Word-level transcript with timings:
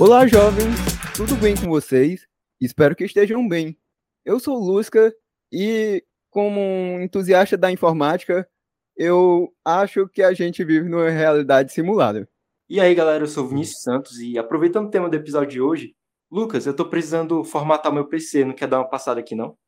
Olá, 0.00 0.28
jovens! 0.28 0.76
Tudo 1.16 1.34
bem 1.34 1.56
com 1.56 1.66
vocês? 1.66 2.24
Espero 2.60 2.94
que 2.94 3.02
estejam 3.02 3.48
bem. 3.48 3.76
Eu 4.24 4.38
sou 4.38 4.56
o 4.56 4.64
Lusca 4.64 5.12
e, 5.50 6.04
como 6.30 6.60
um 6.60 7.00
entusiasta 7.02 7.56
da 7.56 7.72
informática, 7.72 8.48
eu 8.96 9.52
acho 9.64 10.06
que 10.06 10.22
a 10.22 10.32
gente 10.32 10.62
vive 10.62 10.88
numa 10.88 11.10
realidade 11.10 11.72
simulada. 11.72 12.28
E 12.68 12.78
aí, 12.78 12.94
galera, 12.94 13.24
eu 13.24 13.26
sou 13.26 13.44
o 13.44 13.48
Vinícius 13.48 13.82
Santos 13.82 14.20
e 14.20 14.38
aproveitando 14.38 14.86
o 14.86 14.90
tema 14.90 15.08
do 15.08 15.16
episódio 15.16 15.50
de 15.50 15.60
hoje, 15.60 15.96
Lucas, 16.30 16.64
eu 16.64 16.76
tô 16.76 16.88
precisando 16.88 17.42
formatar 17.42 17.92
meu 17.92 18.06
PC, 18.06 18.44
não 18.44 18.54
quer 18.54 18.68
dar 18.68 18.78
uma 18.78 18.88
passada 18.88 19.18
aqui, 19.18 19.34
não? 19.34 19.58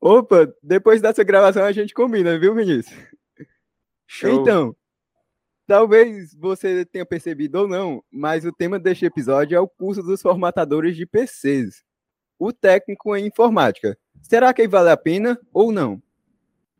Opa, 0.00 0.50
depois 0.62 1.02
dessa 1.02 1.22
gravação 1.22 1.62
a 1.62 1.72
gente 1.72 1.92
combina, 1.92 2.38
viu, 2.38 2.54
Vinícius? 2.54 2.98
Show. 4.06 4.40
Então, 4.40 4.74
Talvez 5.66 6.32
você 6.32 6.84
tenha 6.84 7.04
percebido 7.04 7.56
ou 7.56 7.68
não, 7.68 8.02
mas 8.10 8.44
o 8.44 8.52
tema 8.52 8.78
deste 8.78 9.04
episódio 9.04 9.56
é 9.56 9.60
o 9.60 9.66
curso 9.66 10.00
dos 10.00 10.22
formatadores 10.22 10.96
de 10.96 11.04
PCs. 11.04 11.82
O 12.38 12.52
técnico 12.52 13.16
em 13.16 13.26
informática. 13.26 13.98
Será 14.22 14.54
que 14.54 14.68
vale 14.68 14.90
a 14.90 14.96
pena 14.96 15.38
ou 15.52 15.72
não? 15.72 16.00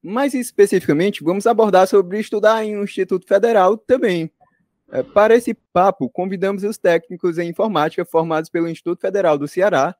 Mais 0.01 0.35
especificamente, 0.35 1.25
vamos 1.25 1.49
abordar 1.49 1.89
sobre 1.89 2.21
estudar 2.21 2.65
em 2.65 2.77
um 2.77 2.85
Instituto 2.85 3.27
Federal 3.27 3.77
também. 3.77 4.31
É, 4.93 5.03
para 5.03 5.35
esse 5.35 5.53
papo, 5.73 6.09
convidamos 6.09 6.63
os 6.63 6.79
técnicos 6.79 7.39
em 7.39 7.49
informática 7.49 8.05
formados 8.05 8.49
pelo 8.49 8.69
Instituto 8.69 9.01
Federal 9.01 9.37
do 9.37 9.49
Ceará, 9.49 9.97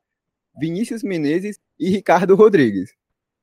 Vinícius 0.57 1.03
Menezes 1.03 1.59
e 1.77 1.89
Ricardo 1.89 2.35
Rodrigues. 2.35 2.93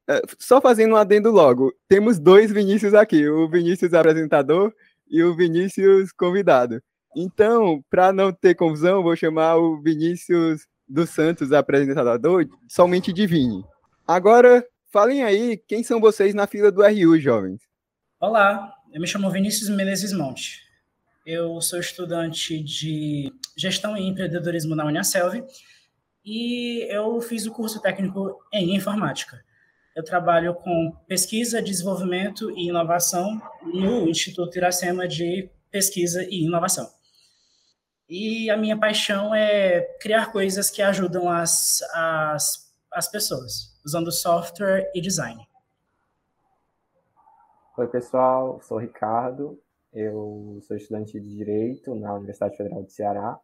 É, 0.08 0.22
só 0.38 0.58
fazendo 0.58 0.94
um 0.94 0.96
adendo 0.96 1.30
logo, 1.30 1.70
temos 1.86 2.18
dois 2.18 2.50
Vinícius 2.50 2.94
aqui, 2.94 3.28
o 3.28 3.48
Vinícius 3.48 3.92
apresentador 3.92 4.72
e 5.08 5.22
o 5.22 5.34
Vinícius 5.34 6.12
convidado. 6.12 6.80
Então, 7.16 7.82
para 7.88 8.12
não 8.12 8.32
ter 8.32 8.54
confusão, 8.54 9.02
vou 9.02 9.14
chamar 9.14 9.56
o 9.56 9.80
Vinícius 9.80 10.66
dos 10.88 11.10
Santos, 11.10 11.52
apresentador, 11.52 12.46
somente 12.68 13.12
de 13.12 13.26
Vini. 13.26 13.64
Agora, 14.06 14.64
falem 14.92 15.22
aí, 15.22 15.56
quem 15.68 15.82
são 15.82 16.00
vocês 16.00 16.34
na 16.34 16.46
fila 16.46 16.70
do 16.72 16.82
RU, 16.82 17.18
jovens? 17.18 17.62
Olá, 18.20 18.72
eu 18.92 19.00
me 19.00 19.06
chamo 19.06 19.30
Vinícius 19.30 19.68
Menezes 19.68 20.12
Monte. 20.12 20.62
Eu 21.26 21.60
sou 21.60 21.78
estudante 21.78 22.62
de 22.62 23.32
Gestão 23.56 23.96
e 23.96 24.06
Empreendedorismo 24.06 24.74
na 24.74 24.84
Uniaselv 24.84 25.44
e 26.24 26.86
eu 26.90 27.20
fiz 27.20 27.46
o 27.46 27.52
curso 27.52 27.80
técnico 27.80 28.42
em 28.52 28.74
Informática. 28.74 29.43
Eu 29.94 30.02
trabalho 30.02 30.54
com 30.56 30.90
pesquisa, 31.06 31.62
desenvolvimento 31.62 32.50
e 32.50 32.68
inovação 32.68 33.40
no 33.62 34.08
Instituto 34.08 34.56
Iracema 34.58 35.06
de 35.06 35.48
Pesquisa 35.70 36.24
e 36.24 36.44
Inovação. 36.44 36.90
E 38.08 38.50
a 38.50 38.56
minha 38.56 38.76
paixão 38.76 39.32
é 39.32 39.82
criar 40.00 40.32
coisas 40.32 40.68
que 40.68 40.82
ajudam 40.82 41.30
as, 41.30 41.80
as, 41.94 42.74
as 42.92 43.08
pessoas, 43.08 43.80
usando 43.86 44.10
software 44.10 44.90
e 44.96 45.00
design. 45.00 45.46
Oi, 47.78 47.86
pessoal, 47.86 48.60
sou 48.62 48.78
o 48.78 48.80
Ricardo, 48.80 49.62
eu 49.92 50.58
sou 50.66 50.76
estudante 50.76 51.20
de 51.20 51.36
Direito 51.36 51.94
na 51.94 52.14
Universidade 52.14 52.56
Federal 52.56 52.82
do 52.82 52.90
Ceará 52.90 53.40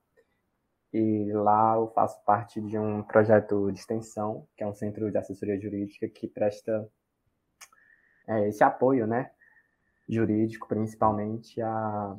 e 0.93 1.33
lá 1.33 1.77
eu 1.77 1.89
faço 1.89 2.23
parte 2.25 2.61
de 2.61 2.79
um 2.79 3.03
projeto 3.03 3.71
de 3.71 3.79
extensão, 3.79 4.47
que 4.57 4.65
é 4.65 4.67
um 4.67 4.75
centro 4.75 5.11
de 5.11 5.19
assessoria 5.19 5.61
jurídica 5.61 6.09
que 6.09 6.27
presta 6.27 6.89
é, 8.27 8.49
esse 8.49 8.65
apoio, 8.65 9.07
né, 9.07 9.31
jurídico, 10.09 10.67
principalmente 10.69 11.61
a 11.63 12.17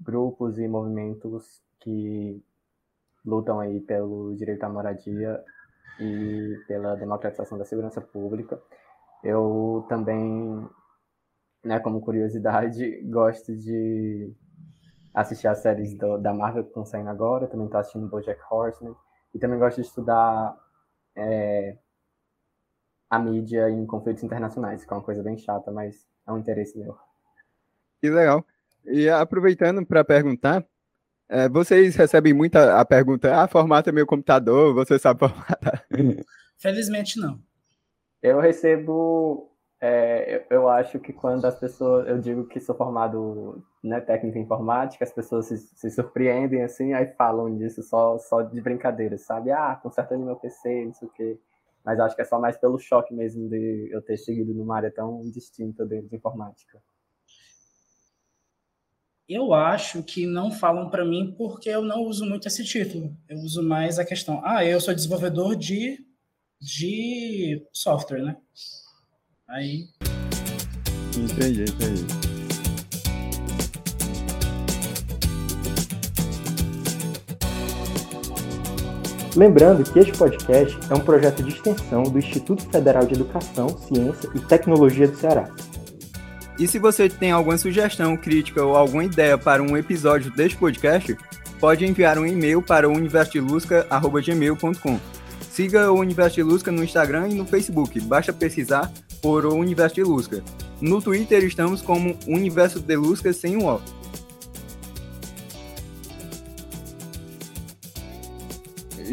grupos 0.00 0.58
e 0.58 0.66
movimentos 0.66 1.62
que 1.80 2.42
lutam 3.24 3.60
aí 3.60 3.80
pelo 3.80 4.34
direito 4.34 4.64
à 4.64 4.68
moradia 4.68 5.42
e 6.00 6.56
pela 6.66 6.96
democratização 6.96 7.58
da 7.58 7.64
segurança 7.64 8.00
pública. 8.00 8.60
Eu 9.22 9.84
também, 9.88 10.66
né, 11.64 11.78
como 11.80 12.00
curiosidade, 12.00 13.02
gosto 13.10 13.54
de 13.54 14.32
assistir 15.20 15.48
as 15.48 15.58
séries 15.58 15.96
do, 15.96 16.16
da 16.18 16.32
Marvel 16.32 16.62
que 16.62 16.70
estão 16.70 16.84
saindo 16.84 17.10
agora, 17.10 17.48
também 17.48 17.66
estou 17.66 17.80
assistindo 17.80 18.08
BoJack 18.08 18.40
Horseman, 18.50 18.94
e 19.34 19.38
também 19.38 19.58
gosto 19.58 19.80
de 19.80 19.86
estudar 19.86 20.56
é, 21.16 21.76
a 23.10 23.18
mídia 23.18 23.68
em 23.68 23.84
conflitos 23.84 24.22
internacionais, 24.22 24.84
que 24.84 24.92
é 24.92 24.96
uma 24.96 25.02
coisa 25.02 25.22
bem 25.22 25.36
chata, 25.36 25.70
mas 25.70 26.06
é 26.26 26.32
um 26.32 26.38
interesse 26.38 26.78
meu. 26.78 26.96
Que 28.00 28.10
legal. 28.10 28.44
E 28.84 29.08
aproveitando 29.08 29.84
para 29.84 30.04
perguntar, 30.04 30.64
é, 31.28 31.48
vocês 31.48 31.96
recebem 31.96 32.32
muita 32.32 32.80
a 32.80 32.84
pergunta, 32.84 33.42
ah, 33.42 33.48
formata 33.48 33.90
meu 33.90 34.06
computador, 34.06 34.72
você 34.72 34.98
sabe 34.98 35.20
formatar? 35.20 35.84
Felizmente 36.58 37.20
não. 37.20 37.40
Eu 38.22 38.40
recebo 38.40 39.47
é, 39.80 40.44
eu 40.50 40.68
acho 40.68 40.98
que 40.98 41.12
quando 41.12 41.44
as 41.44 41.58
pessoas, 41.58 42.08
eu 42.08 42.18
digo 42.18 42.46
que 42.48 42.58
sou 42.58 42.74
formado 42.74 43.64
né, 43.82 44.00
técnico 44.00 44.36
em 44.36 44.42
informática, 44.42 45.04
as 45.04 45.12
pessoas 45.12 45.46
se, 45.46 45.56
se, 45.58 45.90
surpreendem 45.90 46.64
assim, 46.64 46.92
aí 46.92 47.06
falam 47.14 47.56
disso 47.56 47.82
só, 47.82 48.18
só 48.18 48.42
de 48.42 48.60
brincadeira, 48.60 49.16
sabe? 49.16 49.52
Ah, 49.52 49.78
consertando 49.80 50.24
meu 50.24 50.36
PC, 50.36 50.86
não 50.86 50.94
sei 50.94 51.08
o 51.08 51.12
quê. 51.12 51.38
Mas 51.84 52.00
acho 52.00 52.16
que 52.16 52.22
é 52.22 52.24
só 52.24 52.40
mais 52.40 52.56
pelo 52.58 52.78
choque 52.78 53.14
mesmo 53.14 53.48
de 53.48 53.88
eu 53.92 54.02
ter 54.02 54.16
seguido 54.16 54.52
numa 54.52 54.76
área 54.76 54.90
tão 54.90 55.22
distinta 55.30 55.86
de, 55.86 56.02
de 56.02 56.16
informática. 56.16 56.82
Eu 59.28 59.54
acho 59.54 60.02
que 60.02 60.26
não 60.26 60.50
falam 60.50 60.90
para 60.90 61.04
mim 61.04 61.34
porque 61.36 61.68
eu 61.68 61.82
não 61.82 62.02
uso 62.02 62.24
muito 62.26 62.48
esse 62.48 62.64
título. 62.64 63.16
Eu 63.28 63.38
uso 63.38 63.62
mais 63.62 63.98
a 63.98 64.04
questão, 64.04 64.40
ah, 64.44 64.64
eu 64.64 64.80
sou 64.80 64.94
desenvolvedor 64.94 65.54
de, 65.54 66.04
de 66.60 67.64
software, 67.72 68.22
né? 68.22 68.36
Aí. 69.48 69.88
Entendi, 71.16 71.62
entendi. 71.62 72.04
Lembrando 79.34 79.90
que 79.90 79.98
este 79.98 80.12
podcast 80.12 80.78
é 80.90 80.94
um 80.94 81.00
projeto 81.00 81.42
de 81.42 81.48
extensão 81.48 82.02
do 82.02 82.18
Instituto 82.18 82.68
Federal 82.70 83.06
de 83.06 83.14
Educação, 83.14 83.70
Ciência 83.78 84.28
e 84.34 84.40
Tecnologia 84.40 85.08
do 85.08 85.16
Ceará. 85.16 85.50
E 86.58 86.68
se 86.68 86.78
você 86.78 87.08
tem 87.08 87.30
alguma 87.30 87.56
sugestão, 87.56 88.18
crítica 88.18 88.62
ou 88.62 88.76
alguma 88.76 89.04
ideia 89.04 89.38
para 89.38 89.62
um 89.62 89.78
episódio 89.78 90.30
deste 90.30 90.58
podcast, 90.58 91.16
pode 91.58 91.86
enviar 91.86 92.18
um 92.18 92.26
e-mail 92.26 92.60
para 92.60 92.86
universilusca.gmail.com. 92.86 95.00
Siga 95.50 95.90
o 95.90 96.00
Universilusca 96.00 96.70
no 96.70 96.84
Instagram 96.84 97.28
e 97.28 97.34
no 97.34 97.46
Facebook. 97.46 97.98
Basta 98.00 98.30
pesquisar 98.32 98.92
por 99.20 99.46
Universo 99.46 99.96
de 99.96 100.02
Lusca. 100.02 100.42
No 100.80 101.02
Twitter 101.02 101.42
estamos 101.44 101.82
como 101.82 102.18
Universo 102.26 102.80
de 102.80 102.96
Lusca 102.96 103.32
sem 103.32 103.56
um 103.56 103.66
O. 103.66 103.80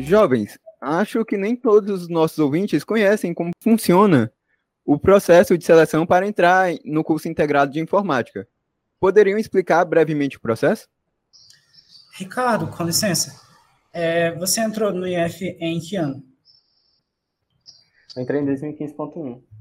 Jovens, 0.01 0.59
acho 0.81 1.23
que 1.25 1.37
nem 1.37 1.55
todos 1.55 2.01
os 2.01 2.09
nossos 2.09 2.37
ouvintes 2.37 2.83
conhecem 2.83 3.33
como 3.33 3.51
funciona 3.61 4.31
o 4.85 4.99
processo 4.99 5.57
de 5.57 5.65
seleção 5.65 6.05
para 6.05 6.27
entrar 6.27 6.69
no 6.83 7.03
curso 7.03 7.27
integrado 7.27 7.71
de 7.71 7.79
informática. 7.79 8.47
Poderiam 8.99 9.39
explicar 9.39 9.83
brevemente 9.85 10.37
o 10.37 10.41
processo? 10.41 10.87
Ricardo, 12.13 12.67
com 12.67 12.83
licença. 12.83 13.41
É, 13.91 14.33
você 14.35 14.61
entrou 14.61 14.93
no 14.93 15.07
IF 15.07 15.43
em 15.59 15.79
que 15.79 15.95
ano? 15.95 16.23
Eu 18.15 18.21
entrei 18.21 18.41
em 18.41 18.45
2015.1. 18.45 19.54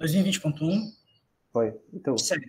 2020.1? 0.00 0.92
Foi. 1.52 1.74
Então. 1.92 2.16
Certo. 2.16 2.46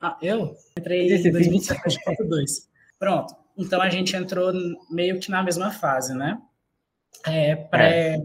Ah, 0.00 0.18
eu 0.20 0.56
entrei 0.76 1.12
em 1.12 1.32
2017.2. 1.32 2.68
Pronto. 2.98 3.34
Então 3.56 3.80
a 3.80 3.88
gente 3.88 4.16
entrou 4.16 4.52
meio 4.90 5.20
que 5.20 5.30
na 5.30 5.42
mesma 5.42 5.70
fase, 5.70 6.14
né? 6.14 6.40
É, 7.26 7.54
pré, 7.54 8.14
é. 8.14 8.22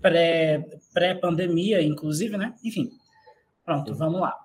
pré, 0.00 0.64
pré-pandemia, 0.92 1.82
inclusive, 1.82 2.36
né? 2.36 2.54
Enfim. 2.64 2.90
Pronto, 3.64 3.92
Sim. 3.92 3.98
vamos 3.98 4.20
lá. 4.20 4.36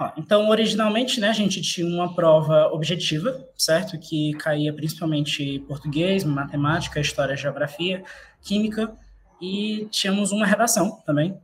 Ó, 0.00 0.12
então, 0.16 0.48
originalmente, 0.48 1.20
né, 1.20 1.28
a 1.28 1.32
gente 1.32 1.60
tinha 1.60 1.86
uma 1.86 2.14
prova 2.14 2.68
objetiva, 2.72 3.44
certo? 3.56 3.98
Que 3.98 4.32
caía 4.34 4.72
principalmente 4.72 5.58
português, 5.66 6.24
matemática, 6.24 7.00
história, 7.00 7.36
geografia, 7.36 8.04
química, 8.40 8.96
e 9.40 9.88
tínhamos 9.90 10.30
uma 10.30 10.46
redação 10.46 11.00
também, 11.04 11.40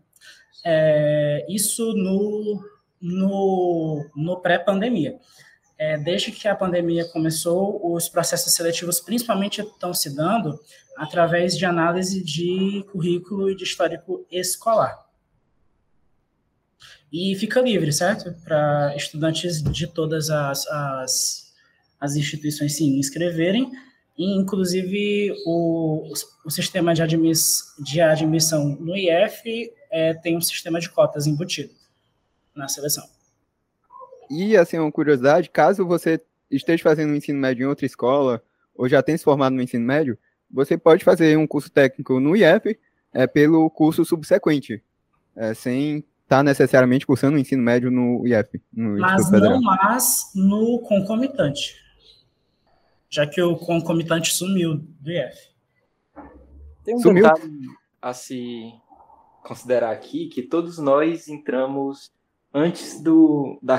é, 0.64 1.44
isso 1.48 1.92
no, 1.92 2.64
no, 3.00 4.10
no 4.16 4.40
pré-pandemia. 4.40 5.18
É, 5.76 5.98
desde 5.98 6.30
que 6.30 6.46
a 6.46 6.54
pandemia 6.54 7.04
começou, 7.06 7.92
os 7.92 8.08
processos 8.08 8.54
seletivos 8.54 9.00
principalmente 9.00 9.60
estão 9.60 9.92
se 9.92 10.14
dando 10.14 10.58
através 10.96 11.56
de 11.56 11.66
análise 11.66 12.22
de 12.22 12.84
currículo 12.92 13.50
e 13.50 13.56
de 13.56 13.64
histórico 13.64 14.24
escolar. 14.30 15.04
E 17.12 17.34
fica 17.36 17.60
livre, 17.60 17.92
certo? 17.92 18.32
Para 18.44 18.94
estudantes 18.96 19.62
de 19.62 19.86
todas 19.86 20.30
as, 20.30 20.66
as, 20.66 21.54
as 22.00 22.16
instituições 22.16 22.76
se 22.76 22.84
inscreverem. 22.84 23.70
Inclusive, 24.16 25.34
o, 25.44 26.12
o 26.44 26.50
sistema 26.50 26.94
de, 26.94 27.02
admiss, 27.02 27.74
de 27.78 28.00
admissão 28.00 28.76
no 28.80 28.96
IF 28.96 29.72
é, 29.90 30.14
tem 30.14 30.36
um 30.36 30.40
sistema 30.40 30.78
de 30.78 30.88
cotas 30.88 31.26
embutido 31.26 31.72
na 32.54 32.68
seleção. 32.68 33.04
E, 34.30 34.56
assim, 34.56 34.78
uma 34.78 34.92
curiosidade, 34.92 35.50
caso 35.50 35.84
você 35.84 36.20
esteja 36.50 36.82
fazendo 36.82 37.10
um 37.10 37.16
ensino 37.16 37.38
médio 37.38 37.64
em 37.64 37.68
outra 37.68 37.86
escola, 37.86 38.42
ou 38.74 38.88
já 38.88 39.02
tenha 39.02 39.18
se 39.18 39.24
formado 39.24 39.54
no 39.54 39.62
ensino 39.62 39.84
médio, 39.84 40.16
você 40.50 40.78
pode 40.78 41.04
fazer 41.04 41.36
um 41.36 41.46
curso 41.46 41.70
técnico 41.70 42.20
no 42.20 42.36
IF 42.36 42.78
é, 43.12 43.26
pelo 43.26 43.68
curso 43.68 44.04
subsequente, 44.04 44.82
é, 45.36 45.54
sem 45.54 45.98
estar 45.98 46.38
tá 46.38 46.42
necessariamente 46.42 47.06
cursando 47.06 47.36
o 47.36 47.40
ensino 47.40 47.62
médio 47.62 47.90
no 47.90 48.26
IF. 48.26 48.62
No 48.72 48.98
mas 48.98 49.30
não 49.30 49.60
mais 49.60 50.30
no 50.34 50.80
concomitante, 50.80 51.76
já 53.14 53.24
que 53.24 53.40
o 53.40 53.54
concomitante 53.56 54.34
sumiu 54.34 54.74
do 54.74 55.10
IF. 55.12 55.54
Tem 56.82 56.96
um 56.96 56.98
sumiu. 56.98 57.22
detalhe 57.22 57.68
a 58.02 58.12
se 58.12 58.72
considerar 59.44 59.92
aqui, 59.92 60.26
que 60.26 60.42
todos 60.42 60.78
nós 60.78 61.28
entramos 61.28 62.10
antes 62.52 63.00
do, 63.00 63.56
da 63.62 63.76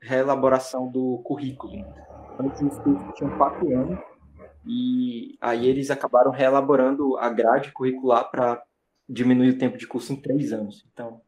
reelaboração 0.00 0.90
do 0.90 1.18
currículo. 1.24 1.82
Antes 2.38 2.60
os 2.60 2.78
cursos 2.80 3.14
tinham 3.14 3.34
quatro 3.38 3.74
anos, 3.74 3.98
e 4.66 5.38
aí 5.40 5.66
eles 5.66 5.90
acabaram 5.90 6.30
reelaborando 6.30 7.16
a 7.16 7.30
grade 7.30 7.72
curricular 7.72 8.30
para 8.30 8.62
diminuir 9.08 9.50
o 9.50 9.58
tempo 9.58 9.78
de 9.78 9.86
curso 9.86 10.12
em 10.12 10.16
três 10.16 10.52
anos. 10.52 10.84
Então, 10.92 11.22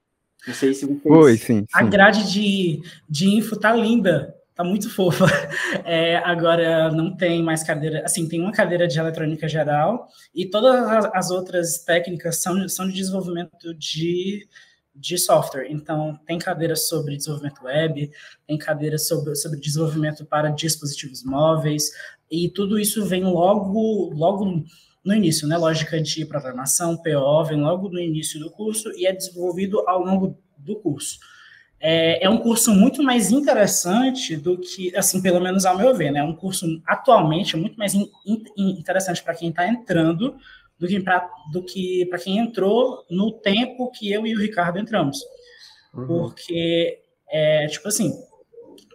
não 0.47 0.55
sei 0.55 0.75
se 0.75 0.85
vocês... 0.85 1.03
Foi, 1.03 1.37
sim, 1.39 1.61
sim. 1.61 1.67
A 1.73 1.83
grade 1.83 2.31
de, 2.31 2.83
de 3.09 3.35
info 3.35 3.59
tá 3.59 3.73
linda, 3.73 4.36
tá 4.57 4.65
muito 4.65 4.91
fofa. 4.91 5.27
É, 5.85 6.17
agora 6.17 6.91
não 6.91 7.17
tem 7.17 7.43
mais 7.43 7.63
cadeira, 7.63 8.03
assim, 8.05 8.29
tem 8.29 8.41
uma 8.41 8.51
cadeira 8.51 8.89
de 8.89 8.99
eletrônica 8.99 9.47
geral 9.49 10.09
e 10.35 10.47
todas 10.47 10.75
as 11.13 11.31
outras 11.31 11.79
técnicas 11.85 12.43
são, 12.43 12.69
são 12.69 12.89
de 12.89 12.95
desenvolvimento 12.95 13.73
de 13.75 14.49
de 14.99 15.19
software. 15.19 15.67
Então, 15.71 16.19
tem 16.27 16.39
cadeiras 16.39 16.89
sobre 16.89 17.17
desenvolvimento 17.17 17.63
web, 17.63 18.11
tem 18.47 18.57
cadeiras 18.57 19.07
sobre, 19.07 19.35
sobre 19.35 19.61
desenvolvimento 19.61 20.25
para 20.25 20.49
dispositivos 20.49 21.23
móveis, 21.23 21.91
e 22.31 22.49
tudo 22.49 22.79
isso 22.79 23.05
vem 23.05 23.23
logo, 23.23 24.11
logo 24.15 24.65
no 25.05 25.15
início, 25.15 25.47
né? 25.47 25.57
Lógica 25.57 26.01
de 26.01 26.25
programação, 26.25 26.97
PO, 26.97 27.45
vem 27.45 27.61
logo 27.61 27.89
no 27.89 28.01
início 28.01 28.41
do 28.41 28.51
curso 28.51 28.91
e 28.97 29.07
é 29.07 29.13
desenvolvido 29.13 29.87
ao 29.87 30.03
longo 30.03 30.37
do 30.57 30.77
curso. 30.77 31.19
É, 31.79 32.25
é 32.25 32.31
um 32.31 32.39
curso 32.39 32.73
muito 32.75 33.03
mais 33.03 33.31
interessante 33.31 34.37
do 34.37 34.59
que, 34.59 34.95
assim, 34.97 35.21
pelo 35.21 35.41
menos 35.41 35.67
ao 35.67 35.77
meu 35.77 35.95
ver, 35.95 36.11
né? 36.11 36.21
É 36.21 36.25
um 36.25 36.35
curso 36.35 36.67
atualmente 36.87 37.57
muito 37.57 37.77
mais 37.77 37.95
in, 37.95 38.11
in, 38.27 38.81
interessante 38.81 39.23
para 39.23 39.35
quem 39.35 39.51
está 39.51 39.67
entrando 39.69 40.37
do 40.79 40.87
que 40.87 41.01
para 41.01 41.29
do 41.53 41.63
que 41.63 42.07
para 42.07 42.19
quem 42.19 42.39
entrou 42.39 43.05
no 43.11 43.33
tempo 43.33 43.91
que 43.91 44.11
eu 44.11 44.27
e 44.27 44.35
o 44.35 44.39
Ricardo 44.39 44.79
entramos. 44.79 45.23
Uhum. 45.95 46.07
Porque 46.07 46.99
é 47.29 47.67
tipo 47.67 47.89
assim, 47.89 48.13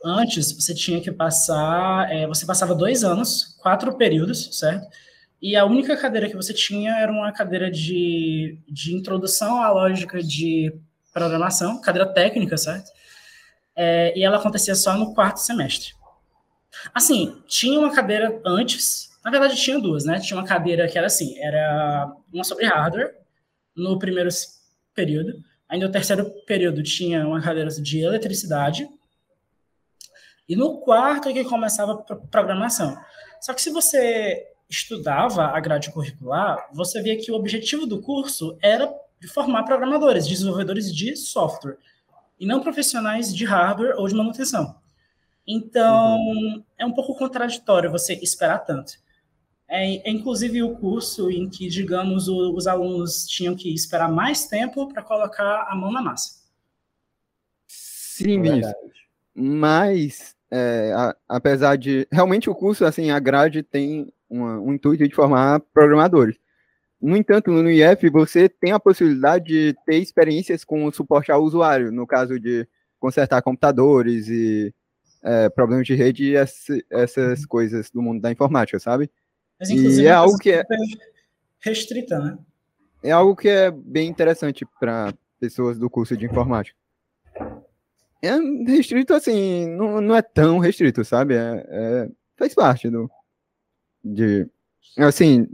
antes 0.04 0.52
você 0.52 0.74
tinha 0.74 1.00
que 1.00 1.12
passar, 1.12 2.12
é, 2.12 2.28
você 2.28 2.46
passava 2.46 2.74
dois 2.74 3.04
anos, 3.04 3.58
quatro 3.62 3.96
períodos, 3.96 4.58
certo? 4.58 4.88
E 5.42 5.56
a 5.56 5.66
única 5.66 5.98
cadeira 5.98 6.30
que 6.30 6.36
você 6.36 6.54
tinha 6.54 6.92
era 6.98 7.12
uma 7.12 7.32
cadeira 7.32 7.72
de, 7.72 8.60
de 8.68 8.96
introdução 8.96 9.62
à 9.62 9.72
lógica 9.72 10.22
de 10.22 10.72
programação, 11.14 11.82
cadeira 11.82 12.12
técnica, 12.12 12.58
certo? 12.58 12.92
É, 13.76 14.18
e 14.18 14.24
ela 14.24 14.38
acontecia 14.38 14.76
só 14.76 14.96
no 14.96 15.14
quarto 15.14 15.38
semestre. 15.38 15.94
Assim, 16.94 17.42
tinha 17.48 17.80
uma 17.80 17.94
cadeira 17.94 18.42
antes, 18.46 19.10
na 19.24 19.32
verdade, 19.32 19.56
tinha 19.56 19.80
duas, 19.80 20.06
né? 20.06 20.20
Tinha 20.20 20.40
uma 20.40 20.48
cadeira 20.48 20.88
que 20.88 20.98
era 20.98 21.08
assim, 21.08 21.38
era 21.40 22.12
uma 22.34 22.44
sobre 22.44 22.66
hardware, 22.66 23.16
no 23.76 23.98
primeiro 24.00 24.30
período. 24.94 25.44
Ainda 25.68 25.88
no 25.88 25.92
terceiro 25.92 26.30
período 26.46 26.84
tinha 26.84 27.26
uma 27.26 27.42
cadeira 27.42 27.70
de 27.70 28.00
eletricidade. 28.00 28.88
E 30.48 30.56
no 30.56 30.80
quarto 30.80 31.30
é 31.30 31.34
que 31.34 31.44
começava 31.46 31.94
a 31.94 32.16
programação. 32.16 32.98
Só 33.40 33.54
que 33.54 33.62
se 33.62 33.70
você 33.70 34.46
estudava 34.70 35.46
a 35.46 35.60
grade 35.60 35.92
curricular, 35.92 36.70
você 36.74 37.02
via 37.02 37.18
que 37.18 37.32
o 37.32 37.36
objetivo 37.36 37.86
do 37.86 38.02
curso 38.02 38.58
era 38.62 38.92
formar 39.28 39.64
programadores, 39.64 40.28
desenvolvedores 40.28 40.94
de 40.94 41.16
software, 41.16 41.78
e 42.40 42.46
não 42.46 42.62
profissionais 42.62 43.34
de 43.34 43.46
hardware 43.46 43.96
ou 43.98 44.08
de 44.08 44.16
manutenção. 44.16 44.76
Então, 45.48 46.18
uhum. 46.18 46.64
é 46.78 46.86
um 46.86 46.92
pouco 46.92 47.16
contraditório 47.16 47.92
você 47.92 48.14
esperar 48.16 48.60
tanto. 48.60 48.94
É, 49.68 50.10
é, 50.10 50.12
inclusive 50.12 50.62
o 50.62 50.76
curso 50.76 51.32
em 51.32 51.48
que, 51.48 51.70
digamos, 51.70 52.28
o, 52.28 52.54
os 52.54 52.68
alunos 52.68 53.26
tinham 53.26 53.56
que 53.56 53.74
esperar 53.74 54.12
mais 54.12 54.48
tempo 54.48 54.88
para 54.92 55.02
colocar 55.02 55.68
a 55.70 55.76
mão 55.76 55.92
na 55.92 56.02
massa. 56.02 56.42
Sim, 57.68 58.48
é 58.50 58.74
Mas, 59.34 60.36
é, 60.52 60.92
a, 60.94 61.16
apesar 61.30 61.78
de. 61.78 62.06
Realmente 62.12 62.50
o 62.50 62.56
curso, 62.56 62.84
assim, 62.84 63.12
a 63.12 63.20
grade 63.20 63.64
tem 63.64 64.12
uma, 64.30 64.60
um 64.60 64.74
intuito 64.74 65.08
de 65.08 65.16
formar 65.16 65.62
programadores. 65.74 66.38
No 67.02 67.18
entanto, 67.18 67.52
no 67.52 67.70
IF, 67.70 68.10
você 68.10 68.48
tem 68.48 68.72
a 68.72 68.80
possibilidade 68.80 69.46
de 69.46 69.76
ter 69.86 69.96
experiências 69.96 70.64
com 70.64 70.86
o 70.86 70.94
suporte 70.94 71.32
ao 71.32 71.42
usuário, 71.42 71.92
no 71.92 72.06
caso 72.06 72.40
de 72.40 72.68
consertar 73.00 73.42
computadores 73.42 74.28
e 74.28 74.74
é, 75.24 75.50
problemas 75.50 75.88
de 75.88 75.96
rede 75.96 76.26
e 76.26 76.36
essas 76.36 77.42
uhum. 77.42 77.48
coisas 77.48 77.90
do 77.90 78.02
mundo 78.02 78.22
da 78.22 78.32
informática, 78.32 78.80
sabe? 78.80 79.10
Mas, 79.60 79.70
inclusive, 79.70 80.04
e 80.04 80.08
é 80.08 80.12
algo 80.12 80.38
que 80.38 80.52
é 80.52 80.64
restrita, 81.60 82.20
né? 82.20 82.38
É 83.04 83.12
algo 83.12 83.36
que 83.36 83.50
é 83.50 83.72
bem 83.72 84.08
interessante 84.08 84.66
para 84.80 85.14
pessoas 85.40 85.80
do 85.80 85.90
curso 85.90 86.16
de 86.16 86.26
informática. 86.26 86.78
É 88.22 88.38
restrito, 88.68 89.14
assim, 89.14 89.68
não, 89.70 90.00
não 90.00 90.16
é 90.16 90.22
tão 90.22 90.60
restrito, 90.60 91.04
sabe? 91.04 91.34
É, 91.34 91.66
é, 91.68 92.10
faz 92.38 92.54
parte 92.54 92.90
do. 92.90 93.10
De, 94.04 94.48
assim, 94.98 95.48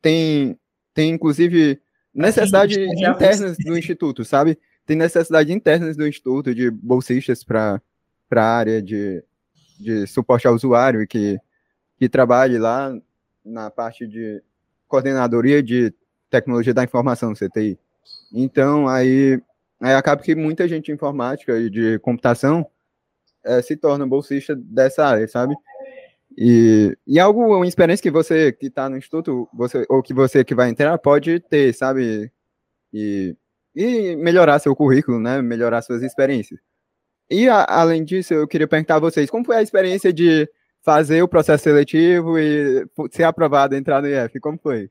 tem, 0.00 0.56
tem 0.96 1.10
inclusive 1.10 1.78
necessidade 2.14 2.82
internas 2.82 3.58
do 3.58 3.76
instituto, 3.76 4.24
sabe? 4.24 4.58
Tem 4.86 4.96
necessidade 4.96 5.52
internas 5.52 5.94
do 5.94 6.08
instituto 6.08 6.54
de 6.54 6.70
bolsistas 6.70 7.44
para 7.44 7.82
a 8.34 8.42
área 8.42 8.80
de, 8.80 9.22
de 9.78 10.06
suporte 10.06 10.46
ao 10.48 10.54
usuário 10.54 11.06
que, 11.06 11.38
que 11.98 12.08
trabalhe 12.08 12.56
lá 12.56 12.98
na 13.44 13.70
parte 13.70 14.06
de 14.06 14.42
coordenadoria 14.88 15.62
de 15.62 15.92
tecnologia 16.30 16.72
da 16.72 16.82
informação, 16.82 17.34
CTI. 17.34 17.78
Então, 18.32 18.88
aí, 18.88 19.38
aí 19.78 19.92
acaba 19.92 20.22
que 20.22 20.34
muita 20.34 20.66
gente 20.66 20.86
de 20.86 20.92
informática 20.92 21.58
e 21.58 21.68
de 21.68 21.98
computação 21.98 22.66
é, 23.44 23.60
se 23.60 23.76
torna 23.76 24.06
bolsista 24.06 24.56
dessa 24.56 25.04
área, 25.04 25.28
sabe? 25.28 25.54
E, 26.36 26.96
e 27.06 27.18
algo, 27.18 27.56
uma 27.56 27.66
experiência 27.66 28.02
que 28.02 28.10
você 28.10 28.52
que 28.52 28.66
está 28.66 28.88
no 28.90 28.96
instituto, 28.98 29.48
você, 29.54 29.86
ou 29.88 30.02
que 30.02 30.12
você 30.12 30.44
que 30.44 30.54
vai 30.54 30.68
entrar, 30.68 30.98
pode 30.98 31.40
ter, 31.40 31.72
sabe? 31.72 32.30
E, 32.92 33.34
e 33.74 34.16
melhorar 34.16 34.58
seu 34.58 34.76
currículo, 34.76 35.18
né? 35.18 35.40
Melhorar 35.40 35.80
suas 35.82 36.02
experiências. 36.02 36.60
E 37.30 37.48
a, 37.48 37.64
além 37.64 38.04
disso, 38.04 38.34
eu 38.34 38.46
queria 38.46 38.68
perguntar 38.68 38.96
a 38.96 39.00
vocês, 39.00 39.30
como 39.30 39.44
foi 39.44 39.56
a 39.56 39.62
experiência 39.62 40.12
de 40.12 40.48
fazer 40.82 41.22
o 41.22 41.28
processo 41.28 41.64
seletivo 41.64 42.38
e 42.38 42.86
ser 43.10 43.24
aprovado, 43.24 43.74
entrar 43.74 44.02
no 44.02 44.08
IF? 44.08 44.38
Como 44.38 44.58
foi? 44.58 44.90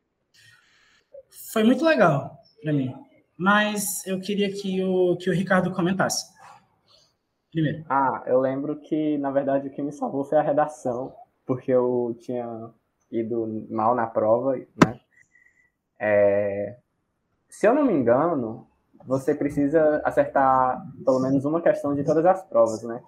Foi 1.53 1.63
muito 1.63 1.85
legal 1.85 2.37
para 2.61 2.73
mim. 2.73 2.93
Mas 3.37 4.05
eu 4.05 4.19
queria 4.19 4.51
que 4.51 4.83
o, 4.83 5.15
que 5.17 5.29
o 5.29 5.33
Ricardo 5.33 5.71
comentasse. 5.71 6.25
Primeiro. 7.51 7.85
Ah, 7.89 8.23
eu 8.27 8.39
lembro 8.39 8.77
que, 8.81 9.17
na 9.17 9.31
verdade, 9.31 9.67
o 9.67 9.71
que 9.71 9.81
me 9.81 9.91
salvou 9.91 10.25
foi 10.25 10.37
a 10.37 10.41
redação, 10.41 11.13
porque 11.45 11.71
eu 11.71 12.15
tinha 12.19 12.71
ido 13.11 13.67
mal 13.69 13.95
na 13.95 14.07
prova, 14.07 14.55
né? 14.55 14.99
É... 15.99 16.77
Se 17.49 17.67
eu 17.67 17.73
não 17.73 17.85
me 17.85 17.93
engano, 17.93 18.67
você 19.05 19.33
precisa 19.33 20.01
acertar 20.03 20.85
pelo 21.03 21.19
menos 21.19 21.45
uma 21.45 21.61
questão 21.61 21.95
de 21.95 22.03
todas 22.03 22.25
as 22.25 22.43
provas, 22.43 22.83
né? 22.83 23.01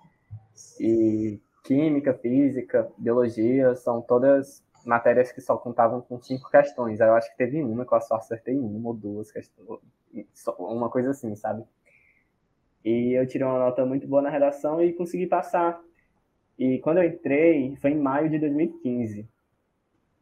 E 0.80 1.42
química, 1.64 2.14
física, 2.14 2.90
biologia, 2.98 3.76
são 3.76 4.02
todas 4.02 4.64
matérias 4.86 5.32
que 5.32 5.42
só 5.42 5.58
contavam 5.58 6.00
com 6.02 6.22
cinco 6.22 6.50
questões. 6.50 7.00
Eu 7.00 7.14
acho 7.14 7.30
que 7.32 7.38
teve 7.38 7.62
uma 7.62 7.86
que 7.86 7.94
eu 7.94 8.02
só 8.02 8.16
acertei 8.16 8.58
uma 8.58 8.90
ou 8.90 8.94
duas 8.94 9.32
questões, 9.32 9.68
uma 10.58 10.90
coisa 10.90 11.12
assim, 11.12 11.36
sabe? 11.36 11.66
E 12.86 13.20
eu 13.20 13.28
tirei 13.28 13.46
uma 13.46 13.60
nota 13.60 13.86
muito 13.86 14.08
boa 14.08 14.22
na 14.22 14.30
redação 14.30 14.82
e 14.82 14.94
consegui 14.94 15.28
passar. 15.28 15.82
E 16.58 16.80
quando 16.80 16.98
eu 16.98 17.04
entrei, 17.04 17.76
foi 17.78 17.92
em 17.92 18.00
maio 18.00 18.30
de 18.30 18.40
2015, 18.40 19.28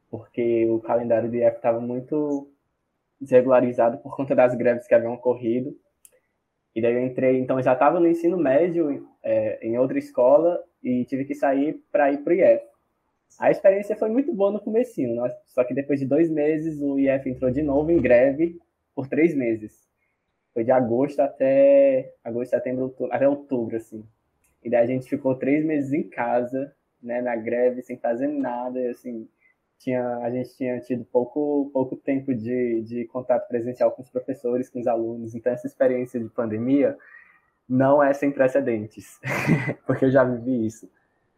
porque 0.09 0.67
o 0.69 0.79
calendário 0.79 1.29
do 1.29 1.35
IF 1.35 1.55
estava 1.55 1.79
muito 1.79 2.49
desregularizado 3.19 3.97
por 3.99 4.15
conta 4.15 4.35
das 4.35 4.53
greves 4.55 4.87
que 4.87 4.93
haviam 4.93 5.13
ocorrido. 5.13 5.75
E 6.75 6.81
daí 6.81 6.93
eu 6.93 7.05
entrei, 7.05 7.39
então 7.39 7.57
eu 7.57 7.63
já 7.63 7.73
estava 7.73 7.99
no 7.99 8.07
ensino 8.07 8.37
médio 8.37 9.07
é, 9.23 9.65
em 9.65 9.77
outra 9.77 9.97
escola 9.97 10.61
e 10.83 11.05
tive 11.05 11.23
que 11.23 11.33
sair 11.33 11.81
para 11.89 12.11
ir 12.11 12.17
para 12.17 12.33
o 12.33 12.35
IF. 12.35 12.63
A 13.39 13.49
experiência 13.49 13.95
foi 13.95 14.09
muito 14.09 14.33
boa 14.33 14.51
no 14.51 14.59
comecinho, 14.59 15.21
né? 15.21 15.33
só 15.45 15.63
que 15.63 15.73
depois 15.73 15.99
de 15.99 16.05
dois 16.05 16.29
meses 16.29 16.81
o 16.81 16.99
IF 16.99 17.29
entrou 17.29 17.49
de 17.49 17.61
novo 17.61 17.91
em 17.91 17.97
greve 17.97 18.59
por 18.93 19.07
três 19.07 19.33
meses. 19.33 19.85
Foi 20.53 20.63
de 20.63 20.71
agosto 20.71 21.19
até 21.21 22.13
agosto, 22.23 22.51
setembro, 22.51 22.83
outubro, 22.83 23.13
até 23.13 23.27
outubro, 23.27 23.75
assim. 23.75 24.05
E 24.65 24.69
daí 24.69 24.83
a 24.83 24.87
gente 24.87 25.07
ficou 25.07 25.35
três 25.35 25.63
meses 25.63 25.93
em 25.93 26.01
casa, 26.01 26.73
né, 27.01 27.21
na 27.21 27.35
greve, 27.35 27.83
sem 27.83 27.97
fazer 27.97 28.27
nada, 28.27 28.79
e, 28.79 28.87
assim, 28.87 29.29
tinha, 29.77 30.17
a 30.17 30.29
gente 30.31 30.57
tinha 30.57 30.79
tido 30.79 31.05
pouco, 31.05 31.69
pouco 31.71 31.95
tempo 31.95 32.33
de, 32.33 32.81
de 32.81 33.05
contato 33.05 33.47
presencial 33.47 33.91
com 33.91 34.01
os 34.01 34.09
professores, 34.09 34.67
com 34.67 34.79
os 34.79 34.87
alunos, 34.87 35.35
então 35.35 35.53
essa 35.53 35.67
experiência 35.67 36.19
de 36.19 36.27
pandemia 36.29 36.97
não 37.69 38.01
é 38.01 38.11
sem 38.11 38.31
precedentes, 38.31 39.19
porque 39.85 40.05
eu 40.05 40.11
já 40.11 40.23
vivi 40.23 40.65
isso. 40.65 40.89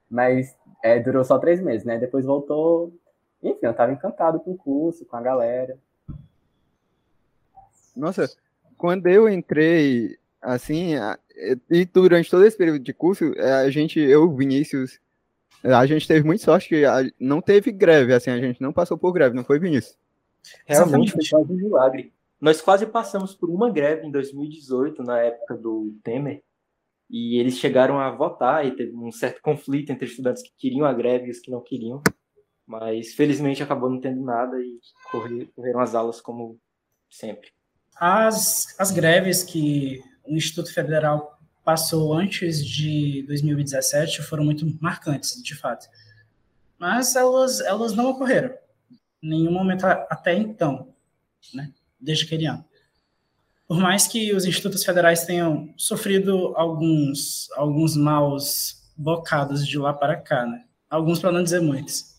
Mas 0.09 0.57
é, 0.81 0.97
durou 0.97 1.25
só 1.25 1.37
três 1.37 1.61
meses, 1.61 1.85
né? 1.85 1.97
Depois 1.97 2.25
voltou. 2.25 2.93
Enfim, 3.43 3.59
eu 3.65 3.71
estava 3.71 3.91
encantado 3.91 4.39
com 4.39 4.51
o 4.51 4.57
curso, 4.57 5.05
com 5.05 5.17
a 5.17 5.21
galera. 5.21 5.77
Nossa, 7.93 8.29
quando 8.77 9.07
eu 9.07 9.27
entrei, 9.27 10.17
assim, 10.41 10.95
e 11.69 11.85
durante 11.85 12.29
todo 12.29 12.45
esse 12.45 12.57
período 12.57 12.79
de 12.79 12.93
curso, 12.93 13.33
é, 13.35 13.51
a 13.53 13.69
gente, 13.69 13.99
eu, 13.99 14.35
Vinícius, 14.35 14.99
a 15.63 15.85
gente 15.85 16.07
teve 16.07 16.25
muita 16.25 16.43
sorte 16.43 16.69
que 16.69 16.83
não 17.19 17.41
teve 17.41 17.71
greve, 17.71 18.13
assim, 18.13 18.29
a 18.29 18.39
gente 18.39 18.61
não 18.61 18.73
passou 18.73 18.97
por 18.97 19.11
greve, 19.11 19.35
não 19.35 19.43
foi, 19.43 19.59
Vinícius? 19.59 19.97
Realmente 20.65 21.11
foi 21.11 21.25
quase 21.29 21.51
um 21.51 21.55
milagre. 21.55 22.13
Nós 22.39 22.61
quase 22.61 22.85
passamos 22.85 23.33
por 23.35 23.49
uma 23.49 23.69
greve 23.69 24.05
em 24.05 24.11
2018, 24.11 25.03
na 25.03 25.19
época 25.19 25.55
do 25.55 25.95
Temer, 26.03 26.43
e 27.09 27.39
eles 27.39 27.57
chegaram 27.57 27.99
a 27.99 28.11
votar 28.11 28.65
e 28.65 28.75
teve 28.75 28.95
um 28.95 29.11
certo 29.11 29.41
conflito 29.41 29.91
entre 29.91 30.07
estudantes 30.07 30.43
que 30.43 30.53
queriam 30.57 30.85
a 30.85 30.93
greve 30.93 31.27
e 31.27 31.31
os 31.31 31.39
que 31.39 31.51
não 31.51 31.61
queriam. 31.61 32.01
Mas 32.65 33.13
felizmente 33.13 33.63
acabou 33.63 33.89
não 33.89 33.99
tendo 33.99 34.21
nada 34.21 34.57
e 34.59 34.77
correram 35.55 35.79
as 35.79 35.95
aulas 35.95 36.19
como 36.19 36.59
sempre. 37.09 37.49
As, 37.95 38.75
as 38.77 38.91
greves 38.91 39.43
que 39.43 40.03
o 40.27 40.35
Instituto 40.35 40.73
Federal 40.73 41.39
passou 41.63 42.13
antes 42.13 42.65
de 42.65 43.23
2017 43.27 44.21
foram 44.21 44.45
muito 44.45 44.65
marcantes, 44.81 45.41
de 45.41 45.55
fato. 45.55 45.87
Mas 46.77 47.15
elas, 47.15 47.59
elas 47.61 47.93
não 47.93 48.09
ocorreram 48.11 48.53
em 49.21 49.29
nenhum 49.29 49.51
momento 49.51 49.85
até 49.85 50.35
então, 50.35 50.93
né? 51.53 51.71
desde 51.99 52.25
aquele 52.25 52.45
ano 52.45 52.63
por 53.67 53.77
mais 53.77 54.07
que 54.07 54.33
os 54.33 54.45
institutos 54.45 54.83
federais 54.83 55.25
tenham 55.25 55.73
sofrido 55.75 56.53
alguns, 56.55 57.51
alguns 57.51 57.97
maus 57.97 58.81
bocados 58.95 59.67
de 59.67 59.77
lá 59.77 59.93
para 59.93 60.15
cá, 60.15 60.45
né? 60.45 60.63
Alguns 60.89 61.19
para 61.19 61.33
não 61.33 61.43
dizer 61.43 61.61
muitos. 61.61 62.15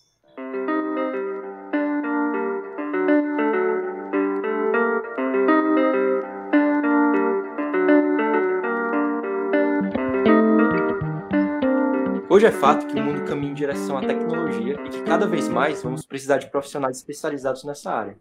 Hoje 12.38 12.46
é 12.46 12.52
fato 12.52 12.86
que 12.86 12.94
o 12.94 13.02
mundo 13.02 13.24
caminha 13.24 13.50
em 13.50 13.54
direção 13.54 13.98
à 13.98 14.00
tecnologia 14.00 14.74
e 14.86 14.90
que 14.90 15.02
cada 15.02 15.26
vez 15.26 15.48
mais 15.48 15.82
vamos 15.82 16.06
precisar 16.06 16.38
de 16.38 16.48
profissionais 16.48 16.98
especializados 16.98 17.64
nessa 17.64 17.90
área. 17.90 18.16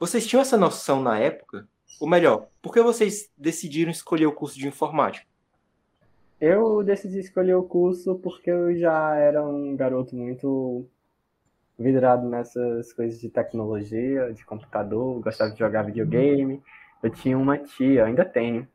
Vocês 0.00 0.26
tinham 0.26 0.42
essa 0.42 0.56
noção 0.56 1.00
na 1.00 1.16
época 1.16 1.64
ou 2.00 2.08
melhor, 2.08 2.48
por 2.60 2.74
que 2.74 2.82
vocês 2.82 3.30
decidiram 3.38 3.92
escolher 3.92 4.26
o 4.26 4.32
curso 4.32 4.58
de 4.58 4.66
informática? 4.66 5.24
Eu 6.40 6.82
decidi 6.82 7.20
escolher 7.20 7.54
o 7.54 7.62
curso 7.62 8.16
porque 8.16 8.50
eu 8.50 8.76
já 8.76 9.14
era 9.14 9.46
um 9.46 9.76
garoto 9.76 10.16
muito 10.16 10.84
vidrado 11.78 12.28
nessas 12.28 12.92
coisas 12.94 13.20
de 13.20 13.28
tecnologia, 13.28 14.32
de 14.32 14.44
computador, 14.44 15.20
gostava 15.20 15.52
de 15.52 15.58
jogar 15.60 15.84
videogame. 15.84 16.60
Eu 17.00 17.10
tinha 17.10 17.38
uma 17.38 17.56
tia, 17.56 18.06
ainda 18.06 18.24
tenho, 18.24 18.66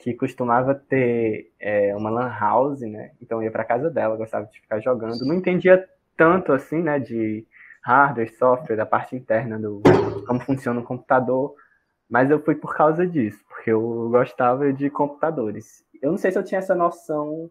que 0.00 0.14
costumava 0.14 0.74
ter 0.74 1.52
é, 1.60 1.94
uma 1.94 2.10
lan 2.10 2.28
house, 2.28 2.80
né? 2.80 3.12
Então 3.20 3.42
ia 3.42 3.50
para 3.50 3.64
casa 3.64 3.90
dela, 3.90 4.16
gostava 4.16 4.46
de 4.46 4.60
ficar 4.60 4.80
jogando. 4.80 5.24
Não 5.26 5.34
entendia 5.34 5.88
tanto 6.16 6.52
assim, 6.52 6.82
né, 6.82 6.98
de 6.98 7.46
hardware, 7.82 8.32
software, 8.34 8.76
da 8.76 8.86
parte 8.86 9.14
interna 9.14 9.58
do 9.58 9.82
como 10.26 10.40
funciona 10.40 10.80
o 10.80 10.84
computador, 10.84 11.54
mas 12.08 12.30
eu 12.30 12.42
fui 12.42 12.54
por 12.54 12.74
causa 12.74 13.06
disso, 13.06 13.42
porque 13.48 13.70
eu 13.70 14.08
gostava 14.10 14.72
de 14.72 14.90
computadores. 14.90 15.84
Eu 16.02 16.10
não 16.10 16.18
sei 16.18 16.30
se 16.30 16.38
eu 16.38 16.44
tinha 16.44 16.58
essa 16.58 16.74
noção 16.74 17.50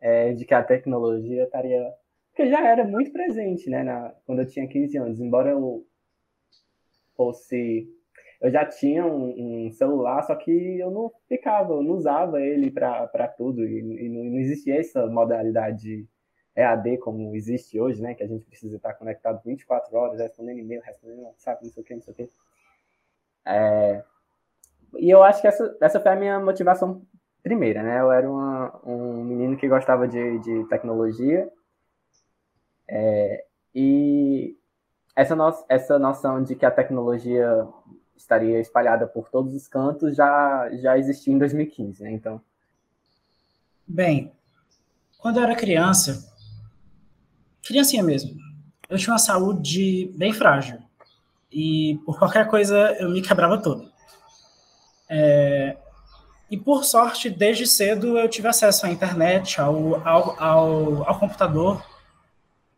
é, 0.00 0.32
de 0.32 0.44
que 0.44 0.54
a 0.54 0.62
tecnologia 0.62 1.44
estaria. 1.44 1.92
Porque 2.30 2.48
já 2.48 2.64
era 2.66 2.84
muito 2.84 3.12
presente, 3.12 3.68
né, 3.68 3.82
na... 3.82 4.14
quando 4.24 4.40
eu 4.40 4.46
tinha 4.46 4.66
15 4.66 4.96
anos. 4.96 5.20
Embora 5.20 5.50
eu 5.50 5.84
fosse. 7.16 7.88
Eu 8.40 8.50
já 8.50 8.64
tinha 8.64 9.04
um, 9.04 9.66
um 9.66 9.72
celular, 9.72 10.22
só 10.22 10.34
que 10.34 10.78
eu 10.78 10.90
não 10.90 11.12
ficava, 11.28 11.74
eu 11.74 11.82
não 11.82 11.94
usava 11.94 12.40
ele 12.40 12.70
para 12.70 13.28
tudo. 13.36 13.64
E, 13.64 14.06
e 14.06 14.08
não, 14.08 14.38
existia 14.38 14.80
essa 14.80 15.06
modalidade 15.06 16.08
EAD 16.56 16.98
como 16.98 17.34
existe 17.36 17.78
hoje, 17.78 18.00
né? 18.00 18.14
Que 18.14 18.22
a 18.22 18.26
gente 18.26 18.46
precisa 18.46 18.76
estar 18.76 18.94
conectado 18.94 19.42
24 19.44 19.94
horas, 19.96 20.20
respondendo 20.20 20.58
e-mail, 20.58 20.82
respondendo 20.82 21.22
WhatsApp, 21.22 21.62
não 21.62 21.70
sei 21.70 21.82
o 21.82 21.86
que, 21.86 21.94
não 21.94 22.02
sei 22.02 22.12
o 22.12 22.16
que. 22.16 22.30
É, 23.44 24.04
e 24.98 25.10
eu 25.10 25.22
acho 25.22 25.40
que 25.40 25.46
essa, 25.46 25.76
essa 25.80 26.00
foi 26.00 26.12
a 26.12 26.16
minha 26.16 26.40
motivação 26.40 27.02
primeira, 27.42 27.82
né? 27.82 28.00
Eu 28.00 28.10
era 28.10 28.30
uma, 28.30 28.80
um 28.84 29.24
menino 29.24 29.56
que 29.56 29.68
gostava 29.68 30.08
de, 30.08 30.38
de 30.40 30.64
tecnologia 30.68 31.50
é, 32.88 33.44
e 33.74 34.56
essa, 35.14 35.36
no, 35.36 35.52
essa 35.68 35.98
noção 35.98 36.42
de 36.42 36.54
que 36.54 36.66
a 36.66 36.70
tecnologia 36.70 37.66
estaria 38.20 38.60
espalhada 38.60 39.06
por 39.06 39.28
todos 39.28 39.54
os 39.54 39.66
cantos 39.66 40.14
já, 40.14 40.70
já 40.74 40.98
existia 40.98 41.32
em 41.32 41.38
2015, 41.38 42.02
né? 42.02 42.12
Então. 42.12 42.40
Bem, 43.86 44.30
quando 45.18 45.38
eu 45.38 45.42
era 45.42 45.56
criança, 45.56 46.30
criancinha 47.62 48.02
mesmo, 48.02 48.38
eu 48.88 48.98
tinha 48.98 49.12
uma 49.12 49.18
saúde 49.18 50.12
bem 50.14 50.32
frágil 50.32 50.78
e 51.50 51.98
por 52.04 52.18
qualquer 52.18 52.46
coisa 52.48 52.96
eu 53.00 53.08
me 53.08 53.22
quebrava 53.22 53.58
todo. 53.58 53.90
É, 55.08 55.76
e 56.50 56.56
por 56.56 56.84
sorte, 56.84 57.30
desde 57.30 57.66
cedo 57.66 58.18
eu 58.18 58.28
tive 58.28 58.48
acesso 58.48 58.86
à 58.86 58.90
internet, 58.90 59.60
ao, 59.60 60.06
ao, 60.06 60.40
ao, 60.40 61.08
ao 61.08 61.18
computador 61.18 61.84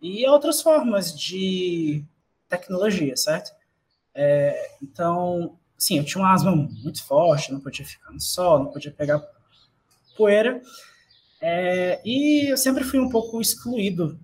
e 0.00 0.24
a 0.24 0.32
outras 0.32 0.62
formas 0.62 1.18
de 1.18 2.04
tecnologia, 2.48 3.16
certo? 3.16 3.52
É, 4.14 4.76
então, 4.82 5.58
sim, 5.76 5.98
eu 5.98 6.04
tinha 6.04 6.22
uma 6.22 6.32
asma 6.32 6.54
muito 6.54 7.04
forte, 7.04 7.52
não 7.52 7.60
podia 7.60 7.84
ficar 7.84 8.10
no 8.10 8.20
sol, 8.20 8.60
não 8.60 8.72
podia 8.72 8.90
pegar 8.90 9.22
poeira, 10.16 10.60
é, 11.40 12.00
e 12.04 12.52
eu 12.52 12.56
sempre 12.56 12.84
fui 12.84 13.00
um 13.00 13.08
pouco 13.08 13.40
excluído 13.40 14.18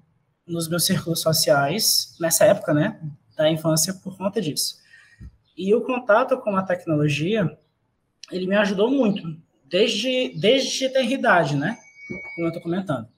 nos 0.46 0.68
meus 0.68 0.86
círculos 0.86 1.20
sociais, 1.20 2.14
nessa 2.20 2.44
época, 2.44 2.72
né, 2.72 3.00
da 3.36 3.50
infância 3.50 3.92
por 3.92 4.16
conta 4.16 4.40
disso. 4.40 4.78
E 5.56 5.74
o 5.74 5.80
contato 5.80 6.38
com 6.38 6.54
a 6.56 6.62
tecnologia, 6.62 7.58
ele 8.30 8.46
me 8.46 8.56
ajudou 8.56 8.90
muito, 8.90 9.36
desde, 9.64 10.32
desde 10.38 10.86
a 10.96 11.02
idade, 11.02 11.56
né? 11.56 11.76
Como 12.34 12.46
eu 12.46 12.48
estou 12.48 12.62
comentando. 12.62 13.08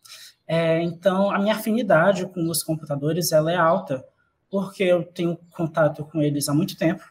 É, 0.47 0.83
então, 0.83 1.31
a 1.31 1.39
minha 1.39 1.55
afinidade 1.55 2.27
com 2.27 2.49
os 2.49 2.62
computadores, 2.62 3.31
ela 3.31 3.53
é 3.53 3.57
alta, 3.57 4.05
porque 4.50 4.83
eu 4.83 5.04
tenho 5.04 5.38
contato 5.50 6.04
com 6.04 6.21
eles 6.21 6.49
há 6.49 6.54
muito 6.54 6.76
tempo, 6.76 7.04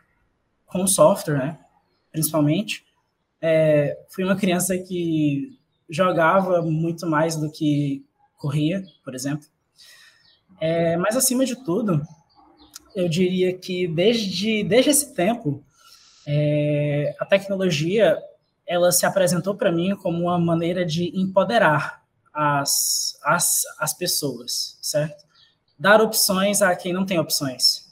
com 0.66 0.84
o 0.84 0.88
software, 0.88 1.38
né? 1.38 1.60
Principalmente. 2.12 2.86
É, 3.42 3.98
fui 4.10 4.24
uma 4.24 4.36
criança 4.36 4.78
que 4.78 5.58
jogava 5.90 6.62
muito 6.62 7.08
mais 7.08 7.36
do 7.36 7.50
que 7.50 8.06
corria, 8.36 8.84
por 9.04 9.16
exemplo. 9.16 9.48
É, 10.60 10.98
mas, 10.98 11.16
acima 11.16 11.46
de 11.46 11.56
tudo, 11.64 12.02
eu 12.96 13.08
diria 13.08 13.58
que 13.58 13.88
desde, 13.88 14.64
desde 14.64 14.92
esse 14.92 15.14
tempo, 15.14 15.64
é, 16.28 17.16
a 17.20 17.26
tecnologia 17.26 18.18
ela 18.68 18.92
se 18.92 19.06
apresentou 19.06 19.56
para 19.56 19.72
mim 19.72 19.96
como 19.96 20.26
uma 20.26 20.38
maneira 20.38 20.86
de 20.86 21.12
empoderar 21.20 22.04
as, 22.32 23.18
as, 23.24 23.64
as 23.80 23.94
pessoas, 23.94 24.78
certo? 24.82 25.29
Dar 25.80 26.02
opções 26.02 26.62
a 26.62 26.76
quem 26.76 26.92
não 26.92 27.06
tem 27.06 27.18
opções. 27.18 27.90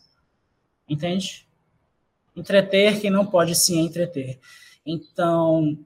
Entende? 0.89 1.47
Entreter 2.35 2.99
quem 2.99 3.09
não 3.09 3.25
pode 3.25 3.55
se 3.55 3.77
entreter. 3.77 4.39
Então, 4.85 5.77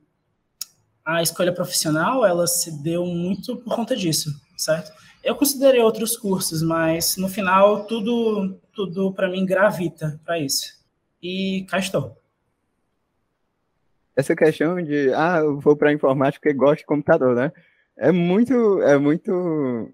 a 1.05 1.21
escolha 1.21 1.53
profissional, 1.53 2.25
ela 2.25 2.47
se 2.47 2.71
deu 2.81 3.05
muito 3.05 3.57
por 3.57 3.75
conta 3.75 3.95
disso, 3.95 4.29
certo? 4.57 4.91
Eu 5.23 5.35
considerei 5.35 5.81
outros 5.81 6.17
cursos, 6.17 6.63
mas 6.63 7.15
no 7.17 7.29
final 7.29 7.85
tudo 7.85 8.59
tudo 8.73 9.13
para 9.13 9.29
mim 9.29 9.45
gravita 9.45 10.19
para 10.25 10.39
isso. 10.39 10.79
E 11.21 11.65
cá 11.69 11.77
estou. 11.77 12.17
Essa 14.15 14.35
questão 14.35 14.81
de, 14.81 15.13
ah, 15.13 15.39
eu 15.39 15.59
vou 15.59 15.75
para 15.75 15.93
informática 15.93 16.41
porque 16.41 16.57
gosto 16.57 16.79
de 16.79 16.85
computador, 16.85 17.35
né? 17.35 17.51
É 17.97 18.11
muito, 18.11 18.81
é 18.81 18.97
muito 18.97 19.91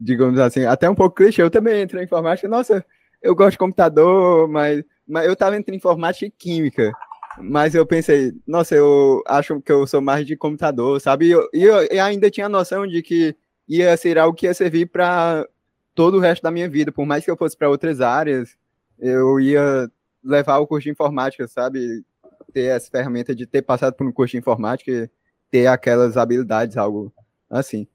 digamos 0.00 0.38
assim, 0.38 0.64
até 0.64 0.88
um 0.88 0.94
pouco 0.94 1.16
clichê. 1.16 1.42
Eu 1.42 1.50
também 1.50 1.82
entrei 1.82 2.02
em 2.02 2.04
informática. 2.04 2.48
Nossa, 2.48 2.84
eu 3.22 3.34
gosto 3.34 3.52
de 3.52 3.58
computador, 3.58 4.48
mas, 4.48 4.84
mas 5.06 5.26
eu 5.26 5.32
estava 5.32 5.56
entre 5.56 5.76
informática 5.76 6.26
e 6.26 6.30
química. 6.30 6.92
Mas 7.40 7.74
eu 7.74 7.86
pensei, 7.86 8.32
nossa, 8.46 8.74
eu 8.74 9.22
acho 9.26 9.60
que 9.60 9.70
eu 9.70 9.86
sou 9.86 10.00
mais 10.00 10.26
de 10.26 10.36
computador, 10.36 11.00
sabe? 11.00 11.26
E 11.26 11.30
eu, 11.30 11.48
eu, 11.52 12.04
ainda 12.04 12.30
tinha 12.30 12.46
a 12.46 12.48
noção 12.48 12.86
de 12.86 13.02
que 13.02 13.36
ia 13.68 13.96
ser 13.96 14.18
algo 14.18 14.36
que 14.36 14.46
ia 14.46 14.54
servir 14.54 14.86
para 14.86 15.46
todo 15.94 16.16
o 16.16 16.20
resto 16.20 16.42
da 16.42 16.50
minha 16.50 16.68
vida. 16.68 16.90
Por 16.90 17.06
mais 17.06 17.24
que 17.24 17.30
eu 17.30 17.36
fosse 17.36 17.56
para 17.56 17.70
outras 17.70 18.00
áreas, 18.00 18.56
eu 18.98 19.38
ia 19.40 19.90
levar 20.24 20.58
o 20.58 20.66
curso 20.66 20.84
de 20.84 20.90
informática, 20.90 21.46
sabe? 21.46 22.04
Ter 22.52 22.64
essa 22.64 22.90
ferramenta 22.90 23.34
de 23.34 23.46
ter 23.46 23.62
passado 23.62 23.94
por 23.94 24.06
um 24.06 24.12
curso 24.12 24.32
de 24.32 24.38
informática 24.38 25.10
ter 25.50 25.66
aquelas 25.66 26.16
habilidades, 26.16 26.76
algo 26.76 27.12
assim. 27.48 27.86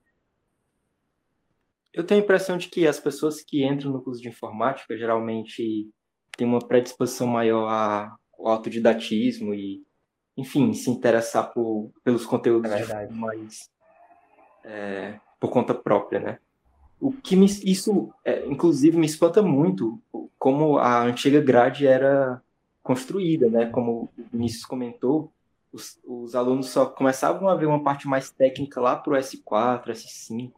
Eu 1.93 2.03
tenho 2.03 2.21
a 2.21 2.23
impressão 2.23 2.57
de 2.57 2.67
que 2.67 2.88
as 2.88 3.00
pessoas 3.00 3.41
que 3.41 3.63
entram 3.63 3.91
no 3.91 4.01
curso 4.01 4.21
de 4.21 4.27
informática 4.27 4.97
geralmente 4.97 5.88
têm 6.35 6.47
uma 6.47 6.59
predisposição 6.59 7.27
maior 7.27 7.69
ao 7.69 8.47
autodidatismo 8.47 9.53
e, 9.53 9.83
enfim, 10.35 10.73
se 10.73 10.89
interessar 10.89 11.53
por, 11.53 11.91
pelos 12.03 12.25
conteúdos 12.25 12.71
é 12.71 13.07
mais 13.09 13.69
é, 14.63 15.19
por 15.39 15.50
conta 15.50 15.73
própria, 15.73 16.19
né? 16.19 16.39
O 17.00 17.12
que 17.12 17.35
me, 17.35 17.45
isso, 17.45 18.12
é, 18.23 18.45
inclusive, 18.47 18.97
me 18.97 19.05
espanta 19.05 19.41
muito 19.41 20.01
como 20.39 20.77
a 20.77 21.03
antiga 21.03 21.41
grade 21.41 21.85
era 21.85 22.41
construída, 22.81 23.50
né? 23.50 23.67
Como 23.67 24.09
o 24.17 24.23
Vinícius 24.31 24.65
comentou, 24.65 25.31
os, 25.71 26.00
os 26.03 26.33
alunos 26.33 26.69
só 26.69 26.85
começavam 26.85 27.50
a 27.50 27.55
ver 27.55 27.65
uma 27.65 27.83
parte 27.83 28.07
mais 28.07 28.31
técnica 28.31 28.79
lá 28.81 28.95
para 28.95 29.13
o 29.13 29.17
S4, 29.17 29.88
S5, 29.88 30.51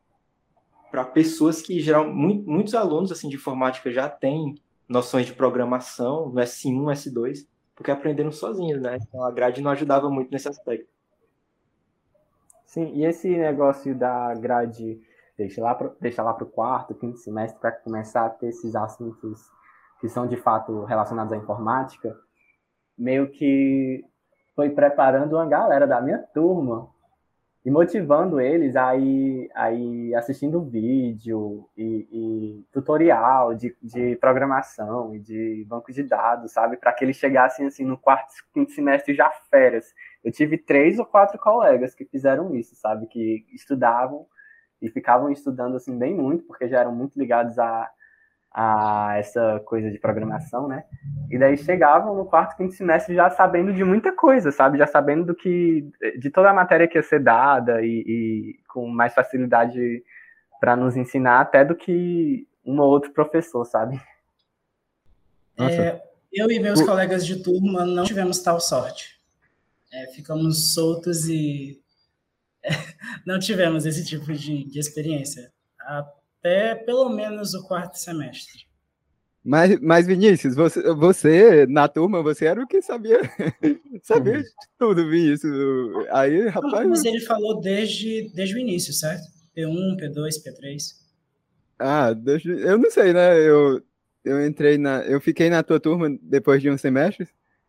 para 0.95 1.03
pessoas 1.03 1.61
que 1.61 1.77
geral 1.81 2.07
muito, 2.07 2.49
muitos 2.49 2.73
alunos 2.73 3.11
assim 3.11 3.27
de 3.27 3.35
informática 3.35 3.91
já 3.91 4.07
têm 4.07 4.55
noções 4.87 5.25
de 5.25 5.33
programação 5.33 6.29
no 6.29 6.35
S1, 6.35 6.85
S2, 6.93 7.45
porque 7.75 7.91
aprenderam 7.91 8.31
sozinhos, 8.31 8.81
né? 8.81 8.97
Então 9.01 9.21
a 9.21 9.29
grade 9.29 9.61
não 9.61 9.71
ajudava 9.71 10.09
muito 10.09 10.31
nesse 10.31 10.47
aspecto. 10.47 10.87
Sim, 12.65 12.93
e 12.93 13.03
esse 13.03 13.27
negócio 13.27 13.93
da 13.93 14.33
grade 14.35 15.01
deixa 15.37 15.61
lá 15.61 15.75
pro, 15.75 15.93
deixa 15.99 16.23
lá 16.23 16.33
para 16.33 16.45
o 16.45 16.49
quarto, 16.49 16.95
quinto 16.95 17.17
semestre 17.17 17.59
para 17.59 17.73
começar 17.73 18.25
a 18.27 18.29
ter 18.29 18.47
esses 18.47 18.73
assuntos 18.73 19.41
que 19.99 20.07
são 20.07 20.25
de 20.25 20.37
fato 20.37 20.85
relacionados 20.85 21.33
à 21.33 21.35
informática, 21.35 22.17
meio 22.97 23.29
que 23.31 24.01
foi 24.55 24.69
preparando 24.69 25.33
uma 25.33 25.45
galera 25.45 25.85
da 25.85 25.99
minha 25.99 26.19
turma 26.19 26.87
e 27.65 27.71
motivando 27.71 28.39
eles 28.39 28.75
a 28.75 28.95
ir, 28.95 29.49
a 29.55 29.71
ir 29.71 30.13
assistindo 30.13 30.63
vídeo 30.63 31.67
e, 31.75 32.07
e 32.11 32.65
tutorial 32.71 33.55
de, 33.55 33.75
de 33.81 34.15
programação 34.17 35.15
e 35.15 35.19
de 35.19 35.65
banco 35.67 35.91
de 35.91 36.03
dados, 36.03 36.51
sabe? 36.51 36.77
Para 36.77 36.93
que 36.93 37.03
eles 37.03 37.17
chegassem 37.17 37.65
assim 37.65 37.83
no 37.83 37.97
quarto, 37.97 38.31
quinto 38.53 38.71
semestre 38.71 39.15
já 39.15 39.31
férias. 39.49 39.95
Eu 40.23 40.31
tive 40.31 40.59
três 40.59 40.99
ou 40.99 41.05
quatro 41.07 41.39
colegas 41.39 41.95
que 41.95 42.05
fizeram 42.05 42.53
isso, 42.53 42.75
sabe? 42.75 43.07
Que 43.07 43.43
estudavam 43.51 44.27
e 44.79 44.87
ficavam 44.87 45.31
estudando 45.31 45.75
assim 45.75 45.97
bem 45.97 46.13
muito, 46.13 46.43
porque 46.43 46.67
já 46.67 46.81
eram 46.81 46.93
muito 46.93 47.17
ligados 47.17 47.57
a, 47.57 47.89
a 48.57 49.17
essa 49.17 49.61
coisa 49.65 49.91
de 49.91 49.99
programação, 49.99 50.65
né? 50.65 50.85
E 51.29 51.37
daí 51.37 51.57
chegavam 51.57 52.15
no 52.15 52.25
quarto, 52.25 52.55
quinto 52.55 52.73
semestre 52.73 53.13
já 53.13 53.29
sabendo 53.29 53.73
de 53.73 53.83
muita 53.83 54.13
coisa, 54.13 54.49
sabe? 54.49 54.77
Já 54.77 54.87
sabendo 54.87 55.25
do 55.25 55.35
que 55.35 55.85
de 56.17 56.29
toda 56.29 56.51
a 56.51 56.53
matéria 56.53 56.87
que 56.87 56.97
ia 56.97 57.03
ser 57.03 57.19
dada 57.19 57.81
e, 57.81 58.03
e 58.07 58.59
com 58.69 58.87
mais 58.87 59.13
facilidade 59.13 60.01
para 60.57 60.73
nos 60.73 60.95
ensinar 60.95 61.41
até 61.41 61.65
do 61.65 61.75
que 61.75 62.47
um 62.65 62.79
ou 62.79 62.89
outro 62.89 63.11
professor, 63.11 63.65
sabe? 63.65 64.01
É, 65.59 66.01
eu 66.31 66.49
e 66.49 66.57
meus 66.57 66.81
colegas 66.81 67.25
de 67.25 67.43
turma 67.43 67.85
não 67.85 68.05
tivemos 68.05 68.39
tal 68.39 68.61
sorte. 68.61 69.19
É, 69.91 70.07
ficamos 70.13 70.73
soltos 70.73 71.27
e 71.27 71.81
não 73.27 73.37
tivemos 73.37 73.85
esse 73.85 74.05
tipo 74.05 74.31
de, 74.31 74.63
de 74.63 74.79
experiência. 74.79 75.51
A 75.81 76.09
até 76.45 76.75
pelo 76.75 77.09
menos 77.09 77.55
o 77.55 77.63
quarto 77.63 77.97
semestre. 77.97 78.65
Mas, 79.43 79.79
mas 79.79 80.07
Vinícius, 80.07 80.55
você, 80.55 80.81
você 80.93 81.65
na 81.67 81.87
turma, 81.87 82.21
você 82.21 82.45
era 82.45 82.61
o 82.61 82.67
que 82.67 82.81
sabia, 82.81 83.19
sabia 84.01 84.41
de 84.41 84.49
tudo, 84.77 85.07
Vinícius. 85.07 85.53
Aí, 86.11 86.47
rapaz. 86.47 86.87
Mas 86.87 87.05
ele 87.05 87.19
falou 87.21 87.59
desde, 87.59 88.31
desde 88.33 88.55
o 88.55 88.59
início, 88.59 88.93
certo? 88.93 89.23
P1, 89.55 89.97
P2, 89.97 90.43
P3. 90.43 90.95
Ah, 91.77 92.13
desde, 92.13 92.49
eu 92.49 92.77
não 92.77 92.89
sei, 92.89 93.13
né? 93.13 93.37
Eu, 93.39 93.83
eu 94.23 94.45
entrei 94.45 94.77
na. 94.77 95.01
Eu 95.03 95.21
fiquei 95.21 95.49
na 95.49 95.61
tua 95.61 95.79
turma 95.79 96.15
depois 96.21 96.61
de 96.61 96.69
um 96.69 96.77
semestre. 96.77 97.27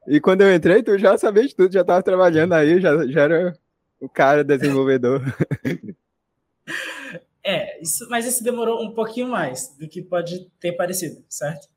E 0.08 0.20
quando 0.20 0.42
eu 0.42 0.54
entrei, 0.54 0.82
tu 0.82 0.96
já 0.96 1.18
sabia 1.18 1.46
de 1.46 1.54
tudo, 1.54 1.72
já 1.72 1.80
estava 1.82 2.02
trabalhando 2.02 2.54
aí, 2.54 2.80
já, 2.80 3.06
já 3.06 3.22
era 3.22 3.58
o 4.00 4.08
cara 4.08 4.42
desenvolvedor. 4.42 5.20
É, 7.48 7.80
isso, 7.80 8.08
mas 8.10 8.26
isso 8.26 8.42
demorou 8.42 8.82
um 8.82 8.92
pouquinho 8.92 9.28
mais 9.28 9.72
do 9.78 9.88
que 9.88 10.02
pode 10.02 10.50
ter 10.58 10.72
parecido, 10.72 11.24
certo? 11.28 11.68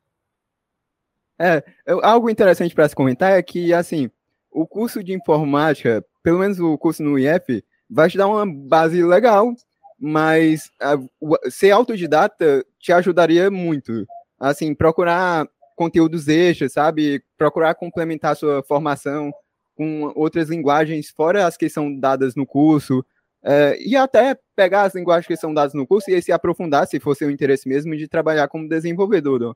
É, 1.39 1.63
algo 2.01 2.27
interessante 2.27 2.73
para 2.73 2.89
se 2.89 2.95
comentar 2.95 3.37
é 3.37 3.43
que, 3.43 3.71
assim, 3.71 4.09
o 4.51 4.65
curso 4.65 5.03
de 5.03 5.13
informática, 5.13 6.03
pelo 6.23 6.39
menos 6.39 6.59
o 6.59 6.75
curso 6.75 7.03
no 7.03 7.19
IF, 7.19 7.63
vai 7.87 8.09
te 8.09 8.17
dar 8.17 8.27
uma 8.27 8.47
base 8.47 9.03
legal, 9.03 9.53
mas 9.99 10.71
uh, 10.81 11.37
ser 11.51 11.69
autodidata 11.69 12.65
te 12.79 12.91
ajudaria 12.91 13.51
muito. 13.51 14.07
Assim, 14.39 14.73
procurar 14.73 15.47
conteúdos 15.75 16.27
extras, 16.27 16.73
sabe? 16.73 17.23
Procurar 17.37 17.75
complementar 17.75 18.35
sua 18.35 18.63
formação 18.63 19.31
com 19.75 20.11
outras 20.15 20.49
linguagens 20.49 21.11
fora 21.11 21.45
as 21.45 21.55
que 21.55 21.69
são 21.69 21.95
dadas 21.95 22.35
no 22.35 22.45
curso, 22.45 23.05
é, 23.43 23.81
e 23.81 23.95
até 23.95 24.37
pegar 24.55 24.83
as 24.83 24.93
linguagens 24.95 25.27
que 25.27 25.37
são 25.37 25.53
dadas 25.53 25.73
no 25.73 25.87
curso 25.87 26.11
e 26.11 26.21
se 26.21 26.31
aprofundar, 26.31 26.87
se 26.87 26.99
for 26.99 27.15
seu 27.15 27.31
interesse 27.31 27.67
mesmo, 27.67 27.95
de 27.95 28.07
trabalhar 28.07 28.47
como 28.47 28.67
desenvolvedor. 28.67 29.55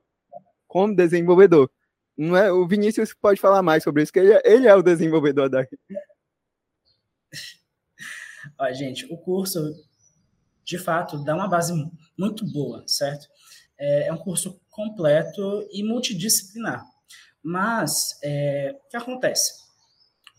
Como 0.66 0.94
desenvolvedor. 0.94 1.70
Não 2.16 2.36
é, 2.36 2.50
o 2.52 2.66
Vinícius 2.66 3.12
pode 3.12 3.40
falar 3.40 3.62
mais 3.62 3.82
sobre 3.82 4.02
isso, 4.02 4.12
que 4.12 4.20
ele, 4.20 4.32
é, 4.32 4.42
ele 4.44 4.66
é 4.66 4.74
o 4.74 4.82
desenvolvedor 4.82 5.48
daqui. 5.50 5.76
Gente, 8.74 9.06
o 9.12 9.18
curso, 9.18 9.58
de 10.64 10.78
fato, 10.78 11.22
dá 11.24 11.34
uma 11.34 11.48
base 11.48 11.72
muito 12.16 12.46
boa, 12.50 12.84
certo? 12.86 13.26
É, 13.78 14.08
é 14.08 14.12
um 14.12 14.18
curso 14.18 14.60
completo 14.70 15.66
e 15.72 15.82
multidisciplinar. 15.82 16.84
Mas, 17.42 18.18
é, 18.22 18.74
o 18.86 18.88
que 18.88 18.96
acontece? 18.96 19.52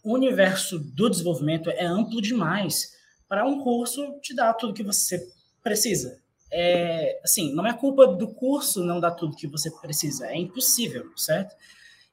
O 0.04 0.14
universo 0.14 0.80
do 0.80 1.10
desenvolvimento 1.10 1.70
é 1.70 1.86
amplo 1.86 2.22
demais 2.22 2.95
para 3.28 3.46
um 3.46 3.62
curso 3.62 4.20
te 4.22 4.36
dar 4.36 4.54
tudo 4.54 4.74
que 4.74 4.84
você 4.84 5.28
precisa. 5.64 6.20
É, 6.52 7.20
assim, 7.24 7.54
não 7.54 7.66
é 7.66 7.74
culpa 7.74 8.08
do 8.08 8.28
curso 8.28 8.84
não 8.84 9.00
dar 9.00 9.12
tudo 9.12 9.36
que 9.36 9.48
você 9.48 9.70
precisa, 9.72 10.28
é 10.28 10.38
impossível, 10.38 11.06
certo? 11.18 11.56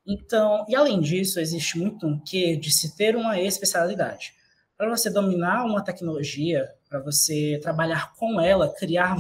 Então, 0.07 0.65
e 0.69 0.75
além 0.75 1.01
disso, 1.01 1.39
existe 1.39 1.79
muito 1.79 2.07
um 2.07 2.19
quê 2.19 2.57
de 2.57 2.71
se 2.71 2.97
ter 2.97 3.15
uma 3.15 3.39
especialidade. 3.39 4.35
Para 4.77 4.89
você 4.89 5.11
dominar 5.11 5.65
uma 5.65 5.85
tecnologia, 5.85 6.69
para 6.89 6.99
você 6.99 7.61
trabalhar 7.63 8.15
com 8.15 8.41
ela, 8.41 8.75
criar 8.75 9.17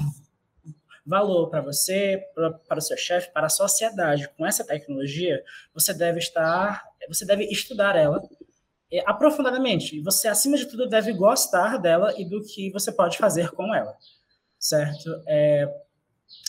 valor 1.04 1.50
para 1.50 1.60
você, 1.60 2.20
para 2.66 2.78
o 2.78 2.80
seu 2.80 2.96
chefe, 2.96 3.32
para 3.32 3.46
a 3.46 3.50
sociedade 3.50 4.28
com 4.36 4.46
essa 4.46 4.64
tecnologia, 4.64 5.42
você 5.74 5.92
deve 5.92 6.18
estar, 6.18 6.84
você 7.08 7.24
deve 7.24 7.44
estudar 7.44 7.96
ela 7.96 8.22
é, 8.92 9.02
aprofundadamente. 9.06 10.00
Você, 10.02 10.28
acima 10.28 10.56
de 10.56 10.66
tudo, 10.66 10.88
deve 10.88 11.12
gostar 11.14 11.78
dela 11.78 12.14
e 12.18 12.24
do 12.24 12.42
que 12.42 12.70
você 12.70 12.92
pode 12.92 13.16
fazer 13.16 13.50
com 13.52 13.74
ela, 13.74 13.96
certo? 14.58 15.08
É, 15.26 15.66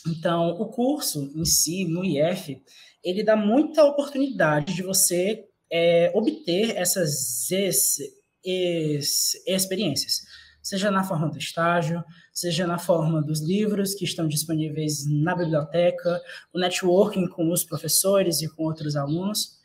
então, 0.07 0.49
o 0.59 0.65
curso 0.67 1.31
em 1.35 1.45
si, 1.45 1.85
no 1.85 2.03
IF, 2.03 2.61
ele 3.03 3.23
dá 3.23 3.35
muita 3.35 3.83
oportunidade 3.85 4.73
de 4.73 4.83
você 4.83 5.45
é, 5.71 6.11
obter 6.13 6.75
essas 6.75 7.49
ex, 7.49 7.97
ex, 8.43 9.33
experiências, 9.47 10.21
seja 10.61 10.91
na 10.91 11.03
forma 11.03 11.29
do 11.29 11.37
estágio, 11.37 12.03
seja 12.33 12.67
na 12.67 12.77
forma 12.77 13.21
dos 13.21 13.41
livros 13.41 13.93
que 13.93 14.05
estão 14.05 14.27
disponíveis 14.27 15.05
na 15.09 15.35
biblioteca, 15.35 16.21
o 16.53 16.59
networking 16.59 17.27
com 17.27 17.51
os 17.51 17.63
professores 17.63 18.41
e 18.41 18.49
com 18.49 18.63
outros 18.63 18.95
alunos, 18.95 19.62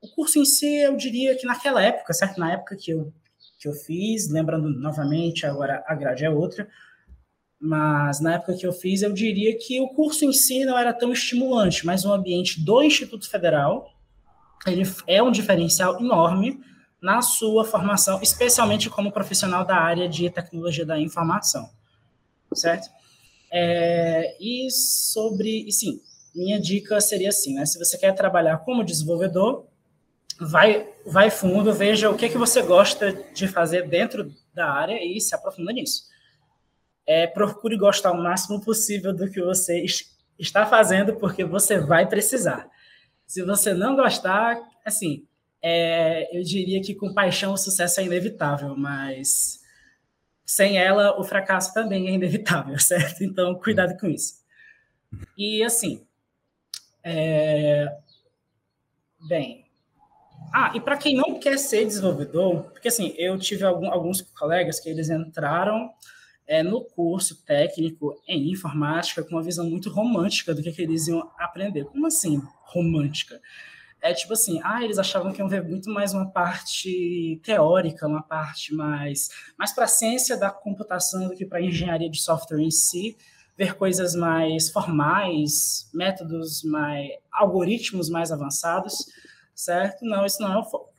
o 0.00 0.08
curso 0.08 0.38
em 0.38 0.44
si, 0.44 0.76
eu 0.76 0.96
diria 0.96 1.36
que 1.36 1.46
naquela 1.46 1.82
época, 1.82 2.12
certo? 2.12 2.38
Na 2.38 2.52
época 2.52 2.76
que 2.76 2.90
eu, 2.90 3.12
que 3.58 3.68
eu 3.68 3.72
fiz, 3.72 4.28
lembrando 4.30 4.68
novamente, 4.70 5.46
agora 5.46 5.82
a 5.86 5.94
grade 5.94 6.24
é 6.24 6.30
outra, 6.30 6.68
mas 7.60 8.20
na 8.20 8.34
época 8.34 8.54
que 8.54 8.66
eu 8.66 8.72
fiz, 8.72 9.02
eu 9.02 9.12
diria 9.12 9.56
que 9.58 9.80
o 9.80 9.88
curso 9.88 10.24
em 10.24 10.32
si 10.32 10.64
não 10.64 10.78
era 10.78 10.92
tão 10.92 11.12
estimulante, 11.12 11.84
mas 11.84 12.04
o 12.04 12.12
ambiente 12.12 12.64
do 12.64 12.82
Instituto 12.82 13.28
Federal 13.28 13.92
ele 14.66 14.82
é 15.06 15.22
um 15.22 15.30
diferencial 15.30 16.00
enorme 16.00 16.60
na 17.00 17.22
sua 17.22 17.64
formação, 17.64 18.20
especialmente 18.20 18.90
como 18.90 19.12
profissional 19.12 19.64
da 19.64 19.76
área 19.76 20.08
de 20.08 20.28
tecnologia 20.30 20.84
da 20.84 20.98
informação, 20.98 21.70
certo? 22.52 22.88
É, 23.52 24.36
e 24.40 24.68
sobre, 24.70 25.66
e 25.66 25.72
sim, 25.72 26.00
minha 26.34 26.60
dica 26.60 27.00
seria 27.00 27.28
assim, 27.28 27.54
né? 27.54 27.64
Se 27.66 27.78
você 27.78 27.96
quer 27.96 28.12
trabalhar 28.14 28.58
como 28.58 28.84
desenvolvedor, 28.84 29.67
vai, 30.38 30.88
vai 31.04 31.30
fundo, 31.30 31.72
veja 31.72 32.10
o 32.10 32.16
que, 32.16 32.26
é 32.26 32.28
que 32.28 32.38
você 32.38 32.62
gosta 32.62 33.12
de 33.34 33.48
fazer 33.48 33.88
dentro 33.88 34.32
da 34.54 34.70
área 34.70 35.02
e 35.04 35.20
se 35.20 35.34
aprofunda 35.34 35.72
nisso. 35.72 36.04
É, 37.06 37.26
procure 37.26 37.76
gostar 37.76 38.12
o 38.12 38.22
máximo 38.22 38.60
possível 38.60 39.14
do 39.14 39.30
que 39.30 39.40
você 39.40 39.84
está 40.38 40.66
fazendo, 40.66 41.16
porque 41.16 41.44
você 41.44 41.78
vai 41.78 42.06
precisar. 42.06 42.68
Se 43.26 43.42
você 43.42 43.74
não 43.74 43.96
gostar, 43.96 44.60
assim, 44.84 45.26
é, 45.60 46.36
eu 46.36 46.42
diria 46.42 46.80
que 46.80 46.94
com 46.94 47.12
paixão 47.12 47.52
o 47.52 47.58
sucesso 47.58 48.00
é 48.00 48.04
inevitável, 48.04 48.76
mas 48.76 49.60
sem 50.44 50.78
ela 50.78 51.18
o 51.18 51.24
fracasso 51.24 51.74
também 51.74 52.08
é 52.08 52.12
inevitável, 52.12 52.78
certo? 52.80 53.24
Então, 53.24 53.54
cuidado 53.54 53.98
com 53.98 54.06
isso. 54.06 54.38
E 55.36 55.62
assim, 55.64 56.06
é... 57.02 57.90
bem, 59.26 59.67
ah, 60.52 60.72
e 60.74 60.80
para 60.80 60.96
quem 60.96 61.14
não 61.14 61.38
quer 61.38 61.58
ser 61.58 61.84
desenvolvedor, 61.84 62.64
porque 62.70 62.88
assim, 62.88 63.14
eu 63.18 63.38
tive 63.38 63.64
algum, 63.64 63.90
alguns 63.90 64.22
colegas 64.22 64.80
que 64.80 64.88
eles 64.88 65.10
entraram 65.10 65.90
é, 66.46 66.62
no 66.62 66.82
curso 66.82 67.44
técnico 67.44 68.20
em 68.26 68.50
informática 68.50 69.22
com 69.22 69.36
uma 69.36 69.42
visão 69.42 69.68
muito 69.68 69.90
romântica 69.90 70.54
do 70.54 70.62
que, 70.62 70.72
que 70.72 70.82
eles 70.82 71.06
iam 71.06 71.30
aprender. 71.38 71.84
Como 71.84 72.06
assim, 72.06 72.40
romântica? 72.62 73.38
É 74.00 74.14
tipo 74.14 74.32
assim, 74.32 74.60
ah, 74.62 74.82
eles 74.82 74.98
achavam 74.98 75.32
que 75.32 75.40
iam 75.40 75.48
ver 75.48 75.62
muito 75.62 75.90
mais 75.90 76.14
uma 76.14 76.30
parte 76.30 77.40
teórica, 77.42 78.06
uma 78.06 78.22
parte 78.22 78.72
mais, 78.72 79.28
mais 79.58 79.72
para 79.72 79.84
a 79.84 79.88
ciência 79.88 80.36
da 80.36 80.50
computação 80.50 81.28
do 81.28 81.34
que 81.34 81.44
para 81.44 81.58
a 81.58 81.62
engenharia 81.62 82.08
de 82.08 82.20
software 82.20 82.60
em 82.60 82.70
si, 82.70 83.16
ver 83.56 83.74
coisas 83.74 84.14
mais 84.14 84.70
formais, 84.70 85.90
métodos 85.92 86.62
mais, 86.62 87.10
algoritmos 87.32 88.08
mais 88.08 88.30
avançados 88.30 89.06
certo? 89.58 90.04
Não, 90.04 90.24
isso 90.24 90.40
não 90.40 90.52
é 90.52 90.56
o 90.56 90.64
foco. 90.64 90.94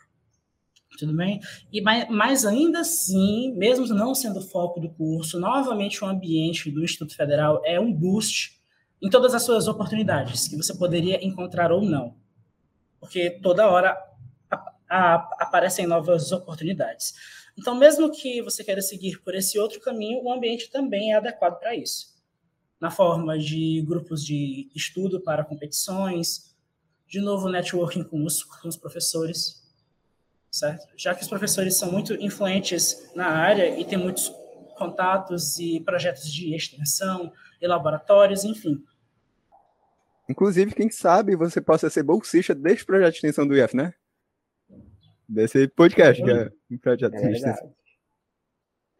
Tudo 0.98 1.16
bem? 1.16 1.40
E, 1.72 1.82
mas 1.82 2.46
ainda 2.46 2.82
assim, 2.82 3.54
mesmo 3.56 3.88
não 3.88 4.14
sendo 4.14 4.40
o 4.40 4.48
foco 4.48 4.82
do 4.82 4.90
curso, 4.90 5.40
novamente 5.40 6.04
o 6.04 6.08
ambiente 6.08 6.70
do 6.70 6.84
Instituto 6.84 7.16
Federal 7.16 7.62
é 7.64 7.80
um 7.80 7.94
boost 7.94 8.60
em 9.02 9.10
todas 9.10 9.34
as 9.34 9.44
suas 9.44 9.70
oportunidades 9.70 10.50
que 10.50 10.58
você 10.58 10.78
poderia 10.78 11.26
encontrar 11.26 11.72
ou 11.72 11.82
não. 11.82 12.18
Porque 13.00 13.30
toda 13.42 13.70
hora 13.70 13.98
aparecem 14.90 15.88
novas 15.88 16.34
oportunidades. 16.34 17.14
Então, 17.58 17.76
mesmo 17.76 18.12
que 18.12 18.42
você 18.42 18.62
queira 18.62 18.82
seguir 18.82 19.22
por 19.22 19.36
esse 19.36 19.58
outro 19.58 19.80
caminho, 19.80 20.22
o 20.22 20.34
ambiente 20.34 20.70
também 20.70 21.14
é 21.14 21.16
adequado 21.16 21.60
para 21.60 21.74
isso. 21.76 22.08
Na 22.80 22.92
forma 22.92 23.40
de 23.40 23.82
grupos 23.88 24.26
de 24.26 24.70
estudo 24.76 25.22
para 25.22 25.46
competições, 25.46 26.49
de 27.10 27.20
novo 27.20 27.50
networking 27.50 28.04
com 28.04 28.24
os, 28.24 28.44
com 28.44 28.68
os 28.68 28.78
professores, 28.78 29.68
certo? 30.52 30.88
Já 30.96 31.16
que 31.16 31.24
os 31.24 31.28
professores 31.28 31.76
são 31.76 31.92
muito 31.92 32.14
influentes 32.14 33.12
na 33.16 33.28
área 33.28 33.80
e 33.80 33.84
têm 33.84 33.98
muitos 33.98 34.32
contatos 34.78 35.58
e 35.60 35.82
projetos 35.82 36.32
de 36.32 36.56
extensão 36.56 37.34
e 37.60 37.68
laboratórios, 37.68 38.46
enfim. 38.46 38.82
Inclusive, 40.30 40.76
quem 40.76 40.92
sabe 40.92 41.36
você 41.36 41.60
possa 41.60 41.90
ser 41.90 42.04
bolsista 42.04 42.54
deste 42.54 42.86
projeto 42.86 43.14
de 43.14 43.18
extensão 43.18 43.48
do 43.48 43.58
IF, 43.58 43.76
né? 43.76 43.92
Desse 45.28 45.68
podcast, 45.68 46.24
que 46.24 46.30
é 46.30 46.52
um 46.72 46.78
projeto 46.78 47.16
é 47.16 47.20
de 47.20 47.32
extensão. 47.32 47.74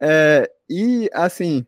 É, 0.00 0.50
e, 0.68 1.08
assim, 1.12 1.64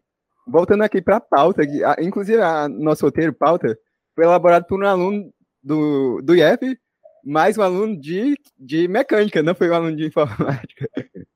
voltando 0.46 0.82
aqui 0.82 1.00
para 1.00 1.18
a 1.18 1.20
pauta, 1.20 1.62
inclusive 2.00 2.42
a 2.42 2.68
nosso 2.68 3.04
roteiro, 3.04 3.32
pauta, 3.32 3.78
foi 4.14 4.24
elaborado 4.24 4.66
por 4.66 4.82
um 4.82 4.86
aluno 4.86 5.32
do, 5.62 6.20
do 6.22 6.34
IEP, 6.34 6.78
mais 7.24 7.56
um 7.56 7.62
aluno 7.62 7.98
de, 7.98 8.36
de 8.58 8.88
mecânica, 8.88 9.42
não 9.42 9.54
foi 9.54 9.70
um 9.70 9.74
aluno 9.74 9.96
de 9.96 10.06
informática. 10.06 10.88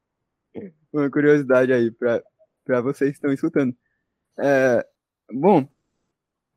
Uma 0.92 1.10
curiosidade 1.10 1.72
aí 1.72 1.90
para 1.90 2.80
vocês 2.80 3.10
que 3.10 3.16
estão 3.16 3.32
escutando. 3.32 3.74
É, 4.38 4.84
bom, 5.30 5.66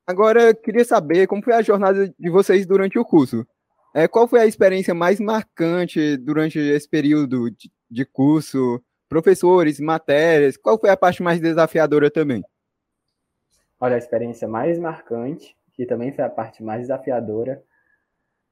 agora 0.07 0.53
queria 0.53 0.85
saber 0.85 1.27
como 1.27 1.43
foi 1.43 1.53
a 1.53 1.61
jornada 1.61 2.13
de 2.17 2.29
vocês 2.29 2.65
durante 2.65 2.97
o 2.97 3.05
curso. 3.05 3.45
É, 3.93 4.07
qual 4.07 4.27
foi 4.27 4.39
a 4.39 4.45
experiência 4.45 4.93
mais 4.93 5.19
marcante 5.19 6.15
durante 6.17 6.57
esse 6.57 6.87
período 6.87 7.49
de, 7.51 7.71
de 7.89 8.05
curso? 8.05 8.81
Professores, 9.07 9.79
matérias, 9.79 10.55
qual 10.55 10.79
foi 10.79 10.89
a 10.91 10.97
parte 10.97 11.23
mais 11.23 11.41
desafiadora 11.41 12.11
também? 12.11 12.43
Olha, 13.79 13.95
a 13.95 13.97
experiência 13.97 14.47
mais 14.47 14.77
marcante 14.77 15.55
que 15.79 15.85
também 15.85 16.11
foi 16.11 16.25
a 16.25 16.29
parte 16.29 16.61
mais 16.61 16.81
desafiadora, 16.81 17.63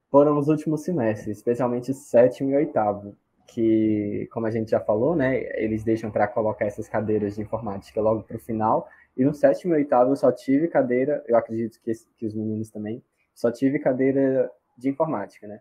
foram 0.09 0.37
os 0.37 0.47
últimos 0.47 0.85
semestres, 0.85 1.35
especialmente 1.35 1.93
sétimo 1.93 2.51
e 2.51 2.55
oitavo, 2.55 3.17
que, 3.45 4.29
como 4.31 4.45
a 4.45 4.49
gente 4.49 4.71
já 4.71 4.79
falou, 4.79 5.13
né, 5.13 5.43
eles 5.61 5.83
deixam 5.83 6.09
para 6.09 6.25
colocar 6.25 6.63
essas 6.63 6.87
cadeiras 6.87 7.35
de 7.35 7.41
informática 7.41 7.99
logo 7.99 8.23
para 8.23 8.37
o 8.37 8.39
final, 8.39 8.87
e 9.17 9.25
no 9.25 9.33
sétimo 9.33 9.73
e 9.73 9.79
oitavo 9.79 10.11
eu 10.11 10.15
só 10.15 10.31
tive 10.31 10.69
cadeira, 10.69 11.21
eu 11.27 11.35
acredito 11.35 11.81
que, 11.81 11.91
que 12.17 12.25
os 12.25 12.33
meninos 12.33 12.69
também, 12.69 13.03
só 13.35 13.51
tive 13.51 13.77
cadeira 13.77 14.49
de 14.77 14.87
informática, 14.87 15.45
né. 15.47 15.59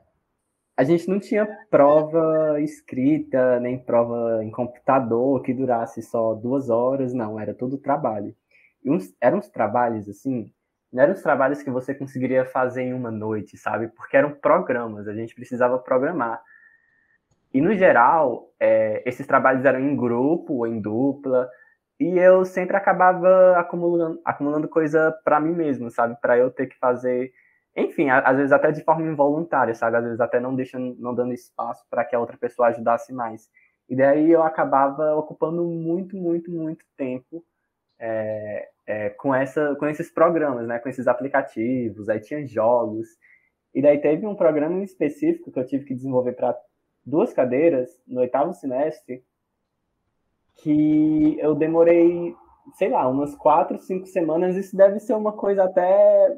A 0.76 0.84
gente 0.84 1.08
não 1.08 1.18
tinha 1.18 1.48
prova 1.68 2.60
escrita, 2.60 3.58
nem 3.58 3.76
prova 3.76 4.44
em 4.44 4.52
computador 4.52 5.42
que 5.42 5.52
durasse 5.52 6.00
só 6.00 6.32
duas 6.32 6.70
horas, 6.70 7.12
não, 7.12 7.40
era 7.40 7.52
todo 7.52 7.76
trabalho. 7.76 8.36
E 8.84 8.90
uns, 8.90 9.12
eram 9.20 9.38
uns 9.38 9.48
trabalhos, 9.48 10.08
assim, 10.08 10.52
não 10.96 11.02
eram 11.02 11.12
os 11.12 11.20
trabalhos 11.20 11.62
que 11.62 11.70
você 11.70 11.94
conseguiria 11.94 12.46
fazer 12.46 12.82
em 12.84 12.94
uma 12.94 13.10
noite, 13.10 13.58
sabe? 13.58 13.88
Porque 13.88 14.16
eram 14.16 14.30
programas, 14.30 15.06
a 15.06 15.12
gente 15.14 15.34
precisava 15.34 15.78
programar. 15.78 16.42
E, 17.52 17.60
no 17.60 17.74
geral, 17.74 18.50
é, 18.58 19.02
esses 19.04 19.26
trabalhos 19.26 19.62
eram 19.66 19.78
em 19.78 19.94
grupo 19.94 20.54
ou 20.54 20.66
em 20.66 20.80
dupla, 20.80 21.50
e 22.00 22.18
eu 22.18 22.46
sempre 22.46 22.78
acabava 22.78 23.58
acumulando, 23.58 24.20
acumulando 24.24 24.68
coisa 24.68 25.14
para 25.22 25.38
mim 25.38 25.52
mesmo, 25.52 25.90
sabe? 25.90 26.16
Para 26.18 26.38
eu 26.38 26.50
ter 26.50 26.66
que 26.66 26.78
fazer, 26.78 27.30
enfim, 27.76 28.08
às 28.08 28.36
vezes 28.38 28.52
até 28.52 28.72
de 28.72 28.82
forma 28.82 29.02
involuntária, 29.06 29.74
sabe? 29.74 29.98
Às 29.98 30.04
vezes 30.04 30.20
até 30.20 30.40
não 30.40 30.54
deixando, 30.56 30.96
não 30.98 31.14
dando 31.14 31.34
espaço 31.34 31.84
para 31.90 32.06
que 32.06 32.16
a 32.16 32.20
outra 32.20 32.38
pessoa 32.38 32.68
ajudasse 32.68 33.12
mais. 33.12 33.50
E 33.86 33.94
daí 33.94 34.30
eu 34.30 34.42
acabava 34.42 35.14
ocupando 35.14 35.62
muito, 35.62 36.16
muito, 36.16 36.50
muito 36.50 36.86
tempo 36.96 37.44
é, 37.98 38.68
é, 38.86 39.10
com, 39.10 39.34
essa, 39.34 39.74
com 39.76 39.86
esses 39.86 40.10
programas, 40.10 40.66
né, 40.66 40.78
com 40.78 40.88
esses 40.88 41.08
aplicativos, 41.08 42.08
aí 42.08 42.20
tinha 42.20 42.46
jogos. 42.46 43.08
E 43.74 43.82
daí 43.82 43.98
teve 43.98 44.26
um 44.26 44.34
programa 44.34 44.82
específico 44.82 45.52
que 45.52 45.58
eu 45.58 45.66
tive 45.66 45.84
que 45.84 45.94
desenvolver 45.94 46.32
para 46.32 46.56
duas 47.04 47.32
cadeiras 47.32 47.90
no 48.06 48.20
oitavo 48.20 48.54
semestre, 48.54 49.22
que 50.56 51.38
eu 51.38 51.54
demorei, 51.54 52.34
sei 52.74 52.88
lá, 52.88 53.06
umas 53.08 53.34
quatro, 53.34 53.78
cinco 53.78 54.06
semanas. 54.06 54.56
Isso 54.56 54.76
deve 54.76 54.98
ser 55.00 55.14
uma 55.14 55.32
coisa 55.32 55.64
até 55.64 56.36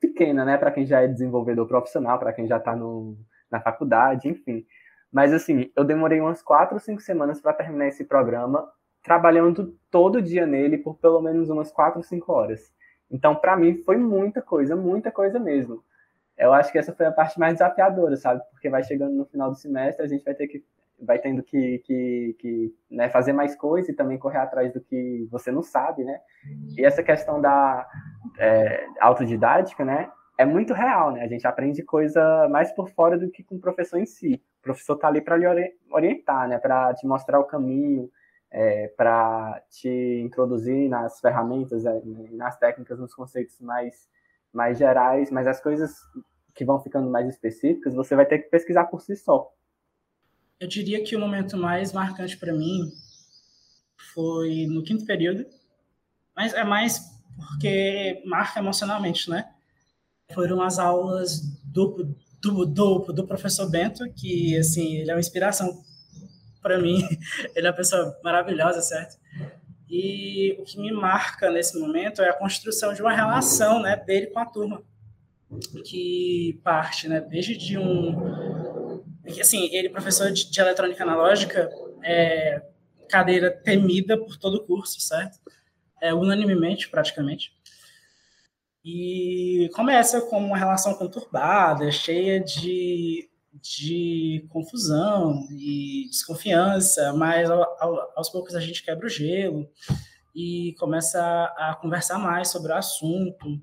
pequena, 0.00 0.44
né, 0.44 0.56
para 0.56 0.70
quem 0.70 0.86
já 0.86 1.02
é 1.02 1.08
desenvolvedor 1.08 1.66
profissional, 1.66 2.18
para 2.18 2.32
quem 2.32 2.46
já 2.46 2.56
está 2.58 2.76
na 3.50 3.60
faculdade, 3.60 4.28
enfim. 4.28 4.64
Mas 5.12 5.32
assim, 5.32 5.70
eu 5.74 5.84
demorei 5.84 6.20
umas 6.20 6.42
quatro, 6.42 6.78
cinco 6.78 7.00
semanas 7.00 7.40
para 7.40 7.54
terminar 7.54 7.88
esse 7.88 8.04
programa 8.04 8.70
trabalhando 9.08 9.74
todo 9.90 10.20
dia 10.20 10.46
nele 10.46 10.76
por 10.76 10.96
pelo 10.98 11.20
menos 11.22 11.48
umas 11.48 11.72
4, 11.72 12.02
5 12.02 12.30
horas. 12.30 12.70
Então, 13.10 13.34
para 13.34 13.56
mim, 13.56 13.82
foi 13.82 13.96
muita 13.96 14.42
coisa, 14.42 14.76
muita 14.76 15.10
coisa 15.10 15.38
mesmo. 15.38 15.82
Eu 16.36 16.52
acho 16.52 16.70
que 16.70 16.78
essa 16.78 16.92
foi 16.92 17.06
a 17.06 17.10
parte 17.10 17.40
mais 17.40 17.54
desafiadora, 17.54 18.16
sabe? 18.16 18.42
Porque 18.50 18.68
vai 18.68 18.84
chegando 18.84 19.14
no 19.14 19.24
final 19.24 19.50
do 19.50 19.56
semestre, 19.56 20.04
a 20.04 20.08
gente 20.08 20.22
vai 20.22 20.34
ter 20.34 20.46
que 20.46 20.62
vai 21.00 21.18
tendo 21.18 21.42
que, 21.44 21.78
que, 21.84 22.36
que 22.40 22.74
né, 22.90 23.08
fazer 23.08 23.32
mais 23.32 23.54
coisa 23.54 23.90
e 23.90 23.94
também 23.94 24.18
correr 24.18 24.38
atrás 24.38 24.72
do 24.72 24.80
que 24.80 25.28
você 25.30 25.50
não 25.52 25.62
sabe, 25.62 26.04
né? 26.04 26.20
E 26.76 26.84
essa 26.84 27.04
questão 27.04 27.40
da 27.40 27.88
é, 28.36 28.84
autodidática, 29.00 29.84
né? 29.84 30.10
É 30.36 30.44
muito 30.44 30.74
real, 30.74 31.12
né? 31.12 31.22
A 31.22 31.28
gente 31.28 31.46
aprende 31.46 31.84
coisa 31.84 32.48
mais 32.48 32.72
por 32.72 32.88
fora 32.90 33.16
do 33.16 33.30
que 33.30 33.44
com 33.44 33.54
o 33.54 33.60
professor 33.60 33.98
em 33.98 34.06
si. 34.06 34.42
O 34.58 34.62
professor 34.62 34.96
tá 34.96 35.06
ali 35.06 35.20
para 35.20 35.36
lhe 35.36 35.46
orientar, 35.90 36.48
né? 36.48 36.58
Para 36.58 36.92
te 36.94 37.06
mostrar 37.06 37.38
o 37.38 37.44
caminho, 37.44 38.10
é, 38.50 38.88
para 38.88 39.62
te 39.70 40.20
introduzir 40.24 40.88
nas 40.88 41.20
ferramentas, 41.20 41.84
é, 41.84 42.00
nas 42.32 42.58
técnicas, 42.58 42.98
nos 42.98 43.14
conceitos 43.14 43.60
mais, 43.60 44.08
mais 44.52 44.78
gerais, 44.78 45.30
mas 45.30 45.46
as 45.46 45.60
coisas 45.60 45.94
que 46.54 46.64
vão 46.64 46.80
ficando 46.80 47.10
mais 47.10 47.28
específicas, 47.28 47.94
você 47.94 48.16
vai 48.16 48.26
ter 48.26 48.38
que 48.38 48.50
pesquisar 48.50 48.84
por 48.84 49.00
si 49.00 49.14
só. 49.16 49.52
Eu 50.58 50.66
diria 50.66 51.04
que 51.04 51.14
o 51.14 51.20
momento 51.20 51.56
mais 51.56 51.92
marcante 51.92 52.36
para 52.36 52.52
mim 52.52 52.90
foi 54.12 54.66
no 54.66 54.82
quinto 54.82 55.04
período, 55.04 55.46
mas 56.34 56.52
é 56.54 56.64
mais 56.64 57.18
porque 57.36 58.20
marca 58.26 58.58
emocionalmente, 58.58 59.30
né? 59.30 59.48
Foram 60.32 60.60
as 60.60 60.78
aulas 60.78 61.40
do, 61.64 62.16
do, 62.40 62.66
do, 62.66 62.98
do 63.12 63.26
professor 63.26 63.70
Bento, 63.70 64.04
que, 64.12 64.56
assim, 64.58 64.96
ele 64.96 65.10
é 65.10 65.14
uma 65.14 65.20
inspiração 65.20 65.82
para 66.62 66.78
mim. 66.78 67.06
Ele 67.54 67.66
é 67.66 67.70
uma 67.70 67.76
pessoa 67.76 68.18
maravilhosa, 68.22 68.80
certo? 68.80 69.18
E 69.88 70.56
o 70.58 70.64
que 70.64 70.78
me 70.78 70.92
marca 70.92 71.50
nesse 71.50 71.78
momento 71.78 72.20
é 72.20 72.28
a 72.28 72.34
construção 72.34 72.92
de 72.92 73.00
uma 73.00 73.12
relação 73.12 73.80
né, 73.80 73.96
dele 73.96 74.26
com 74.26 74.38
a 74.38 74.44
turma, 74.44 74.82
que 75.84 76.60
parte 76.62 77.08
né, 77.08 77.20
desde 77.20 77.56
de 77.56 77.78
um. 77.78 79.02
Assim, 79.40 79.68
ele, 79.74 79.88
professor 79.88 80.30
de, 80.30 80.50
de 80.50 80.60
eletrônica 80.60 81.02
analógica, 81.02 81.70
é 82.02 82.62
cadeira 83.08 83.50
temida 83.50 84.18
por 84.18 84.36
todo 84.36 84.56
o 84.56 84.64
curso, 84.64 85.00
certo? 85.00 85.38
É, 86.00 86.12
unanimemente, 86.12 86.88
praticamente. 86.88 87.52
E 88.84 89.68
começa 89.74 90.20
com 90.20 90.38
uma 90.38 90.56
relação 90.56 90.94
conturbada, 90.94 91.90
cheia 91.90 92.40
de, 92.40 93.27
de 93.52 94.46
confusão 94.50 95.46
e 95.50 96.06
desconfiança, 96.10 97.12
mas 97.12 97.50
ao, 97.50 97.62
ao, 97.80 98.12
aos 98.16 98.28
poucos 98.28 98.54
a 98.54 98.60
gente 98.60 98.82
quebra 98.82 99.06
o 99.06 99.10
gelo 99.10 99.68
e 100.34 100.74
começa 100.78 101.20
a, 101.56 101.76
conversar 101.80 102.18
mais 102.18 102.48
sobre 102.48 102.72
o 102.72 102.76
assunto. 102.76 103.60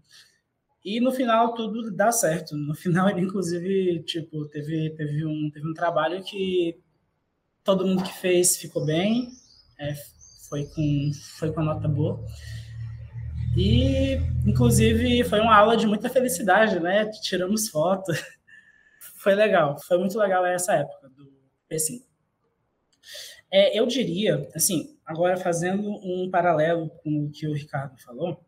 E 0.84 1.00
no 1.00 1.12
final 1.12 1.54
tudo 1.54 1.92
dá 1.92 2.12
certo. 2.12 2.56
No 2.58 2.76
final 2.76 3.10
ele 3.10 3.22
inclusive, 3.22 4.04
tipo, 4.04 4.48
teve 4.50 4.92
teve 4.92 5.26
um 5.26 5.50
teve 5.52 5.68
um 5.68 5.74
trabalho 5.74 6.24
que 6.24 6.80
todo 7.64 7.86
mundo 7.86 8.04
que 8.04 8.14
fez 8.14 8.58
ficou 8.58 8.86
bem, 8.86 9.30
é, 9.80 9.96
foi 10.50 10.66
com 10.66 11.12
foi 11.38 11.52
com 11.52 11.64
nota 11.64 11.88
boa. 11.88 12.24
E, 13.58 14.18
inclusive, 14.46 15.24
foi 15.24 15.40
uma 15.40 15.56
aula 15.56 15.78
de 15.78 15.88
muita 15.88 16.10
felicidade, 16.10 16.78
né? 16.80 17.06
Tiramos 17.22 17.70
foto. 17.70 18.12
Foi 19.26 19.34
legal, 19.34 19.76
foi 19.80 19.98
muito 19.98 20.20
legal 20.20 20.46
essa 20.46 20.76
época 20.76 21.10
do 21.10 21.34
P5. 21.68 22.04
É, 23.52 23.76
eu 23.76 23.88
diria, 23.88 24.48
assim, 24.54 25.00
agora 25.04 25.36
fazendo 25.36 25.82
um 25.90 26.30
paralelo 26.30 26.92
com 27.02 27.26
o 27.26 27.32
que 27.32 27.48
o 27.48 27.54
Ricardo 27.54 28.00
falou, 28.04 28.46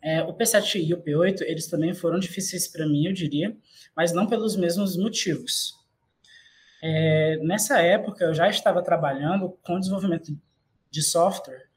é, 0.00 0.22
o 0.22 0.32
P7 0.32 0.84
e 0.86 0.94
o 0.94 1.02
P8, 1.02 1.40
eles 1.40 1.66
também 1.66 1.92
foram 1.92 2.20
difíceis 2.20 2.68
para 2.68 2.86
mim, 2.86 3.06
eu 3.06 3.12
diria, 3.12 3.56
mas 3.96 4.12
não 4.12 4.28
pelos 4.28 4.54
mesmos 4.54 4.96
motivos. 4.96 5.74
É, 6.80 7.36
nessa 7.38 7.82
época, 7.82 8.26
eu 8.26 8.34
já 8.34 8.48
estava 8.48 8.80
trabalhando 8.80 9.58
com 9.64 9.80
desenvolvimento 9.80 10.40
de 10.88 11.02
software 11.02 11.68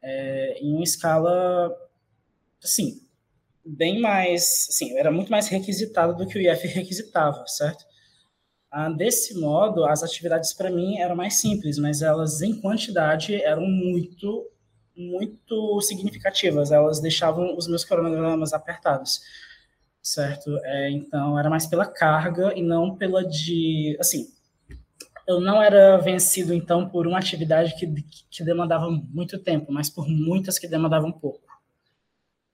é, 0.00 0.56
em 0.60 0.72
uma 0.72 0.84
escala, 0.84 1.76
assim, 2.62 3.04
bem 3.64 4.00
mais, 4.00 4.66
assim, 4.70 4.96
era 4.98 5.10
muito 5.10 5.30
mais 5.30 5.48
requisitado 5.48 6.16
do 6.16 6.26
que 6.26 6.38
o 6.38 6.40
IF 6.40 6.66
requisitava, 6.68 7.46
certo? 7.46 7.84
Ah, 8.70 8.88
desse 8.90 9.38
modo, 9.38 9.84
as 9.84 10.02
atividades 10.02 10.54
para 10.54 10.70
mim 10.70 10.98
eram 10.98 11.14
mais 11.14 11.34
simples, 11.40 11.78
mas 11.78 12.02
elas 12.02 12.40
em 12.42 12.60
quantidade 12.60 13.34
eram 13.42 13.66
muito, 13.66 14.48
muito 14.96 15.80
significativas. 15.82 16.72
Elas 16.72 17.00
deixavam 17.00 17.56
os 17.56 17.68
meus 17.68 17.84
cronogramas 17.84 18.52
apertados, 18.54 19.20
certo? 20.02 20.58
É, 20.64 20.90
então, 20.90 21.38
era 21.38 21.50
mais 21.50 21.66
pela 21.66 21.86
carga 21.86 22.54
e 22.56 22.62
não 22.62 22.96
pela 22.96 23.22
de, 23.26 23.96
assim, 24.00 24.28
eu 25.26 25.40
não 25.40 25.62
era 25.62 25.98
vencido, 25.98 26.54
então, 26.54 26.88
por 26.88 27.06
uma 27.06 27.18
atividade 27.18 27.74
que, 27.76 27.86
que 28.30 28.44
demandava 28.44 28.90
muito 28.90 29.38
tempo, 29.38 29.72
mas 29.72 29.90
por 29.90 30.08
muitas 30.08 30.58
que 30.58 30.66
demandavam 30.68 31.12
pouco. 31.12 31.51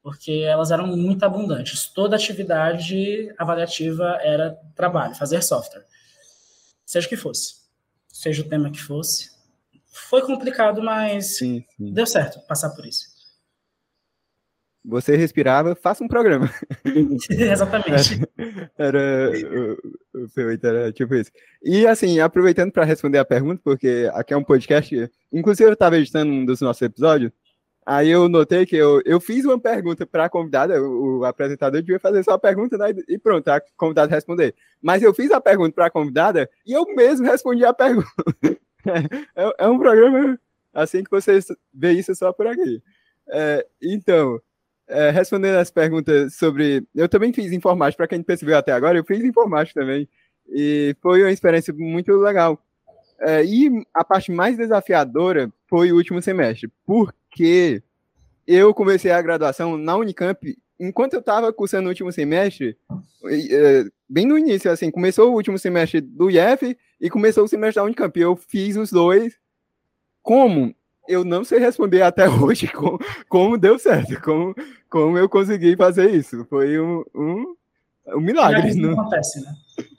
Porque 0.09 0.33
elas 0.33 0.71
eram 0.71 0.87
muito 0.87 1.23
abundantes. 1.23 1.87
Toda 1.87 2.17
atividade 2.17 3.31
avaliativa 3.37 4.19
era 4.23 4.59
trabalho, 4.75 5.15
fazer 5.15 5.43
software. 5.43 5.85
Seja 6.87 7.07
o 7.07 7.11
que 7.11 7.17
fosse. 7.17 7.57
Seja 8.11 8.41
o 8.41 8.49
tema 8.49 8.71
que 8.71 8.81
fosse. 8.81 9.31
Foi 10.09 10.23
complicado, 10.23 10.83
mas 10.83 11.37
sim, 11.37 11.63
sim. 11.77 11.93
deu 11.93 12.07
certo 12.07 12.41
passar 12.47 12.71
por 12.71 12.87
isso. 12.87 13.05
Você 14.83 15.15
respirava, 15.15 15.75
faça 15.75 16.03
um 16.03 16.09
programa. 16.09 16.51
Exatamente. 17.29 18.23
Era, 18.79 18.99
era 19.29 19.31
o, 20.15 20.23
o 20.23 20.29
P8 20.31 20.65
era 20.65 20.91
tipo 20.91 21.15
isso. 21.17 21.31
E 21.63 21.87
assim, 21.87 22.19
aproveitando 22.19 22.73
para 22.73 22.85
responder 22.85 23.19
a 23.19 23.27
pergunta, 23.27 23.61
porque 23.63 24.09
aqui 24.15 24.33
é 24.33 24.37
um 24.39 24.43
podcast, 24.45 25.11
inclusive 25.31 25.69
eu 25.69 25.75
estava 25.75 25.99
editando 25.99 26.33
um 26.33 26.47
dos 26.47 26.63
nossos 26.63 26.81
episódios, 26.81 27.31
aí 27.89 28.11
eu 28.11 28.29
notei 28.29 28.67
que 28.67 28.77
eu, 28.77 29.01
eu 29.07 29.19
fiz 29.19 29.47
uma 29.47 29.59
pergunta 29.59 30.05
para 30.05 30.27
a 30.27 30.29
convidada, 30.29 30.83
o, 30.83 31.21
o, 31.21 31.25
apresentador 31.25 31.81
devia 31.81 31.99
fazer 31.99 32.23
só 32.23 32.33
a 32.33 32.39
pergunta 32.39 32.77
né, 32.77 32.93
e 33.09 33.19
pronto, 33.19 33.49
a 33.49 33.63
convidada 33.79 34.15
responder. 34.15 34.55
Mas 34.83 35.03
eu 35.03 35.15
fiz 35.15 35.31
a 35.31 35.41
pergunta 35.41 35.73
para 35.73 35.87
a 35.87 35.91
convidada 35.91 36.51
e 36.67 36.73
eu 36.75 36.85
mesmo 36.95 37.27
respondi 37.27 37.65
a 37.65 37.73
pergunta. 37.73 38.09
é, 39.35 39.55
é 39.65 39.69
um 39.69 39.79
programa 39.79 40.39
assim 40.75 41.03
que 41.03 41.11
vocês 41.11 41.47
vê 41.73 41.93
isso 41.93 42.15
só 42.15 42.31
por 42.31 42.47
aqui. 42.47 42.83
É, 43.31 43.67
então, 43.81 44.39
é, 44.87 45.11
respondendo 45.11 45.57
as 45.57 45.71
perguntas 45.71 46.35
sobre. 46.35 46.87
Eu 46.95 47.09
também 47.09 47.33
fiz 47.33 47.53
informática, 47.53 47.97
para 47.97 48.09
quem 48.09 48.23
percebeu 48.23 48.59
até 48.59 48.73
agora, 48.73 48.99
eu 48.99 49.05
fiz 49.05 49.25
informática 49.25 49.81
também. 49.81 50.07
E 50.51 50.95
foi 51.01 51.23
uma 51.23 51.33
experiência 51.33 51.73
muito 51.73 52.13
legal. 52.17 52.63
É, 53.21 53.45
e 53.45 53.71
a 53.95 54.05
parte 54.05 54.31
mais 54.31 54.57
desafiadora 54.57 55.51
foi 55.67 55.91
o 55.91 55.97
último 55.97 56.23
semestre, 56.23 56.71
porque 57.29 57.83
eu 58.47 58.73
comecei 58.75 59.11
a 59.11 59.23
graduação 59.23 59.77
na 59.77 59.97
Unicamp 59.97 60.57
enquanto 60.81 61.15
eu 61.15 61.21
estava 61.21 61.53
cursando 61.53 61.87
o 61.87 61.89
último 61.89 62.13
semestre, 62.13 62.77
é, 63.25 63.85
bem 64.09 64.27
no 64.27 64.39
início, 64.39 64.71
assim, 64.71 64.91
começou 64.91 65.31
o 65.31 65.35
último 65.35 65.59
semestre 65.59 66.01
do 66.01 66.31
IF 66.31 66.77
e 67.01 67.11
começou 67.11 67.45
o 67.45 67.49
semestre 67.49 67.77
da 67.77 67.85
Unicamp. 67.85 68.19
Eu 68.19 68.37
fiz 68.37 68.77
os 68.77 68.91
dois. 68.91 69.35
Como? 70.23 70.75
eu 71.09 71.25
não 71.25 71.43
sei 71.43 71.59
responder 71.59 72.03
até 72.03 72.29
hoje 72.29 72.69
como, 72.69 72.99
como 73.29 73.59
deu 73.59 73.79
certo, 73.79 74.21
como, 74.21 74.55
como 74.89 75.19
eu 75.19 75.29
consegui 75.29 75.75
fazer 75.75 76.11
isso. 76.11 76.45
Foi 76.49 76.79
um, 76.79 77.03
um, 77.15 77.55
um 78.09 78.21
milagre. 78.21 78.75
Não 78.75 78.93
acontece, 78.93 79.41
né? 79.41 79.53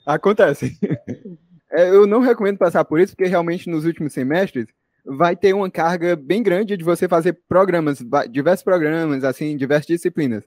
Acontece. 0.06 0.78
É, 1.72 1.88
eu 1.88 2.04
não 2.04 2.18
recomendo 2.18 2.58
passar 2.58 2.84
por 2.84 2.98
isso, 2.98 3.14
porque 3.14 3.30
realmente 3.30 3.70
nos 3.70 3.84
últimos 3.84 4.12
semestres 4.12 4.66
vai 5.04 5.36
ter 5.36 5.54
uma 5.54 5.70
carga 5.70 6.16
bem 6.16 6.42
grande 6.42 6.76
de 6.76 6.84
você 6.84 7.08
fazer 7.08 7.34
programas, 7.48 7.98
diversos 8.30 8.62
programas, 8.62 9.24
assim, 9.24 9.56
diversas 9.56 9.86
disciplinas. 9.86 10.44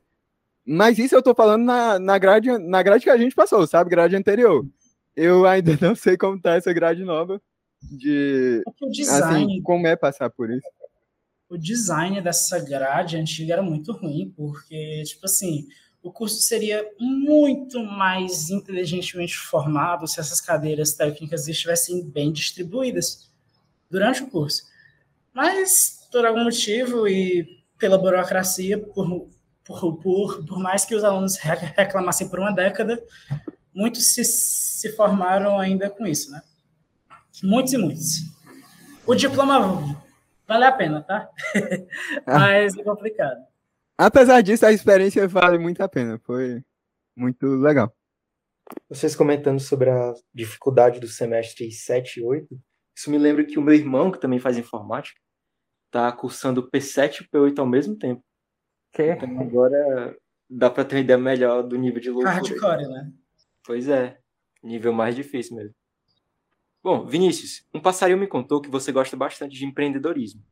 Mas 0.65 0.97
isso 0.97 1.15
eu 1.15 1.19
estou 1.19 1.35
falando 1.35 1.63
na, 1.63 1.99
na, 1.99 2.17
grade, 2.17 2.57
na 2.57 2.81
grade 2.81 3.03
que 3.03 3.09
a 3.09 3.17
gente 3.17 3.35
passou, 3.35 3.67
sabe? 3.67 3.89
Grade 3.89 4.15
anterior. 4.15 4.65
Eu 5.15 5.45
ainda 5.45 5.77
não 5.81 5.95
sei 5.95 6.17
como 6.17 6.39
tá 6.39 6.55
essa 6.55 6.71
grade 6.73 7.03
nova, 7.03 7.41
de 7.81 8.63
o 8.65 8.89
design, 8.89 9.43
assim, 9.43 9.61
como 9.61 9.87
é 9.87 9.95
passar 9.95 10.29
por 10.29 10.49
isso? 10.49 10.67
O 11.49 11.57
design 11.57 12.21
dessa 12.21 12.59
grade 12.59 13.17
antiga 13.17 13.53
era 13.53 13.61
muito 13.61 13.91
ruim, 13.91 14.33
porque, 14.35 15.03
tipo 15.03 15.25
assim, 15.25 15.67
o 16.01 16.11
curso 16.11 16.41
seria 16.41 16.85
muito 16.99 17.83
mais 17.83 18.49
inteligentemente 18.49 19.37
formado 19.37 20.07
se 20.07 20.19
essas 20.19 20.41
cadeiras 20.41 20.93
técnicas 20.93 21.47
estivessem 21.47 22.03
bem 22.09 22.31
distribuídas 22.31 23.32
durante 23.93 24.23
o 24.23 24.27
curso. 24.27 24.63
Mas, 25.31 26.07
por 26.11 26.25
algum 26.25 26.43
motivo 26.43 27.07
e 27.07 27.63
pela 27.77 27.95
burocracia, 27.95 28.79
por, 28.79 29.29
por, 29.63 30.01
por, 30.01 30.45
por 30.45 30.59
mais 30.59 30.83
que 30.83 30.95
os 30.95 31.03
alunos 31.03 31.37
reclamassem 31.37 32.27
por 32.27 32.39
uma 32.39 32.51
década, 32.51 32.99
muitos 33.73 34.07
se, 34.07 34.25
se 34.25 34.91
formaram 34.95 35.59
ainda 35.59 35.91
com 35.91 36.07
isso, 36.07 36.31
né? 36.31 36.41
Muitos 37.43 37.73
e 37.73 37.77
muitos. 37.77 38.21
O 39.05 39.13
diploma 39.13 40.01
vale 40.47 40.65
a 40.65 40.71
pena, 40.71 41.01
tá? 41.03 41.29
Ah. 42.25 42.39
Mas 42.39 42.75
é 42.75 42.83
complicado. 42.83 43.43
Apesar 43.97 44.41
disso, 44.41 44.65
a 44.65 44.71
experiência 44.71 45.27
vale 45.27 45.59
muito 45.59 45.81
a 45.83 45.87
pena. 45.87 46.19
Foi 46.23 46.63
muito 47.15 47.45
legal. 47.57 47.93
Vocês 48.89 49.15
comentando 49.15 49.59
sobre 49.59 49.89
a 49.89 50.13
dificuldade 50.33 50.99
do 50.99 51.07
semestre 51.07 51.71
7 51.71 52.19
e 52.19 52.23
8, 52.23 52.59
isso 52.95 53.09
me 53.09 53.17
lembra 53.17 53.43
que 53.43 53.57
o 53.57 53.61
meu 53.61 53.73
irmão, 53.73 54.11
que 54.11 54.19
também 54.19 54.39
faz 54.39 54.57
informática, 54.57 55.19
tá 55.89 56.11
cursando 56.11 56.69
P7 56.69 57.21
e 57.21 57.27
P8 57.27 57.59
ao 57.59 57.67
mesmo 57.67 57.95
tempo. 57.95 58.23
Que? 58.91 59.11
Então 59.11 59.39
agora 59.39 60.17
dá 60.49 60.69
para 60.69 60.85
ter 60.85 60.95
uma 60.95 61.01
ideia 61.01 61.17
melhor 61.17 61.63
do 61.63 61.77
nível 61.77 61.99
de 61.99 62.09
loucura. 62.09 62.31
Hardcore, 62.31 62.87
né? 62.87 63.11
Pois 63.63 63.87
é, 63.87 64.19
nível 64.61 64.93
mais 64.93 65.15
difícil 65.15 65.55
mesmo. 65.55 65.75
Bom, 66.83 67.05
Vinícius, 67.05 67.65
um 67.73 67.79
passarinho 67.79 68.17
me 68.17 68.27
contou 68.27 68.61
que 68.61 68.69
você 68.69 68.91
gosta 68.91 69.15
bastante 69.15 69.57
de 69.57 69.65
empreendedorismo. 69.65 70.43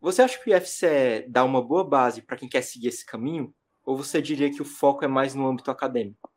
Você 0.00 0.22
acha 0.22 0.38
que 0.38 0.48
o 0.48 0.56
IFCE 0.56 1.26
dá 1.28 1.44
uma 1.44 1.60
boa 1.60 1.82
base 1.82 2.22
para 2.22 2.36
quem 2.36 2.48
quer 2.48 2.62
seguir 2.62 2.88
esse 2.88 3.04
caminho? 3.04 3.52
Ou 3.84 3.96
você 3.96 4.22
diria 4.22 4.50
que 4.52 4.62
o 4.62 4.64
foco 4.64 5.04
é 5.04 5.08
mais 5.08 5.34
no 5.34 5.48
âmbito 5.48 5.70
acadêmico? 5.70 6.30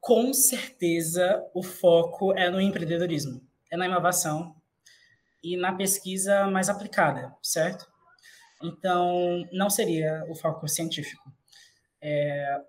Com 0.00 0.34
certeza, 0.34 1.40
o 1.54 1.62
foco 1.62 2.32
é 2.36 2.50
no 2.50 2.60
empreendedorismo, 2.60 3.40
é 3.70 3.76
na 3.76 3.86
inovação 3.86 4.54
e 5.42 5.56
na 5.56 5.72
pesquisa 5.72 6.46
mais 6.46 6.68
aplicada, 6.68 7.34
certo? 7.42 7.86
Então, 8.62 9.46
não 9.52 9.70
seria 9.70 10.24
o 10.28 10.34
foco 10.34 10.66
científico. 10.66 11.32
É, 12.00 12.60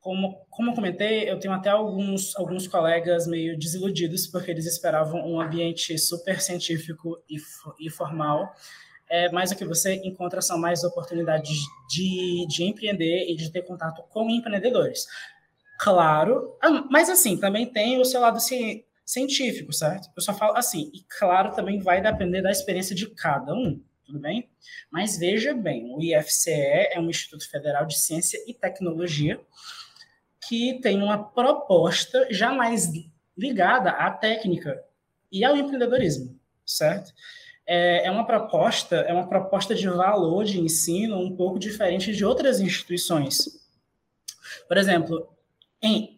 como, 0.00 0.46
como 0.50 0.74
comentei, 0.74 1.28
eu 1.28 1.38
tenho 1.38 1.52
até 1.52 1.70
alguns, 1.70 2.36
alguns 2.36 2.68
colegas 2.68 3.26
meio 3.26 3.58
desiludidos, 3.58 4.26
porque 4.28 4.52
eles 4.52 4.66
esperavam 4.66 5.20
um 5.26 5.40
ambiente 5.40 5.98
super 5.98 6.40
científico 6.40 7.20
e, 7.28 7.36
e 7.80 7.90
formal, 7.90 8.54
é, 9.08 9.30
mais 9.30 9.50
o 9.50 9.56
que 9.56 9.64
você 9.64 9.94
encontra 10.04 10.40
são 10.40 10.58
mais 10.58 10.84
oportunidades 10.84 11.58
de, 11.88 12.46
de 12.48 12.64
empreender 12.64 13.28
e 13.28 13.36
de 13.36 13.50
ter 13.50 13.62
contato 13.62 14.02
com 14.10 14.30
empreendedores. 14.30 15.06
Claro, 15.78 16.56
ah, 16.62 16.84
mas 16.90 17.10
assim, 17.10 17.36
também 17.36 17.66
tem 17.66 18.00
o 18.00 18.04
seu 18.04 18.20
lado 18.20 18.40
científico, 19.06 19.72
certo? 19.72 20.10
Eu 20.14 20.20
só 20.20 20.34
falo 20.34 20.56
assim, 20.56 20.90
e 20.92 21.02
claro, 21.18 21.54
também 21.54 21.78
vai 21.78 22.02
depender 22.02 22.42
da 22.42 22.50
experiência 22.50 22.94
de 22.94 23.08
cada 23.08 23.54
um, 23.54 23.80
tudo 24.04 24.18
bem? 24.18 24.50
Mas 24.90 25.16
veja 25.16 25.54
bem, 25.54 25.94
o 25.94 26.02
IFCE 26.02 26.50
é 26.50 26.98
um 26.98 27.08
Instituto 27.08 27.48
Federal 27.48 27.86
de 27.86 27.96
Ciência 27.96 28.38
e 28.46 28.52
Tecnologia 28.52 29.40
que 30.48 30.80
tem 30.80 31.02
uma 31.02 31.22
proposta 31.22 32.26
já 32.30 32.52
mais 32.52 32.90
ligada 33.36 33.90
à 33.90 34.10
técnica 34.10 34.82
e 35.30 35.44
ao 35.44 35.56
empreendedorismo, 35.56 36.38
certo? 36.64 37.12
É, 37.66 38.06
é 38.06 38.10
uma 38.10 38.24
proposta, 38.24 38.96
é 38.96 39.12
uma 39.12 39.28
proposta 39.28 39.74
de 39.74 39.88
valor 39.88 40.44
de 40.44 40.60
ensino 40.60 41.18
um 41.18 41.34
pouco 41.34 41.58
diferente 41.58 42.14
de 42.14 42.24
outras 42.24 42.60
instituições. 42.60 43.66
Por 44.68 44.76
exemplo, 44.76 45.28
em, 45.82 46.15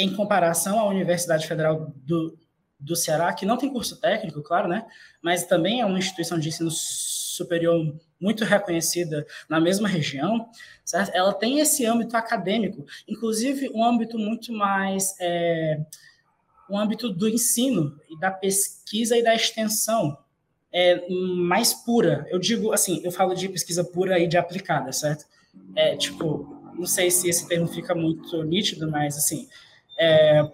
em 0.00 0.14
comparação 0.14 0.78
à 0.78 0.86
Universidade 0.86 1.46
Federal 1.46 1.92
do, 1.96 2.38
do 2.78 2.96
Ceará, 2.96 3.32
que 3.32 3.44
não 3.44 3.56
tem 3.56 3.70
curso 3.70 4.00
técnico, 4.00 4.42
claro, 4.42 4.68
né? 4.68 4.86
Mas 5.22 5.44
também 5.44 5.80
é 5.80 5.86
uma 5.86 5.98
instituição 5.98 6.38
de 6.38 6.48
ensino 6.48 6.70
superior 6.70 7.94
muito 8.20 8.44
reconhecida 8.44 9.26
na 9.48 9.60
mesma 9.60 9.88
região, 9.88 10.48
certo? 10.84 11.10
Ela 11.14 11.32
tem 11.32 11.60
esse 11.60 11.84
âmbito 11.84 12.16
acadêmico, 12.16 12.84
inclusive 13.06 13.70
um 13.74 13.84
âmbito 13.84 14.18
muito 14.18 14.52
mais 14.52 15.14
é, 15.20 15.80
um 16.68 16.78
âmbito 16.78 17.10
do 17.10 17.28
ensino 17.28 17.96
e 18.08 18.18
da 18.18 18.30
pesquisa 18.30 19.16
e 19.16 19.22
da 19.22 19.34
extensão 19.34 20.16
é, 20.72 21.06
mais 21.08 21.74
pura. 21.74 22.26
Eu 22.30 22.38
digo 22.38 22.72
assim, 22.72 23.00
eu 23.04 23.10
falo 23.10 23.34
de 23.34 23.48
pesquisa 23.48 23.84
pura 23.84 24.18
e 24.18 24.26
de 24.26 24.38
aplicada, 24.38 24.92
certo? 24.92 25.26
É 25.74 25.96
tipo, 25.96 26.56
não 26.74 26.86
sei 26.86 27.10
se 27.10 27.28
esse 27.28 27.46
termo 27.48 27.66
fica 27.66 27.94
muito 27.94 28.42
nítido, 28.44 28.90
mas 28.90 29.16
assim, 29.16 29.48
é, 30.00 30.50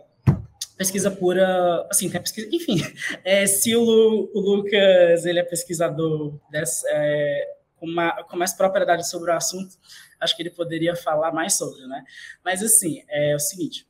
pesquisa 0.76 1.10
pura, 1.10 1.86
assim, 1.88 2.10
tem 2.10 2.20
pesquisa, 2.20 2.48
enfim, 2.52 2.76
é, 3.24 3.46
se 3.46 3.74
o, 3.76 3.80
Lu, 3.80 4.30
o, 4.34 4.40
Lucas, 4.40 5.24
ele 5.24 5.38
é 5.38 5.44
pesquisador 5.44 6.38
dessa, 6.50 6.84
é, 6.90 7.54
com, 7.76 7.86
uma, 7.86 8.24
com 8.24 8.36
mais 8.36 8.52
propriedade 8.52 9.08
sobre 9.08 9.30
o 9.30 9.34
assunto, 9.34 9.76
acho 10.20 10.36
que 10.36 10.42
ele 10.42 10.50
poderia 10.50 10.96
falar 10.96 11.32
mais 11.32 11.54
sobre, 11.54 11.86
né? 11.86 12.04
Mas 12.44 12.62
assim, 12.62 13.02
é 13.08 13.34
o 13.36 13.38
seguinte, 13.38 13.86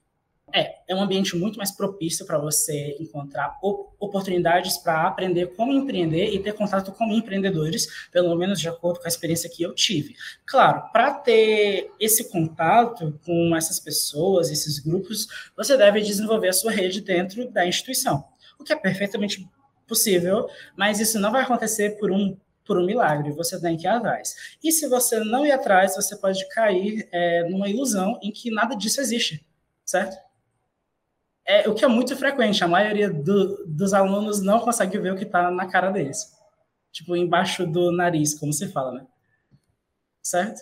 é, 0.53 0.77
é 0.89 0.95
um 0.95 1.03
ambiente 1.03 1.37
muito 1.37 1.59
mais 1.59 1.71
propício 1.71 2.25
para 2.25 2.39
você 2.39 2.97
encontrar 3.01 3.59
oportunidades 3.99 4.79
para 4.79 5.07
aprender 5.07 5.55
como 5.55 5.73
empreender 5.73 6.33
e 6.33 6.39
ter 6.39 6.53
contato 6.55 6.93
com 6.93 7.13
empreendedores, 7.13 8.09
pelo 8.11 8.35
menos 8.37 8.61
de 8.61 8.69
acordo 8.69 9.01
com 9.01 9.07
a 9.07 9.09
experiência 9.09 9.51
que 9.51 9.63
eu 9.63 9.75
tive. 9.75 10.15
Claro, 10.47 10.91
para 10.93 11.13
ter 11.15 11.91
esse 11.99 12.31
contato 12.31 13.19
com 13.25 13.57
essas 13.57 13.81
pessoas, 13.81 14.51
esses 14.51 14.79
grupos, 14.79 15.27
você 15.57 15.77
deve 15.77 16.01
desenvolver 16.01 16.49
a 16.49 16.53
sua 16.53 16.71
rede 16.71 17.01
dentro 17.01 17.51
da 17.51 17.67
instituição, 17.67 18.25
o 18.59 18.65
que 18.65 18.73
é 18.73 18.77
perfeitamente 18.77 19.49
possível, 19.87 20.49
mas 20.77 21.01
isso 21.01 21.19
não 21.19 21.33
vai 21.33 21.43
acontecer 21.43 21.99
por 21.99 22.11
um 22.11 22.37
por 22.65 22.77
um 22.77 22.85
milagre, 22.85 23.31
você 23.31 23.61
tem 23.61 23.77
que 23.77 23.87
ir 23.87 23.89
atrás. 23.89 24.35
E 24.61 24.73
se 24.73 24.89
você 24.89 25.21
não 25.21 25.47
ir 25.47 25.53
atrás, 25.53 25.95
você 25.95 26.17
pode 26.17 26.49
cair 26.49 27.09
é, 27.13 27.49
numa 27.49 27.69
ilusão 27.69 28.19
em 28.21 28.33
que 28.33 28.51
nada 28.51 28.75
disso 28.75 29.01
existe, 29.01 29.47
certo? 29.85 30.26
É, 31.47 31.69
o 31.69 31.75
que 31.75 31.85
é 31.85 31.89
muito 31.89 32.17
frequente, 32.17 32.63
a 32.65 32.69
maioria 32.69 33.09
do, 33.09 33.65
dos 33.67 33.95
alunos 33.95 34.43
não 34.43 34.61
consegue 34.61 34.99
ver 34.99 35.13
o 35.13 35.17
que 35.17 35.25
está 35.25 35.51
na 35.51 35.67
cara 35.67 35.91
deles. 35.91 36.35
Tipo, 36.91 37.15
embaixo 37.15 37.67
do 37.67 37.93
nariz, 37.93 38.35
como 38.35 38.53
se 38.53 38.69
fala, 38.69 38.93
né? 38.93 39.07
Certo? 40.23 40.61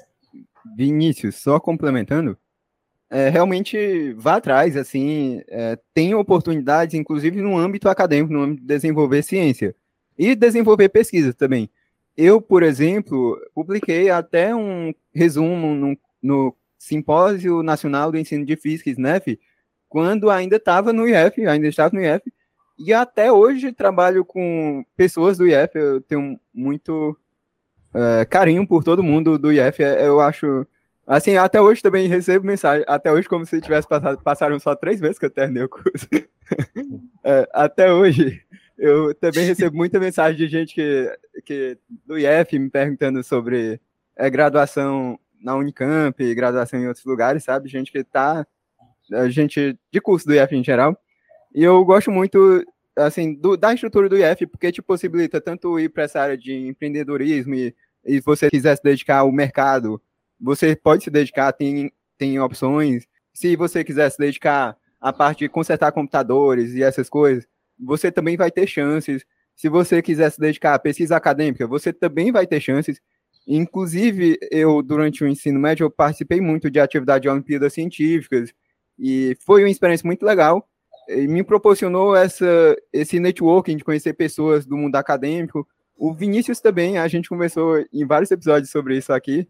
Vinícius, 0.76 1.36
só 1.36 1.58
complementando, 1.58 2.36
é, 3.08 3.28
realmente 3.28 4.12
vá 4.14 4.36
atrás, 4.36 4.76
assim, 4.76 5.42
é, 5.48 5.78
tem 5.94 6.14
oportunidades, 6.14 6.94
inclusive 6.94 7.40
no 7.40 7.56
âmbito 7.56 7.88
acadêmico, 7.88 8.32
no 8.32 8.42
âmbito 8.42 8.62
de 8.62 8.66
desenvolver 8.66 9.22
ciência 9.22 9.74
e 10.18 10.34
desenvolver 10.34 10.88
pesquisa 10.88 11.32
também. 11.32 11.70
Eu, 12.16 12.40
por 12.40 12.62
exemplo, 12.62 13.40
publiquei 13.54 14.10
até 14.10 14.54
um 14.54 14.92
resumo 15.14 15.74
no, 15.74 15.98
no 16.22 16.56
Simpósio 16.78 17.62
Nacional 17.62 18.10
do 18.10 18.18
Ensino 18.18 18.44
de 18.44 18.56
Física, 18.56 18.90
SNEF, 18.90 19.38
quando 19.94 20.28
ainda 20.28 20.56
estava 20.56 20.92
no 20.92 21.06
IF, 21.06 21.46
ainda 21.46 21.68
estava 21.68 21.94
no 21.94 22.04
IF, 22.04 22.20
e 22.76 22.92
até 22.92 23.30
hoje 23.30 23.70
trabalho 23.70 24.24
com 24.24 24.84
pessoas 24.96 25.38
do 25.38 25.46
IF, 25.46 25.70
eu 25.72 26.00
tenho 26.00 26.36
muito 26.52 27.16
é, 27.94 28.24
carinho 28.24 28.66
por 28.66 28.82
todo 28.82 29.04
mundo 29.04 29.38
do 29.38 29.52
IF, 29.52 29.80
é, 29.84 30.04
eu 30.04 30.20
acho... 30.20 30.66
Assim, 31.06 31.36
até 31.36 31.60
hoje 31.60 31.80
também 31.80 32.08
recebo 32.08 32.44
mensagem, 32.44 32.84
até 32.88 33.12
hoje 33.12 33.28
como 33.28 33.46
se 33.46 33.60
tivesse 33.60 33.86
passado, 33.86 34.20
passaram 34.20 34.58
só 34.58 34.74
três 34.74 35.00
meses 35.00 35.16
que 35.16 35.26
eu 35.26 35.30
terminei 35.30 35.62
o 35.62 35.68
curso. 35.68 36.08
é, 37.22 37.48
até 37.52 37.92
hoje, 37.92 38.42
eu 38.76 39.14
também 39.14 39.46
recebo 39.46 39.76
muita 39.76 40.00
mensagem 40.00 40.36
de 40.36 40.48
gente 40.48 40.74
que, 40.74 41.18
que 41.44 41.78
do 42.04 42.18
IF 42.18 42.58
me 42.58 42.68
perguntando 42.68 43.22
sobre 43.22 43.80
é, 44.16 44.28
graduação 44.28 45.16
na 45.40 45.54
Unicamp, 45.54 46.34
graduação 46.34 46.80
em 46.80 46.88
outros 46.88 47.04
lugares, 47.04 47.44
sabe? 47.44 47.68
Gente 47.68 47.92
que 47.92 47.98
está 47.98 48.44
a 49.12 49.28
gente 49.28 49.78
de 49.92 50.00
curso 50.00 50.26
do 50.26 50.34
IF 50.34 50.54
em 50.54 50.64
geral. 50.64 50.96
E 51.54 51.62
eu 51.62 51.84
gosto 51.84 52.10
muito 52.10 52.64
assim 52.96 53.34
do, 53.34 53.56
da 53.56 53.72
estrutura 53.74 54.08
do 54.08 54.16
IF 54.16 54.46
porque 54.46 54.70
te 54.72 54.82
possibilita 54.82 55.40
tanto 55.40 55.78
ir 55.78 55.88
para 55.88 56.04
essa 56.04 56.20
área 56.20 56.36
de 56.36 56.52
empreendedorismo 56.52 57.54
e, 57.54 57.74
e 58.04 58.20
você 58.20 58.50
quiser 58.50 58.76
se 58.76 58.82
dedicar 58.82 59.18
ao 59.18 59.32
mercado, 59.32 60.00
você 60.40 60.76
pode 60.76 61.04
se 61.04 61.10
dedicar, 61.10 61.52
tem, 61.52 61.92
tem 62.18 62.38
opções. 62.38 63.06
Se 63.32 63.56
você 63.56 63.82
quiser 63.82 64.10
se 64.10 64.18
dedicar 64.18 64.76
à 65.00 65.12
parte 65.12 65.40
de 65.40 65.48
consertar 65.48 65.92
computadores 65.92 66.74
e 66.74 66.82
essas 66.82 67.08
coisas, 67.08 67.46
você 67.78 68.10
também 68.12 68.36
vai 68.36 68.50
ter 68.50 68.66
chances. 68.66 69.24
Se 69.54 69.68
você 69.68 70.02
quiser 70.02 70.30
se 70.30 70.40
dedicar 70.40 70.74
à 70.74 70.78
pesquisa 70.78 71.16
acadêmica, 71.16 71.66
você 71.66 71.92
também 71.92 72.32
vai 72.32 72.46
ter 72.46 72.60
chances. 72.60 73.00
Inclusive, 73.46 74.38
eu, 74.50 74.82
durante 74.82 75.22
o 75.22 75.28
ensino 75.28 75.60
médio, 75.60 75.84
eu 75.84 75.90
participei 75.90 76.40
muito 76.40 76.70
de 76.70 76.80
atividades 76.80 77.22
de 77.22 77.28
Olimpíadas 77.28 77.72
Científicas, 77.72 78.52
e 78.98 79.36
foi 79.40 79.62
uma 79.62 79.70
experiência 79.70 80.06
muito 80.06 80.24
legal. 80.24 80.68
E 81.08 81.26
me 81.28 81.42
proporcionou 81.42 82.16
essa, 82.16 82.76
esse 82.92 83.20
networking 83.20 83.76
de 83.76 83.84
conhecer 83.84 84.14
pessoas 84.14 84.64
do 84.64 84.76
mundo 84.76 84.96
acadêmico. 84.96 85.66
O 85.96 86.14
Vinícius 86.14 86.60
também, 86.60 86.98
a 86.98 87.06
gente 87.08 87.28
conversou 87.28 87.84
em 87.92 88.06
vários 88.06 88.30
episódios 88.30 88.70
sobre 88.70 88.96
isso 88.96 89.12
aqui. 89.12 89.46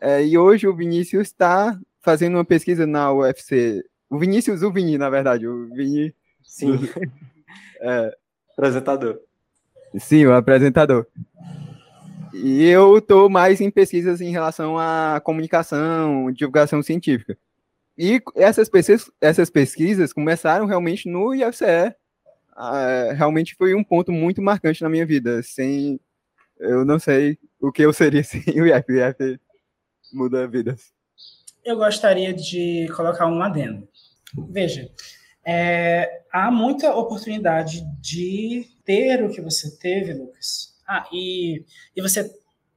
É, 0.00 0.24
e 0.24 0.36
hoje 0.36 0.68
o 0.68 0.76
Vinícius 0.76 1.28
está 1.28 1.78
fazendo 2.00 2.34
uma 2.34 2.44
pesquisa 2.44 2.86
na 2.86 3.12
UFC. 3.12 3.84
O 4.08 4.18
Vinícius, 4.18 4.62
o 4.62 4.70
Vini, 4.70 4.96
na 4.96 5.10
verdade. 5.10 5.46
O 5.46 5.68
Vini. 5.74 6.14
Sim. 6.42 6.78
é, 7.80 8.16
apresentador. 8.52 9.20
Sim, 9.98 10.26
o 10.26 10.34
apresentador. 10.34 11.06
E 12.32 12.64
eu 12.66 12.98
estou 12.98 13.28
mais 13.28 13.60
em 13.60 13.70
pesquisas 13.70 14.20
em 14.20 14.30
relação 14.30 14.78
à 14.78 15.20
comunicação, 15.24 16.30
divulgação 16.30 16.82
científica. 16.82 17.36
E 17.98 18.22
essas 18.36 18.68
pesquisas, 18.68 19.10
essas 19.20 19.50
pesquisas 19.50 20.12
começaram 20.12 20.66
realmente 20.66 21.08
no 21.08 21.34
IFCE. 21.34 21.92
Ah, 22.56 23.12
realmente 23.12 23.56
foi 23.56 23.74
um 23.74 23.82
ponto 23.82 24.12
muito 24.12 24.40
marcante 24.40 24.82
na 24.82 24.88
minha 24.88 25.04
vida. 25.04 25.42
Sem, 25.42 25.98
eu 26.60 26.84
não 26.84 27.00
sei 27.00 27.36
o 27.60 27.72
que 27.72 27.82
eu 27.82 27.92
seria 27.92 28.22
sem 28.24 28.40
o 28.60 28.66
IF. 28.66 28.92
O 28.92 28.96
IF 28.96 29.40
muda 30.12 30.46
vidas. 30.46 30.92
Eu 31.64 31.76
gostaria 31.76 32.32
de 32.32 32.86
colocar 32.94 33.26
um 33.26 33.42
adendo. 33.42 33.88
Veja, 34.48 34.88
é, 35.44 36.22
há 36.32 36.52
muita 36.52 36.94
oportunidade 36.94 37.82
de 38.00 38.64
ter 38.84 39.24
o 39.24 39.30
que 39.30 39.40
você 39.40 39.76
teve, 39.76 40.14
Lucas. 40.14 40.76
Ah, 40.86 41.08
e, 41.12 41.64
e 41.96 42.00
você 42.00 42.32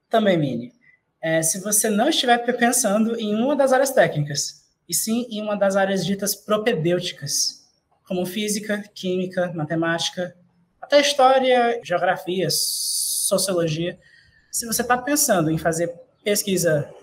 também, 0.09 0.35
Mini. 0.35 0.73
É, 1.21 1.43
se 1.43 1.61
você 1.61 1.91
não 1.91 2.09
estiver 2.09 2.39
pensando 2.57 3.15
em 3.19 3.35
uma 3.35 3.55
das 3.55 3.71
áreas 3.71 3.91
técnicas, 3.91 4.60
e 4.91 4.93
sim 4.93 5.25
em 5.29 5.41
uma 5.41 5.55
das 5.55 5.77
áreas 5.77 6.05
ditas 6.05 6.35
propedêuticas, 6.35 7.65
como 8.05 8.25
física, 8.25 8.83
química, 8.93 9.49
matemática, 9.53 10.35
até 10.81 10.99
história, 10.99 11.79
geografia, 11.81 12.49
sociologia. 12.51 13.97
Se 14.51 14.65
você 14.65 14.81
está 14.81 14.97
pensando 14.97 15.49
em 15.49 15.57
fazer 15.57 15.95
pesquisa 16.25 16.93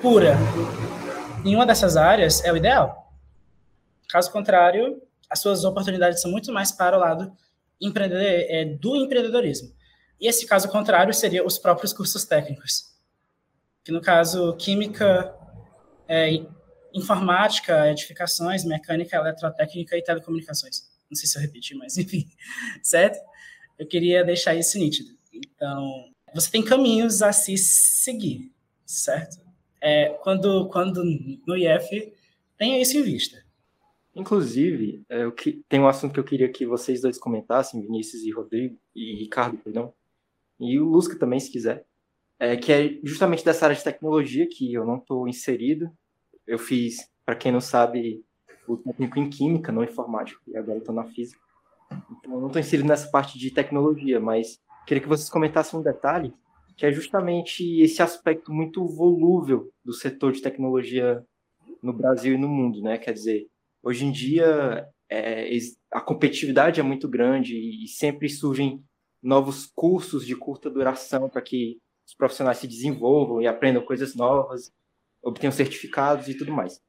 pura 0.00 0.34
em 1.44 1.54
uma 1.54 1.66
dessas 1.66 1.98
áreas, 1.98 2.42
é 2.42 2.50
o 2.50 2.56
ideal. 2.56 3.12
Caso 4.08 4.32
contrário, 4.32 5.02
as 5.28 5.40
suas 5.40 5.66
oportunidades 5.66 6.22
são 6.22 6.30
muito 6.30 6.50
mais 6.50 6.72
para 6.72 6.96
o 6.96 7.00
lado 7.00 7.30
empreender, 7.78 8.46
é, 8.48 8.64
do 8.64 8.96
empreendedorismo. 8.96 9.70
E 10.18 10.26
esse 10.26 10.46
caso 10.46 10.70
contrário 10.70 11.12
seria 11.12 11.44
os 11.44 11.58
próprios 11.58 11.92
cursos 11.92 12.24
técnicos, 12.24 12.84
que 13.84 13.92
no 13.92 14.00
caso 14.00 14.56
química, 14.56 15.34
é, 16.08 16.30
informática, 16.94 17.90
edificações, 17.90 18.64
mecânica, 18.64 19.16
eletrotécnica 19.16 19.96
e 19.96 20.02
telecomunicações. 20.02 20.88
Não 21.10 21.16
sei 21.16 21.28
se 21.28 21.36
eu 21.36 21.42
repeti, 21.42 21.74
mas 21.74 21.96
enfim, 21.98 22.28
certo? 22.82 23.18
Eu 23.78 23.86
queria 23.86 24.24
deixar 24.24 24.54
isso 24.54 24.78
nítido. 24.78 25.10
Então, 25.32 26.10
você 26.32 26.50
tem 26.50 26.64
caminhos 26.64 27.22
a 27.22 27.32
se 27.32 27.56
seguir, 27.58 28.52
certo? 28.86 29.42
É, 29.80 30.10
quando, 30.22 30.68
quando 30.68 31.02
no 31.46 31.56
IF, 31.56 32.12
tenha 32.56 32.80
isso 32.80 32.96
em 32.96 33.02
vista. 33.02 33.44
Inclusive, 34.14 35.02
é, 35.08 35.28
que, 35.32 35.64
tem 35.68 35.80
um 35.80 35.88
assunto 35.88 36.14
que 36.14 36.20
eu 36.20 36.24
queria 36.24 36.48
que 36.48 36.64
vocês 36.64 37.00
dois 37.02 37.18
comentassem, 37.18 37.82
Vinícius 37.82 38.22
e 38.22 38.30
Rodrigo, 38.30 38.78
e 38.94 39.16
Ricardo, 39.16 39.58
perdão, 39.58 39.92
e 40.60 40.78
o 40.78 40.84
Lusca 40.84 41.18
também, 41.18 41.40
se 41.40 41.50
quiser, 41.50 41.84
é, 42.38 42.56
que 42.56 42.72
é 42.72 42.98
justamente 43.02 43.44
dessa 43.44 43.66
área 43.66 43.76
de 43.76 43.82
tecnologia 43.82 44.46
que 44.48 44.72
eu 44.72 44.86
não 44.86 44.98
estou 44.98 45.28
inserido. 45.28 45.90
Eu 46.46 46.58
fiz, 46.58 47.10
para 47.24 47.36
quem 47.36 47.52
não 47.52 47.60
sabe, 47.60 48.24
o 48.66 48.76
técnico 48.76 49.18
em 49.18 49.28
Química, 49.28 49.72
não 49.72 49.84
informática, 49.84 50.40
e 50.46 50.56
agora 50.56 50.78
estou 50.78 50.94
na 50.94 51.04
Física. 51.04 51.40
Então, 52.10 52.34
eu 52.34 52.40
não 52.40 52.46
estou 52.48 52.60
inserido 52.60 52.88
nessa 52.88 53.10
parte 53.10 53.38
de 53.38 53.50
tecnologia, 53.50 54.20
mas 54.20 54.58
queria 54.86 55.02
que 55.02 55.08
vocês 55.08 55.28
comentassem 55.28 55.78
um 55.78 55.82
detalhe, 55.82 56.34
que 56.76 56.84
é 56.84 56.92
justamente 56.92 57.80
esse 57.80 58.02
aspecto 58.02 58.52
muito 58.52 58.86
volúvel 58.86 59.70
do 59.84 59.92
setor 59.92 60.32
de 60.32 60.42
tecnologia 60.42 61.24
no 61.82 61.92
Brasil 61.92 62.34
e 62.34 62.38
no 62.38 62.48
mundo, 62.48 62.80
né? 62.80 62.98
Quer 62.98 63.12
dizer, 63.12 63.46
hoje 63.82 64.04
em 64.04 64.10
dia 64.10 64.88
é, 65.08 65.48
a 65.92 66.00
competitividade 66.00 66.80
é 66.80 66.82
muito 66.82 67.08
grande 67.08 67.54
e 67.56 67.86
sempre 67.86 68.28
surgem 68.28 68.82
novos 69.22 69.66
cursos 69.66 70.26
de 70.26 70.34
curta 70.34 70.68
duração 70.68 71.28
para 71.28 71.40
que 71.40 71.78
os 72.06 72.14
profissionais 72.14 72.58
se 72.58 72.66
desenvolvam 72.66 73.40
e 73.40 73.46
aprendam 73.46 73.84
coisas 73.84 74.14
novas, 74.14 74.72
obtenham 75.24 75.52
certificados 75.52 76.28
e 76.28 76.36
tudo 76.36 76.52
mais. 76.52 76.80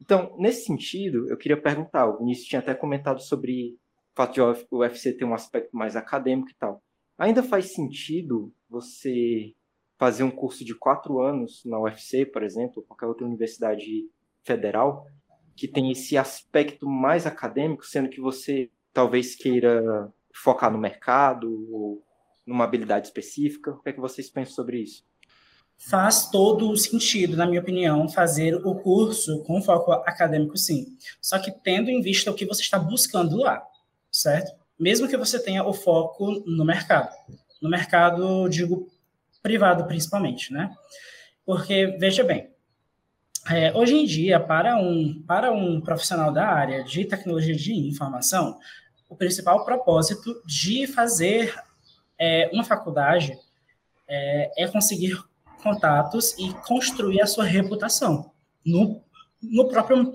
Então, 0.00 0.34
nesse 0.38 0.64
sentido, 0.64 1.28
eu 1.30 1.36
queria 1.36 1.60
perguntar, 1.60 2.06
o 2.06 2.18
Vinícius 2.18 2.48
tinha 2.48 2.60
até 2.60 2.74
comentado 2.74 3.20
sobre 3.20 3.74
o 4.12 4.16
fato 4.16 4.34
de 4.34 4.40
o 4.70 4.78
UFC 4.78 5.12
ter 5.12 5.24
um 5.24 5.34
aspecto 5.34 5.76
mais 5.76 5.96
acadêmico 5.96 6.50
e 6.50 6.54
tal. 6.54 6.82
Ainda 7.16 7.42
faz 7.42 7.72
sentido 7.72 8.52
você 8.68 9.54
fazer 9.98 10.24
um 10.24 10.30
curso 10.30 10.64
de 10.64 10.74
quatro 10.74 11.20
anos 11.20 11.62
na 11.64 11.80
UFC, 11.80 12.26
por 12.26 12.42
exemplo, 12.42 12.74
ou 12.78 12.82
qualquer 12.82 13.06
outra 13.06 13.26
universidade 13.26 14.08
federal, 14.42 15.06
que 15.56 15.68
tem 15.68 15.90
esse 15.92 16.18
aspecto 16.18 16.88
mais 16.88 17.26
acadêmico, 17.26 17.86
sendo 17.86 18.08
que 18.08 18.20
você 18.20 18.70
talvez 18.92 19.34
queira 19.36 20.12
focar 20.34 20.70
no 20.70 20.78
mercado 20.78 21.48
ou 21.70 22.02
numa 22.44 22.64
habilidade 22.64 23.06
específica? 23.06 23.70
O 23.70 23.80
que 23.80 23.90
é 23.90 23.92
que 23.92 24.00
vocês 24.00 24.28
pensam 24.28 24.54
sobre 24.54 24.82
isso? 24.82 25.04
Faz 25.76 26.30
todo 26.30 26.70
o 26.70 26.76
sentido, 26.76 27.36
na 27.36 27.46
minha 27.46 27.60
opinião, 27.60 28.08
fazer 28.08 28.54
o 28.54 28.74
curso 28.74 29.42
com 29.44 29.60
foco 29.60 29.92
acadêmico, 29.92 30.56
sim. 30.56 30.96
Só 31.20 31.38
que 31.38 31.50
tendo 31.50 31.90
em 31.90 32.00
vista 32.00 32.30
o 32.30 32.34
que 32.34 32.46
você 32.46 32.62
está 32.62 32.78
buscando 32.78 33.36
lá, 33.36 33.62
certo? 34.10 34.52
Mesmo 34.78 35.08
que 35.08 35.16
você 35.16 35.38
tenha 35.38 35.64
o 35.64 35.72
foco 35.72 36.42
no 36.46 36.64
mercado. 36.64 37.10
No 37.60 37.68
mercado, 37.68 38.48
digo, 38.48 38.90
privado 39.42 39.84
principalmente, 39.84 40.52
né? 40.52 40.74
Porque, 41.44 41.98
veja 41.98 42.24
bem, 42.24 42.50
é, 43.50 43.76
hoje 43.76 43.94
em 43.94 44.06
dia, 44.06 44.40
para 44.40 44.76
um, 44.76 45.22
para 45.26 45.52
um 45.52 45.80
profissional 45.80 46.32
da 46.32 46.46
área 46.46 46.82
de 46.82 47.04
tecnologia 47.04 47.54
de 47.54 47.74
informação, 47.74 48.58
o 49.06 49.14
principal 49.14 49.64
propósito 49.66 50.42
de 50.46 50.86
fazer 50.86 51.54
é, 52.18 52.48
uma 52.52 52.64
faculdade 52.64 53.38
é, 54.08 54.64
é, 54.64 54.68
conseguir 54.68 55.22
contatos 55.64 56.38
e 56.38 56.52
construir 56.66 57.22
a 57.22 57.26
sua 57.26 57.44
reputação 57.44 58.30
no, 58.64 59.02
no 59.42 59.66
próprio 59.66 60.14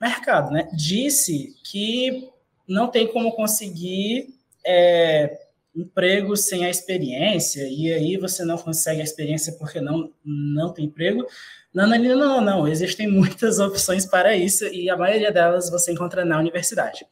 mercado. 0.00 0.52
Né? 0.52 0.68
Disse 0.72 1.54
que 1.64 2.30
não 2.66 2.86
tem 2.88 3.06
como 3.08 3.32
conseguir 3.32 4.34
é, 4.64 5.38
emprego 5.74 6.36
sem 6.36 6.64
a 6.64 6.70
experiência, 6.70 7.66
e 7.68 7.92
aí 7.92 8.16
você 8.16 8.44
não 8.44 8.56
consegue 8.56 9.00
a 9.00 9.04
experiência 9.04 9.52
porque 9.58 9.80
não, 9.80 10.12
não 10.24 10.72
tem 10.72 10.86
emprego. 10.86 11.26
Não, 11.74 11.88
não, 11.88 11.98
não, 11.98 12.40
não, 12.40 12.68
existem 12.68 13.08
muitas 13.10 13.58
opções 13.58 14.06
para 14.06 14.36
isso, 14.36 14.64
e 14.66 14.88
a 14.88 14.96
maioria 14.96 15.32
delas 15.32 15.68
você 15.68 15.92
encontra 15.92 16.24
na 16.24 16.38
universidade. 16.38 17.04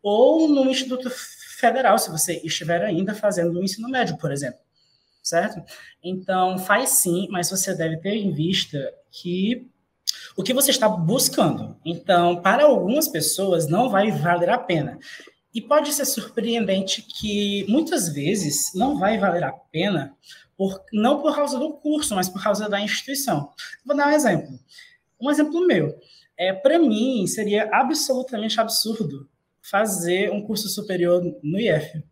Ou 0.00 0.48
no 0.48 0.70
Instituto 0.70 1.10
federal, 1.58 1.98
se 1.98 2.10
você 2.10 2.40
estiver 2.44 2.82
ainda 2.82 3.14
fazendo 3.14 3.58
o 3.58 3.64
ensino 3.64 3.88
médio, 3.88 4.16
por 4.16 4.32
exemplo. 4.32 4.60
Certo? 5.22 5.62
Então, 6.02 6.58
faz 6.58 6.90
sim, 6.90 7.28
mas 7.30 7.48
você 7.48 7.74
deve 7.74 7.98
ter 7.98 8.16
em 8.16 8.32
vista 8.32 8.78
que 9.10 9.70
o 10.36 10.42
que 10.42 10.52
você 10.52 10.70
está 10.70 10.88
buscando. 10.88 11.76
Então, 11.84 12.40
para 12.42 12.64
algumas 12.64 13.08
pessoas, 13.08 13.68
não 13.68 13.88
vai 13.88 14.10
valer 14.10 14.50
a 14.50 14.58
pena. 14.58 14.98
E 15.54 15.60
pode 15.60 15.92
ser 15.92 16.06
surpreendente 16.06 17.02
que 17.02 17.64
muitas 17.68 18.08
vezes 18.08 18.72
não 18.74 18.98
vai 18.98 19.18
valer 19.18 19.44
a 19.44 19.52
pena, 19.52 20.16
por, 20.56 20.82
não 20.92 21.20
por 21.20 21.34
causa 21.34 21.58
do 21.58 21.74
curso, 21.74 22.14
mas 22.14 22.28
por 22.28 22.42
causa 22.42 22.68
da 22.68 22.80
instituição. 22.80 23.50
Vou 23.84 23.96
dar 23.96 24.08
um 24.08 24.12
exemplo. 24.12 24.58
Um 25.20 25.30
exemplo 25.30 25.66
meu. 25.66 25.98
É, 26.36 26.52
para 26.52 26.78
mim, 26.78 27.26
seria 27.26 27.68
absolutamente 27.70 28.58
absurdo 28.60 29.28
fazer 29.60 30.30
um 30.32 30.42
curso 30.42 30.68
superior 30.68 31.22
no 31.42 31.60
IF, 31.60 32.02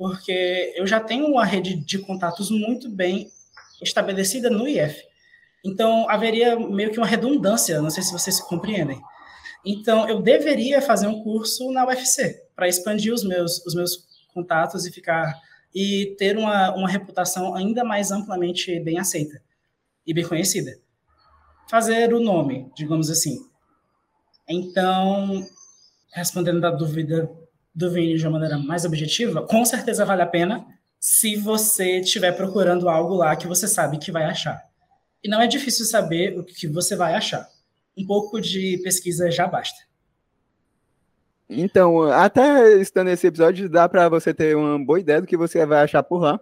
porque 0.00 0.72
eu 0.76 0.86
já 0.86 0.98
tenho 0.98 1.26
uma 1.26 1.44
rede 1.44 1.74
de 1.76 1.98
contatos 1.98 2.50
muito 2.50 2.88
bem 2.88 3.30
estabelecida 3.82 4.48
no 4.48 4.66
IF. 4.66 4.98
Então, 5.62 6.08
haveria 6.08 6.58
meio 6.58 6.90
que 6.90 6.96
uma 6.96 7.06
redundância, 7.06 7.82
não 7.82 7.90
sei 7.90 8.02
se 8.02 8.10
vocês 8.10 8.40
compreendem. 8.40 8.98
Então, 9.62 10.08
eu 10.08 10.22
deveria 10.22 10.80
fazer 10.80 11.06
um 11.06 11.22
curso 11.22 11.70
na 11.70 11.86
UFC 11.86 12.46
para 12.56 12.66
expandir 12.66 13.12
os 13.12 13.22
meus, 13.22 13.62
os 13.66 13.74
meus 13.74 14.08
contatos 14.32 14.86
e 14.86 14.90
ficar 14.90 15.38
e 15.74 16.16
ter 16.18 16.38
uma, 16.38 16.74
uma 16.74 16.88
reputação 16.88 17.54
ainda 17.54 17.84
mais 17.84 18.10
amplamente 18.10 18.80
bem 18.80 18.98
aceita 18.98 19.42
e 20.06 20.14
bem 20.14 20.26
conhecida. 20.26 20.78
Fazer 21.68 22.14
o 22.14 22.20
nome, 22.20 22.72
digamos 22.74 23.10
assim. 23.10 23.38
Então, 24.48 25.46
respondendo 26.14 26.64
a 26.64 26.70
dúvida 26.70 27.30
do 27.74 27.90
Vini 27.90 28.16
de 28.16 28.26
uma 28.26 28.32
maneira 28.38 28.58
mais 28.58 28.84
objetiva, 28.84 29.46
com 29.46 29.64
certeza 29.64 30.04
vale 30.04 30.22
a 30.22 30.26
pena 30.26 30.66
se 30.98 31.36
você 31.36 32.00
estiver 32.00 32.32
procurando 32.32 32.88
algo 32.88 33.14
lá 33.14 33.34
que 33.34 33.46
você 33.46 33.66
sabe 33.66 33.98
que 33.98 34.12
vai 34.12 34.24
achar. 34.24 34.62
E 35.22 35.28
não 35.28 35.40
é 35.40 35.46
difícil 35.46 35.84
saber 35.86 36.38
o 36.38 36.44
que 36.44 36.66
você 36.66 36.96
vai 36.96 37.14
achar. 37.14 37.48
Um 37.96 38.06
pouco 38.06 38.40
de 38.40 38.78
pesquisa 38.82 39.30
já 39.30 39.46
basta. 39.46 39.78
Então, 41.48 42.02
até 42.02 42.74
estando 42.80 43.08
nesse 43.08 43.26
episódio, 43.26 43.68
dá 43.68 43.88
para 43.88 44.08
você 44.08 44.32
ter 44.32 44.56
uma 44.56 44.78
boa 44.78 45.00
ideia 45.00 45.20
do 45.20 45.26
que 45.26 45.36
você 45.36 45.66
vai 45.66 45.82
achar 45.82 46.02
por 46.02 46.20
lá. 46.20 46.40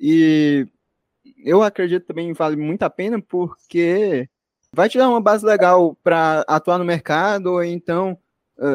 E 0.00 0.66
eu 1.44 1.62
acredito 1.62 2.06
também 2.06 2.32
vale 2.32 2.56
muito 2.56 2.82
a 2.82 2.90
pena 2.90 3.20
porque 3.20 4.28
vai 4.72 4.88
te 4.88 4.96
dar 4.96 5.08
uma 5.08 5.20
base 5.20 5.44
legal 5.44 5.94
para 6.02 6.44
atuar 6.48 6.78
no 6.78 6.84
mercado, 6.84 7.52
ou 7.52 7.64
então 7.64 8.18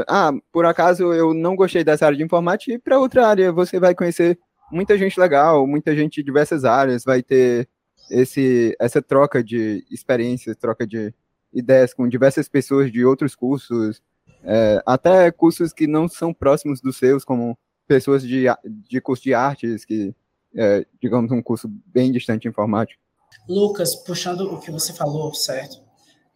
ah, 0.07 0.31
por 0.51 0.65
acaso 0.65 1.13
eu 1.13 1.34
não 1.34 1.55
gostei 1.55 1.84
dessa 1.84 2.05
área 2.05 2.17
de 2.17 2.23
informática 2.23 2.73
e 2.73 2.79
para 2.79 2.99
outra 2.99 3.27
área 3.27 3.51
você 3.51 3.79
vai 3.79 3.93
conhecer 3.93 4.39
muita 4.71 4.97
gente 4.97 5.19
legal, 5.19 5.67
muita 5.67 5.95
gente 5.95 6.15
de 6.15 6.23
diversas 6.23 6.63
áreas, 6.65 7.03
vai 7.03 7.21
ter 7.21 7.67
esse 8.09 8.75
essa 8.79 9.01
troca 9.01 9.43
de 9.43 9.86
experiências, 9.91 10.55
troca 10.55 10.86
de 10.88 11.13
ideias 11.53 11.93
com 11.93 12.07
diversas 12.07 12.47
pessoas 12.47 12.91
de 12.91 13.05
outros 13.05 13.36
cursos, 13.36 14.01
é, 14.43 14.81
até 14.86 15.31
cursos 15.31 15.71
que 15.71 15.86
não 15.86 16.07
são 16.07 16.34
próximos 16.34 16.81
dos 16.81 16.97
seus, 16.97 17.23
como 17.23 17.57
pessoas 17.88 18.23
de, 18.23 18.45
de 18.65 18.99
curso 18.99 19.23
de 19.23 19.34
artes, 19.34 19.86
que 19.86 20.15
é, 20.55 20.86
digamos 21.01 21.31
um 21.31 21.41
curso 21.41 21.67
bem 21.86 22.11
distante 22.11 22.43
de 22.43 22.47
informática. 22.49 22.99
Lucas, 23.47 23.95
puxando 23.95 24.41
o 24.53 24.59
que 24.59 24.71
você 24.71 24.93
falou, 24.93 25.34
certo? 25.34 25.81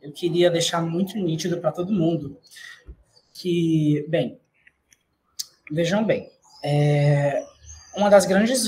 Eu 0.01 0.11
queria 0.11 0.49
deixar 0.49 0.81
muito 0.81 1.17
nítido 1.17 1.59
para 1.59 1.71
todo 1.71 1.91
mundo 1.91 2.37
que, 3.37 4.05
bem, 4.09 4.39
vejam 5.71 6.03
bem, 6.03 6.29
é, 6.63 7.45
uma 7.95 8.09
das 8.09 8.25
grandes 8.25 8.67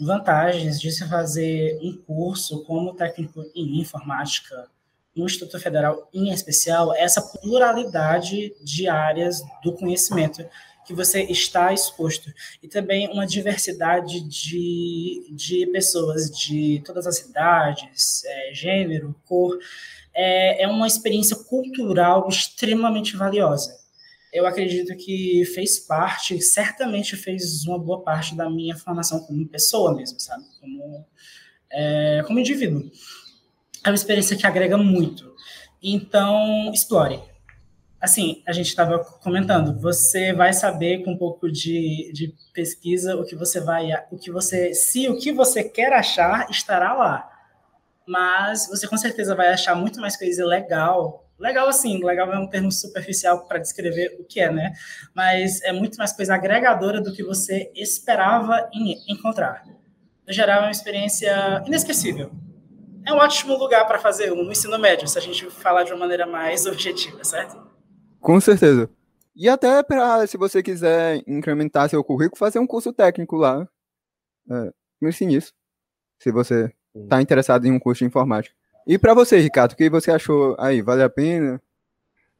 vantagens 0.00 0.80
de 0.80 0.92
se 0.92 1.06
fazer 1.08 1.78
um 1.82 1.96
curso 1.96 2.64
como 2.64 2.94
técnico 2.94 3.44
em 3.54 3.80
informática 3.80 4.68
no 5.14 5.26
Instituto 5.26 5.58
Federal 5.58 6.08
em 6.14 6.30
especial 6.30 6.94
é 6.94 7.02
essa 7.02 7.20
pluralidade 7.20 8.54
de 8.62 8.88
áreas 8.88 9.42
do 9.64 9.72
conhecimento 9.72 10.44
que 10.86 10.94
você 10.94 11.22
está 11.24 11.72
exposto 11.72 12.32
e 12.62 12.68
também 12.68 13.08
uma 13.08 13.26
diversidade 13.26 14.20
de, 14.20 15.28
de 15.32 15.66
pessoas 15.66 16.30
de 16.30 16.80
todas 16.84 17.06
as 17.06 17.18
idades, 17.18 18.24
é, 18.24 18.54
gênero, 18.54 19.14
cor, 19.26 19.58
é, 20.14 20.62
é 20.62 20.68
uma 20.68 20.86
experiência 20.86 21.36
cultural 21.36 22.28
extremamente 22.28 23.16
valiosa 23.16 23.78
eu 24.38 24.46
acredito 24.46 24.96
que 24.96 25.44
fez 25.54 25.78
parte, 25.78 26.40
certamente 26.40 27.16
fez 27.16 27.64
uma 27.66 27.78
boa 27.78 28.02
parte 28.02 28.36
da 28.36 28.48
minha 28.48 28.76
formação 28.76 29.20
como 29.20 29.48
pessoa 29.48 29.94
mesmo, 29.94 30.20
sabe? 30.20 30.44
Como, 30.60 31.04
é, 31.70 32.22
como 32.26 32.38
indivíduo. 32.38 32.90
É 33.84 33.88
uma 33.88 33.94
experiência 33.94 34.36
que 34.36 34.46
agrega 34.46 34.76
muito. 34.76 35.34
Então, 35.82 36.70
explore. 36.72 37.20
assim, 38.00 38.42
a 38.46 38.52
gente 38.52 38.68
estava 38.68 38.98
comentando, 38.98 39.80
você 39.80 40.32
vai 40.32 40.52
saber 40.52 41.02
com 41.04 41.12
um 41.12 41.18
pouco 41.18 41.50
de, 41.50 42.12
de 42.12 42.34
pesquisa 42.52 43.16
o 43.16 43.24
que 43.24 43.34
você 43.34 43.60
vai, 43.60 43.90
o 44.10 44.16
que 44.16 44.30
você, 44.30 44.72
se 44.72 45.08
o 45.08 45.18
que 45.18 45.32
você 45.32 45.64
quer 45.64 45.92
achar 45.92 46.48
estará 46.50 46.94
lá. 46.94 47.28
Mas 48.06 48.68
você 48.68 48.86
com 48.86 48.96
certeza 48.96 49.34
vai 49.34 49.48
achar 49.48 49.74
muito 49.74 50.00
mais 50.00 50.16
coisa 50.16 50.46
legal. 50.46 51.27
Legal 51.38 51.68
assim, 51.68 52.02
legal 52.04 52.32
é 52.32 52.38
um 52.38 52.48
termo 52.48 52.72
superficial 52.72 53.46
para 53.46 53.58
descrever 53.58 54.16
o 54.18 54.24
que 54.24 54.40
é, 54.40 54.50
né? 54.50 54.72
Mas 55.14 55.62
é 55.62 55.72
muito 55.72 55.96
mais 55.96 56.12
coisa 56.12 56.34
agregadora 56.34 57.00
do 57.00 57.12
que 57.12 57.22
você 57.22 57.70
esperava 57.76 58.68
em, 58.72 58.96
encontrar. 59.08 59.64
No 60.26 60.32
geral, 60.32 60.62
é 60.62 60.64
uma 60.64 60.70
experiência 60.70 61.62
inesquecível. 61.64 62.30
É 63.06 63.12
um 63.12 63.16
ótimo 63.16 63.56
lugar 63.56 63.86
para 63.86 63.98
fazer 63.98 64.32
um 64.32 64.42
no 64.42 64.50
ensino 64.50 64.78
médio, 64.78 65.06
se 65.06 65.16
a 65.16 65.20
gente 65.22 65.48
falar 65.48 65.84
de 65.84 65.92
uma 65.92 66.00
maneira 66.00 66.26
mais 66.26 66.66
objetiva, 66.66 67.22
certo? 67.22 67.56
Com 68.20 68.40
certeza. 68.40 68.90
E 69.34 69.48
até 69.48 69.82
para, 69.84 70.26
se 70.26 70.36
você 70.36 70.60
quiser 70.62 71.22
incrementar 71.26 71.88
seu 71.88 72.02
currículo, 72.02 72.36
fazer 72.36 72.58
um 72.58 72.66
curso 72.66 72.92
técnico 72.92 73.36
lá. 73.36 73.66
É, 74.50 74.72
pense 75.00 75.24
nisso. 75.24 75.52
Se 76.20 76.32
você 76.32 76.72
está 76.94 77.22
interessado 77.22 77.64
em 77.64 77.70
um 77.70 77.78
curso 77.78 78.00
de 78.00 78.06
informática. 78.06 78.54
E 78.88 78.98
para 78.98 79.12
você, 79.12 79.38
Ricardo, 79.38 79.72
o 79.72 79.76
que 79.76 79.90
você 79.90 80.10
achou 80.10 80.56
aí? 80.58 80.80
Vale 80.80 81.02
a 81.02 81.10
pena? 81.10 81.60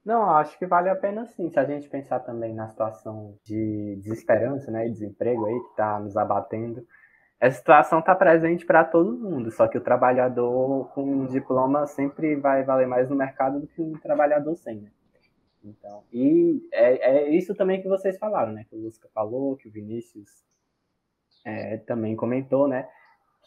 Não, 0.02 0.30
acho 0.30 0.58
que 0.58 0.64
vale 0.64 0.88
a 0.88 0.96
pena 0.96 1.26
sim. 1.26 1.50
Se 1.50 1.60
a 1.60 1.64
gente 1.66 1.90
pensar 1.90 2.20
também 2.20 2.54
na 2.54 2.70
situação 2.70 3.34
de 3.44 3.96
desesperança, 3.96 4.70
né, 4.70 4.86
e 4.88 4.90
desemprego 4.90 5.44
aí 5.44 5.60
que 5.60 5.68
está 5.68 6.00
nos 6.00 6.16
abatendo, 6.16 6.86
essa 7.38 7.58
situação 7.58 7.98
está 7.98 8.14
presente 8.14 8.64
para 8.64 8.82
todo 8.82 9.18
mundo. 9.18 9.50
Só 9.50 9.68
que 9.68 9.76
o 9.76 9.82
trabalhador 9.82 10.90
com 10.94 11.02
um 11.02 11.26
diploma 11.26 11.86
sempre 11.86 12.34
vai 12.36 12.64
valer 12.64 12.86
mais 12.86 13.10
no 13.10 13.14
mercado 13.14 13.60
do 13.60 13.66
que 13.66 13.82
um 13.82 13.92
trabalhador 13.98 14.56
sem. 14.56 14.80
Né? 14.80 14.90
Então, 15.62 16.02
e 16.10 16.66
é, 16.72 17.26
é, 17.26 17.28
isso 17.28 17.54
também 17.54 17.82
que 17.82 17.88
vocês 17.88 18.16
falaram, 18.16 18.52
né? 18.52 18.64
Que 18.70 18.74
o 18.74 18.80
Lusca 18.80 19.06
falou, 19.12 19.54
que 19.54 19.68
o 19.68 19.70
Vinícius 19.70 20.30
é, 21.44 21.76
também 21.76 22.16
comentou, 22.16 22.66
né? 22.66 22.88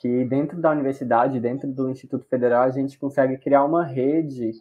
Que 0.01 0.25
dentro 0.25 0.59
da 0.59 0.71
universidade, 0.71 1.39
dentro 1.39 1.71
do 1.71 1.89
Instituto 1.89 2.25
Federal, 2.27 2.63
a 2.63 2.71
gente 2.71 2.97
consegue 2.97 3.37
criar 3.37 3.63
uma 3.63 3.85
rede 3.85 4.51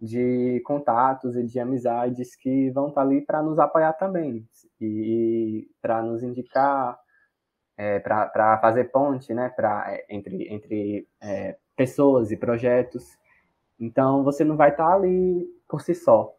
de 0.00 0.60
contatos 0.64 1.34
e 1.36 1.42
de 1.42 1.58
amizades 1.58 2.36
que 2.36 2.70
vão 2.70 2.88
estar 2.88 3.02
ali 3.02 3.22
para 3.22 3.42
nos 3.42 3.58
apoiar 3.58 3.94
também 3.94 4.46
e 4.80 5.66
para 5.80 6.02
nos 6.02 6.22
indicar, 6.22 6.98
é, 7.76 7.98
para 8.00 8.58
fazer 8.60 8.84
ponte, 8.90 9.32
né? 9.32 9.48
Pra, 9.48 9.86
é, 9.88 10.04
entre 10.10 10.52
entre 10.52 11.08
é, 11.22 11.56
pessoas 11.74 12.30
e 12.30 12.36
projetos. 12.36 13.18
Então, 13.78 14.22
você 14.22 14.44
não 14.44 14.56
vai 14.56 14.70
estar 14.70 14.92
ali 14.92 15.48
por 15.66 15.80
si 15.80 15.94
só 15.94 16.36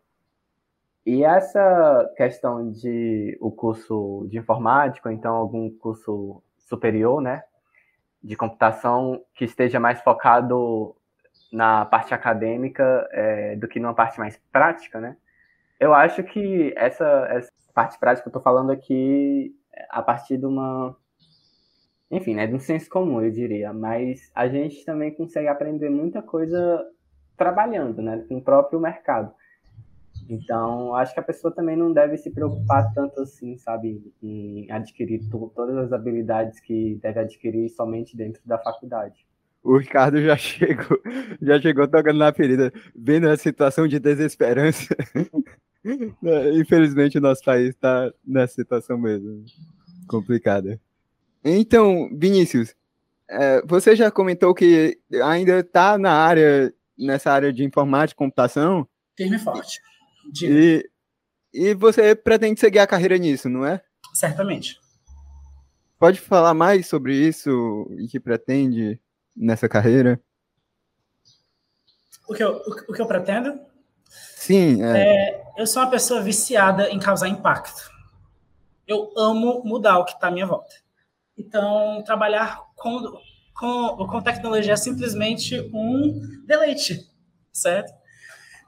e 1.06 1.24
essa 1.24 2.14
questão 2.16 2.72
de 2.72 3.38
o 3.42 3.52
curso 3.52 4.28
de 4.30 4.38
informática, 4.38 5.12
então 5.12 5.36
algum 5.36 5.70
curso 5.78 6.44
superior, 6.60 7.22
né, 7.22 7.44
de 8.24 8.36
computação 8.36 9.22
que 9.34 9.46
esteja 9.46 9.80
mais 9.80 10.02
focado 10.02 10.96
na 11.52 11.86
parte 11.86 12.14
acadêmica 12.14 13.08
é, 13.12 13.56
do 13.56 13.68
que 13.68 13.80
numa 13.80 13.94
parte 13.94 14.20
mais 14.20 14.38
prática, 14.52 15.00
né? 15.00 15.18
Eu 15.80 15.94
acho 15.94 16.24
que 16.24 16.74
essa, 16.78 17.28
essa 17.30 17.52
parte 17.74 18.00
prática 18.00 18.24
que 18.24 18.28
eu 18.28 18.40
estou 18.40 18.42
falando 18.42 18.72
aqui 18.72 19.56
a 19.90 20.02
partir 20.02 20.38
de 20.38 20.46
uma, 20.46 20.96
enfim, 22.12 22.36
né, 22.36 22.46
de 22.46 22.54
um 22.54 22.60
senso 22.60 22.90
comum, 22.90 23.22
eu 23.22 23.32
diria. 23.32 23.74
Mas 23.74 24.30
a 24.36 24.48
gente 24.48 24.86
também 24.86 25.14
consegue 25.14 25.48
aprender 25.48 25.90
muita 25.90 26.22
coisa 26.22 26.86
trabalhando, 27.38 28.02
né, 28.02 28.24
com 28.28 28.38
o 28.38 28.44
próprio 28.44 28.80
mercado. 28.80 29.34
Então, 30.32 30.96
acho 30.96 31.14
que 31.14 31.20
a 31.20 31.24
pessoa 31.24 31.54
também 31.54 31.76
não 31.76 31.92
deve 31.92 32.16
se 32.16 32.32
preocupar 32.32 32.94
tanto 32.94 33.20
assim, 33.20 33.58
sabe, 33.58 34.02
em 34.24 34.66
adquirir 34.72 35.20
todas 35.54 35.76
as 35.76 35.92
habilidades 35.92 36.62
que 36.62 36.98
deve 37.02 37.20
adquirir 37.20 37.68
somente 37.68 38.16
dentro 38.16 38.42
da 38.46 38.58
faculdade. 38.58 39.26
O 39.62 39.76
Ricardo 39.78 40.22
já 40.22 40.38
chegou, 40.38 40.98
já 41.42 41.60
chegou 41.60 41.86
tocando 41.86 42.18
na 42.18 42.32
ferida, 42.32 42.72
vendo 42.96 43.28
a 43.28 43.36
situação 43.36 43.90
de 43.90 44.00
desesperança. 44.00 44.96
Infelizmente, 46.56 47.18
o 47.18 47.22
nosso 47.22 47.44
país 47.44 47.68
está 47.70 48.10
nessa 48.26 48.54
situação 48.54 48.98
mesmo, 48.98 49.44
complicada. 50.08 50.80
Então, 51.44 52.10
Vinícius, 52.14 52.74
é, 53.30 53.62
você 53.66 53.98
já 53.98 54.10
comentou 54.10 54.56
que 54.56 54.98
ainda 55.26 55.60
está 55.60 55.98
na 55.98 56.14
área, 56.14 56.74
nessa 56.98 57.34
área 57.34 57.52
de 57.52 57.66
informática 57.66 58.16
e 58.16 58.24
computação? 58.24 58.88
Firme 59.18 59.36
e 59.36 59.91
E, 60.42 60.90
e 61.54 61.74
você 61.74 62.16
pretende 62.16 62.60
seguir 62.60 62.80
a 62.80 62.88
carreira 62.88 63.18
nisso, 63.18 63.50
não 63.50 63.66
é? 63.66 63.82
Certamente. 64.14 64.80
Pode 65.98 66.20
falar 66.20 66.54
mais 66.54 66.88
sobre 66.88 67.16
isso 67.16 67.88
e 68.00 68.08
que 68.08 68.20
pretende 68.20 69.00
nessa 69.36 69.70
carreira? 69.70 70.20
O 72.28 72.34
que 72.34 72.44
eu, 72.44 72.62
o, 72.88 72.94
que 72.94 73.02
eu 73.02 73.06
pretendo? 73.06 73.60
Sim. 74.10 74.84
É. 74.84 74.98
É, 74.98 75.44
eu 75.58 75.68
sou 75.68 75.84
uma 75.84 75.92
pessoa 75.92 76.22
viciada 76.22 76.90
em 76.90 77.00
causar 77.00 77.28
impacto. 77.28 77.92
Eu 78.88 79.12
amo 79.18 79.64
mudar 79.64 80.00
o 80.00 80.06
que 80.06 80.14
está 80.14 80.28
à 80.28 80.32
minha 80.32 80.46
volta. 80.46 80.74
Então, 81.38 82.02
trabalhar 82.04 82.60
com, 82.76 83.20
com, 83.54 84.08
com 84.08 84.22
tecnologia 84.22 84.74
é 84.74 84.78
simplesmente 84.78 85.60
um 85.74 86.44
deleite, 86.46 87.08
certo? 87.52 87.94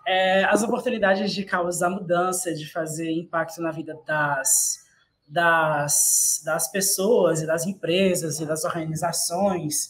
É, 0.05 0.43
as 0.45 0.63
oportunidades 0.63 1.31
de 1.31 1.43
causar 1.43 1.89
mudança, 1.89 2.53
de 2.53 2.69
fazer 2.71 3.11
impacto 3.11 3.61
na 3.61 3.71
vida 3.71 3.97
das, 4.05 4.83
das, 5.27 6.41
das 6.45 6.71
pessoas 6.71 7.41
e 7.41 7.47
das 7.47 7.65
empresas 7.65 8.39
e 8.39 8.45
das 8.45 8.63
organizações, 8.63 9.89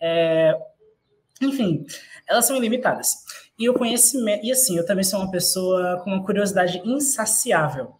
é, 0.00 0.56
enfim, 1.40 1.86
elas 2.28 2.44
são 2.44 2.56
ilimitadas. 2.56 3.14
E 3.58 3.68
o 3.68 3.74
conhecimento, 3.74 4.44
e 4.44 4.52
assim, 4.52 4.76
eu 4.76 4.84
também 4.84 5.04
sou 5.04 5.20
uma 5.20 5.30
pessoa 5.30 6.00
com 6.02 6.10
uma 6.10 6.24
curiosidade 6.24 6.82
insaciável. 6.84 7.94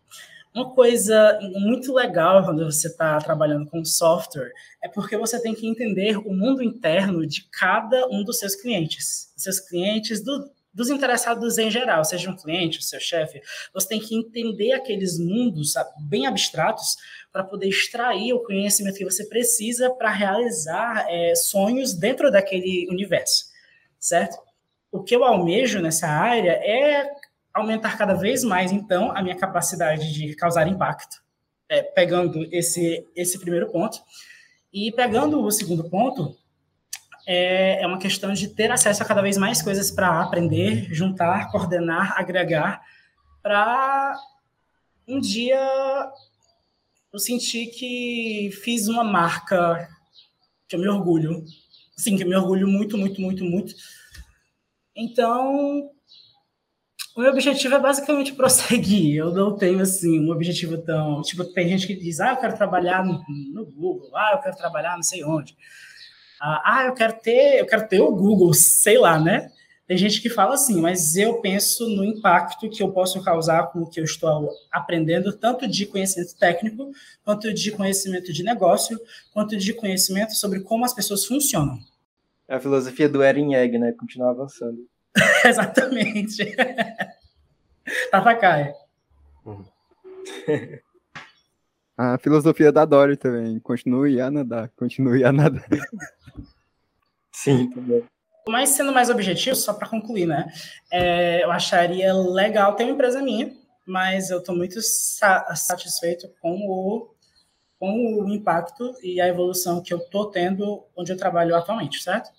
Uma 0.55 0.71
coisa 0.75 1.39
muito 1.55 1.93
legal 1.93 2.43
quando 2.45 2.65
você 2.65 2.89
está 2.89 3.19
trabalhando 3.19 3.67
com 3.67 3.85
software 3.85 4.53
é 4.83 4.89
porque 4.89 5.17
você 5.17 5.41
tem 5.41 5.55
que 5.55 5.67
entender 5.67 6.17
o 6.17 6.33
mundo 6.33 6.63
interno 6.63 7.27
de 7.27 7.47
cada 7.51 8.07
um 8.09 8.25
dos 8.25 8.39
seus 8.39 8.55
clientes, 8.55 9.33
seus 9.37 9.61
clientes 9.61 10.25
do, 10.25 10.51
dos 10.77 10.91
interessados 10.91 11.57
em 11.57 11.70
geral, 11.70 12.05
seja 12.05 12.31
um 12.31 12.37
cliente, 12.37 12.81
o 12.81 12.83
seu 12.83 13.01
chefe, 13.01 13.41
você 13.72 13.89
tem 13.89 13.99
que 13.99 14.14
entender 14.14 14.72
aqueles 14.72 15.18
mundos 15.18 15.72
bem 16.01 16.27
abstratos 16.27 16.99
para 17.33 17.43
poder 17.43 17.68
extrair 17.68 18.35
o 18.35 18.43
conhecimento 18.43 18.99
que 18.99 19.05
você 19.05 19.24
precisa 19.24 19.89
para 19.89 20.11
realizar 20.11 21.07
é, 21.09 21.35
sonhos 21.35 21.95
dentro 21.95 22.31
daquele 22.31 22.87
universo, 22.91 23.47
certo? 23.99 24.37
O 24.93 25.03
que 25.03 25.16
eu 25.16 25.24
almejo 25.24 25.81
nessa 25.81 26.09
área 26.09 26.53
é 26.53 27.11
aumentar 27.55 27.97
cada 27.97 28.12
vez 28.12 28.45
mais, 28.45 28.70
então, 28.70 29.16
a 29.16 29.22
minha 29.22 29.35
capacidade 29.35 30.12
de 30.12 30.37
causar 30.37 30.68
impacto, 30.68 31.22
é, 31.70 31.83
pegando 31.83 32.47
esse, 32.53 33.09
esse 33.16 33.39
primeiro 33.41 33.72
ponto. 33.72 33.99
E 34.70 34.93
pegando 34.93 35.43
o 35.43 35.51
segundo 35.51 35.89
ponto, 35.89 36.37
é, 37.27 37.83
é 37.83 37.87
uma 37.87 37.99
questão 37.99 38.33
de 38.33 38.49
ter 38.49 38.70
acesso 38.70 39.03
a 39.03 39.07
cada 39.07 39.20
vez 39.20 39.37
mais 39.37 39.61
coisas 39.61 39.91
para 39.91 40.22
aprender, 40.22 40.87
juntar, 40.95 41.51
coordenar, 41.51 42.14
agregar, 42.16 42.81
para 43.43 44.16
um 45.09 45.20
dia 45.20 45.61
eu 47.12 47.18
sentir 47.18 47.66
que 47.66 48.51
fiz 48.62 48.89
uma 48.89 49.03
marca 49.03 49.89
que 50.68 50.77
eu 50.77 50.81
me 50.81 50.89
orgulho. 50.89 51.45
Sim, 51.97 52.16
que 52.16 52.24
eu 52.24 52.29
me 52.29 52.37
orgulho 52.37 52.68
muito, 52.68 52.99
muito, 52.99 53.20
muito, 53.20 53.45
muito. 53.45 53.74
Então, 54.95 55.91
o 57.16 57.20
meu 57.20 57.31
objetivo 57.31 57.74
é 57.74 57.79
basicamente 57.79 58.35
prosseguir. 58.35 59.16
Eu 59.16 59.33
não 59.33 59.57
tenho, 59.57 59.81
assim, 59.81 60.20
um 60.20 60.31
objetivo 60.31 60.79
tão... 60.79 61.22
Tipo, 61.22 61.45
tem 61.45 61.68
gente 61.68 61.87
que 61.87 61.95
diz, 61.95 62.20
ah, 62.20 62.31
eu 62.31 62.37
quero 62.37 62.57
trabalhar 62.57 63.05
no, 63.05 63.24
no 63.53 63.64
Google, 63.64 64.14
ah, 64.14 64.33
eu 64.35 64.39
quero 64.41 64.57
trabalhar 64.57 64.97
não 64.97 65.03
sei 65.03 65.24
onde. 65.24 65.57
Ah, 66.41 66.84
eu 66.87 66.95
quero 66.95 67.14
ter, 67.14 67.61
eu 67.61 67.66
quero 67.66 67.89
ter 67.89 68.01
o 68.01 68.14
Google, 68.14 68.53
sei 68.53 68.99
lá, 68.99 69.18
né? 69.18 69.51
Tem 69.87 69.97
gente 69.97 70.20
que 70.20 70.28
fala 70.28 70.55
assim, 70.55 70.80
mas 70.80 71.16
eu 71.16 71.41
penso 71.41 71.89
no 71.89 72.05
impacto 72.05 72.68
que 72.68 72.82
eu 72.82 72.91
posso 72.91 73.22
causar 73.22 73.68
com 73.68 73.82
o 73.82 73.89
que 73.89 74.01
eu 74.01 74.05
estou 74.05 74.51
aprendendo, 74.70 75.32
tanto 75.32 75.68
de 75.68 75.87
conhecimento 75.87 76.37
técnico, 76.37 76.91
quanto 77.24 77.55
de 77.55 77.70
conhecimento 77.70 78.32
de 78.32 78.43
negócio, 78.43 79.01
quanto 79.32 79.57
de 79.57 79.72
conhecimento 79.72 80.34
sobre 80.34 80.61
como 80.61 80.84
as 80.84 80.93
pessoas 80.93 81.24
funcionam. 81.24 81.78
É 82.49 82.57
a 82.57 82.61
filosofia 82.61 83.09
do 83.09 83.22
Eren 83.22 83.55
Egg, 83.55 83.78
né? 83.78 83.93
Continuar 83.93 84.30
avançando. 84.30 84.89
Exatamente. 85.45 86.55
Tatakai. 88.11 88.74
Uhum. 89.47 89.64
A 91.97 92.18
filosofia 92.18 92.70
da 92.70 92.84
Dory 92.84 93.16
também. 93.16 93.59
Continue 93.61 94.20
a 94.20 94.30
nadar, 94.30 94.70
continue 94.76 95.24
a 95.24 95.32
nadar. 95.32 95.64
Sim, 97.37 97.68
também. 97.68 98.03
Mas 98.49 98.70
sendo 98.70 98.93
mais 98.93 99.11
objetivo, 99.11 99.55
só 99.55 99.74
para 99.74 99.89
concluir, 99.89 100.24
né? 100.24 100.51
É, 100.91 101.45
eu 101.45 101.51
acharia 101.51 102.14
legal 102.14 102.74
ter 102.74 102.84
uma 102.84 102.93
empresa 102.93 103.20
minha, 103.20 103.53
mas 103.87 104.30
eu 104.30 104.39
estou 104.39 104.57
muito 104.57 104.80
sa 104.80 105.55
satisfeito 105.55 106.30
com 106.41 106.55
o, 106.66 107.14
com 107.78 108.22
o 108.22 108.28
impacto 108.30 108.95
e 109.03 109.20
a 109.20 109.28
evolução 109.28 109.82
que 109.82 109.93
eu 109.93 109.99
estou 109.99 110.30
tendo 110.30 110.82
onde 110.97 111.12
eu 111.12 111.16
trabalho 111.16 111.55
atualmente, 111.55 112.03
certo? 112.03 112.30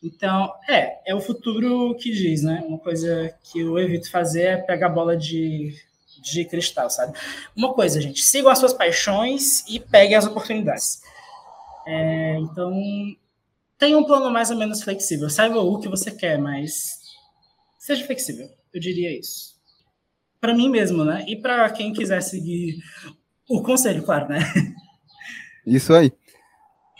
Então, 0.00 0.54
é, 0.68 1.10
é 1.10 1.14
o 1.14 1.20
futuro 1.20 1.96
que 1.96 2.12
diz, 2.12 2.44
né? 2.44 2.62
Uma 2.64 2.78
coisa 2.78 3.34
que 3.42 3.60
eu 3.60 3.76
evito 3.80 4.08
fazer 4.12 4.42
é 4.42 4.56
pegar 4.58 4.90
bola 4.90 5.16
de, 5.16 5.74
de 6.22 6.44
cristal, 6.44 6.88
sabe? 6.88 7.18
Uma 7.56 7.74
coisa, 7.74 8.00
gente, 8.00 8.22
sigam 8.22 8.50
as 8.50 8.60
suas 8.60 8.72
paixões 8.72 9.64
e 9.68 9.80
peguem 9.80 10.16
as 10.16 10.26
oportunidades. 10.26 11.02
É, 11.84 12.38
então, 12.38 12.72
tenha 13.80 13.98
um 13.98 14.04
plano 14.04 14.30
mais 14.30 14.50
ou 14.50 14.58
menos 14.58 14.82
flexível. 14.82 15.30
Saiba 15.30 15.58
o 15.58 15.80
que 15.80 15.88
você 15.88 16.10
quer, 16.10 16.38
mas 16.38 17.00
seja 17.78 18.04
flexível. 18.04 18.46
Eu 18.72 18.78
diria 18.78 19.18
isso. 19.18 19.58
Para 20.38 20.54
mim 20.54 20.68
mesmo, 20.68 21.04
né? 21.04 21.24
E 21.26 21.40
para 21.40 21.68
quem 21.70 21.92
quiser 21.92 22.20
seguir 22.20 22.78
o 23.48 23.62
conselho, 23.62 24.02
claro, 24.04 24.28
né? 24.28 24.38
Isso 25.66 25.92
aí. 25.92 26.12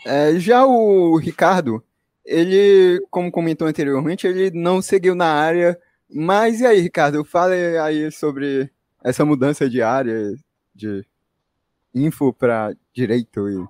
É, 0.05 0.37
já 0.39 0.65
o 0.65 1.15
Ricardo, 1.17 1.83
ele, 2.25 2.99
como 3.09 3.31
comentou 3.31 3.67
anteriormente, 3.67 4.27
ele 4.27 4.51
não 4.51 4.81
seguiu 4.81 5.15
na 5.15 5.27
área. 5.27 5.79
Mas 6.09 6.61
e 6.61 6.65
aí, 6.65 6.79
Ricardo, 6.79 7.23
fale 7.23 7.77
aí 7.77 8.11
sobre 8.11 8.69
essa 9.03 9.25
mudança 9.25 9.69
de 9.69 9.81
área 9.81 10.35
de 10.75 11.05
info 11.93 12.33
para 12.33 12.75
direito 12.93 13.49
e 13.49 13.65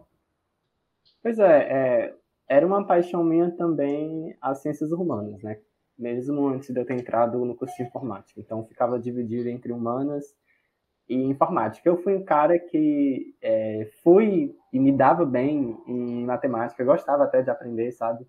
Pois 1.23 1.37
é, 1.37 1.57
é, 1.61 2.15
era 2.51 2.65
uma 2.65 2.85
paixão 2.85 3.23
minha 3.23 3.51
também 3.51 4.35
as 4.41 4.61
ciências 4.61 4.91
humanas, 4.91 5.41
né? 5.41 5.59
Mesmo 5.97 6.47
antes 6.47 6.73
de 6.73 6.79
eu 6.79 6.85
ter 6.85 6.95
entrado 6.95 7.43
no 7.45 7.55
curso 7.55 7.75
de 7.77 7.83
informática. 7.83 8.39
Então, 8.39 8.65
ficava 8.65 8.99
dividido 8.99 9.47
entre 9.49 9.71
humanas 9.71 10.25
e 11.07 11.15
informática. 11.15 11.87
Eu 11.87 11.97
fui 11.97 12.15
um 12.15 12.23
cara 12.23 12.59
que 12.59 13.35
é, 13.41 13.89
fui 14.03 14.55
e 14.73 14.79
me 14.79 14.91
dava 14.91 15.25
bem 15.25 15.77
em 15.87 16.25
matemática, 16.25 16.81
eu 16.81 16.87
gostava 16.87 17.23
até 17.23 17.41
de 17.41 17.49
aprender, 17.49 17.91
sabe? 17.91 18.25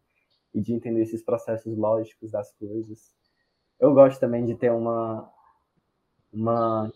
e 0.54 0.60
de 0.60 0.74
entender 0.74 1.02
esses 1.02 1.22
processos 1.22 1.76
lógicos 1.76 2.30
das 2.30 2.52
coisas. 2.52 3.12
Eu 3.80 3.94
gosto 3.94 4.20
também 4.20 4.44
de 4.44 4.54
ter 4.54 4.70
uma 4.70 5.30
uma 6.32 6.92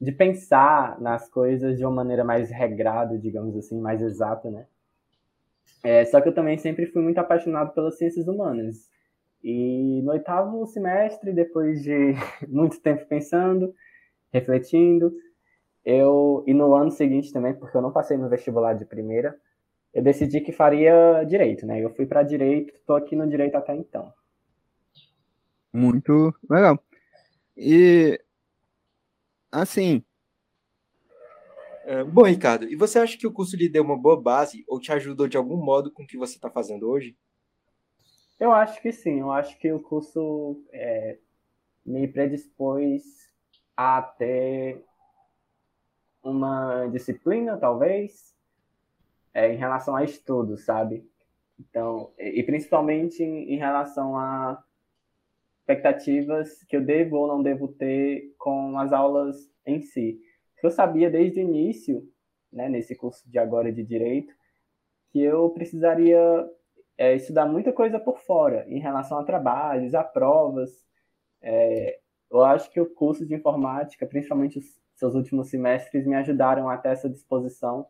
de 0.00 0.12
pensar 0.12 0.98
nas 1.00 1.28
coisas 1.28 1.76
de 1.76 1.84
uma 1.84 1.94
maneira 1.94 2.24
mais 2.24 2.50
regrada, 2.50 3.18
digamos 3.18 3.54
assim, 3.56 3.78
mais 3.80 4.00
exata, 4.00 4.50
né? 4.50 4.66
É, 5.82 6.04
só 6.04 6.20
que 6.20 6.28
eu 6.28 6.34
também 6.34 6.58
sempre 6.58 6.86
fui 6.86 7.02
muito 7.02 7.18
apaixonado 7.18 7.72
pelas 7.72 7.96
ciências 7.96 8.28
humanas. 8.28 8.88
E 9.42 10.02
no 10.02 10.12
oitavo 10.12 10.66
semestre, 10.66 11.32
depois 11.32 11.82
de 11.82 12.14
muito 12.48 12.80
tempo 12.80 13.06
pensando, 13.06 13.74
refletindo, 14.32 15.12
eu 15.84 16.44
e 16.46 16.52
no 16.52 16.74
ano 16.74 16.90
seguinte 16.90 17.32
também, 17.32 17.54
porque 17.54 17.76
eu 17.76 17.82
não 17.82 17.92
passei 17.92 18.16
no 18.16 18.28
vestibular 18.28 18.74
de 18.74 18.84
primeira, 18.84 19.34
eu 19.92 20.02
decidi 20.02 20.40
que 20.40 20.52
faria 20.52 21.24
direito, 21.24 21.66
né? 21.66 21.80
Eu 21.82 21.90
fui 21.94 22.06
para 22.06 22.22
direito, 22.22 22.74
estou 22.74 22.96
aqui 22.96 23.16
no 23.16 23.28
direito 23.28 23.56
até 23.56 23.74
então. 23.74 24.12
Muito 25.72 26.34
legal. 26.48 26.78
E 27.56 28.20
assim. 29.50 30.04
É, 31.90 32.04
bom, 32.04 32.22
Ricardo, 32.22 32.68
e 32.68 32.76
você 32.76 33.00
acha 33.00 33.18
que 33.18 33.26
o 33.26 33.32
curso 33.32 33.56
lhe 33.56 33.68
deu 33.68 33.82
uma 33.82 33.98
boa 33.98 34.14
base 34.16 34.64
ou 34.68 34.78
te 34.78 34.92
ajudou 34.92 35.26
de 35.26 35.36
algum 35.36 35.56
modo 35.56 35.90
com 35.90 36.04
o 36.04 36.06
que 36.06 36.16
você 36.16 36.36
está 36.36 36.48
fazendo 36.48 36.88
hoje? 36.88 37.18
Eu 38.38 38.52
acho 38.52 38.80
que 38.80 38.92
sim. 38.92 39.18
Eu 39.18 39.32
acho 39.32 39.58
que 39.58 39.72
o 39.72 39.80
curso 39.80 40.62
é, 40.72 41.18
me 41.84 42.06
predispôs 42.06 43.02
a 43.76 44.00
ter 44.02 44.84
uma 46.22 46.86
disciplina, 46.86 47.56
talvez, 47.56 48.36
é, 49.34 49.52
em 49.52 49.56
relação 49.56 49.96
a 49.96 50.04
estudo, 50.04 50.56
sabe? 50.56 51.04
Então, 51.58 52.12
e 52.16 52.40
principalmente 52.44 53.20
em 53.20 53.56
relação 53.56 54.16
a 54.16 54.62
expectativas 55.58 56.62
que 56.68 56.76
eu 56.76 56.84
devo 56.84 57.16
ou 57.16 57.26
não 57.26 57.42
devo 57.42 57.66
ter 57.66 58.32
com 58.38 58.78
as 58.78 58.92
aulas 58.92 59.50
em 59.66 59.82
si. 59.82 60.29
Eu 60.62 60.70
sabia 60.70 61.10
desde 61.10 61.40
o 61.40 61.42
início, 61.42 62.08
né, 62.52 62.68
nesse 62.68 62.94
curso 62.94 63.28
de 63.30 63.38
agora 63.38 63.72
de 63.72 63.82
direito, 63.82 64.34
que 65.10 65.20
eu 65.20 65.50
precisaria 65.50 66.20
é, 66.96 67.14
estudar 67.14 67.46
muita 67.46 67.72
coisa 67.72 67.98
por 67.98 68.18
fora 68.18 68.64
em 68.68 68.78
relação 68.78 69.18
a 69.18 69.24
trabalhos, 69.24 69.94
a 69.94 70.04
provas. 70.04 70.84
É, 71.40 71.98
eu 72.30 72.44
acho 72.44 72.70
que 72.70 72.80
o 72.80 72.86
curso 72.86 73.26
de 73.26 73.34
informática, 73.34 74.06
principalmente 74.06 74.58
os 74.58 74.80
seus 74.94 75.14
últimos 75.14 75.48
semestres, 75.48 76.06
me 76.06 76.14
ajudaram 76.14 76.68
a 76.68 76.76
ter 76.76 76.90
essa 76.90 77.08
disposição 77.08 77.86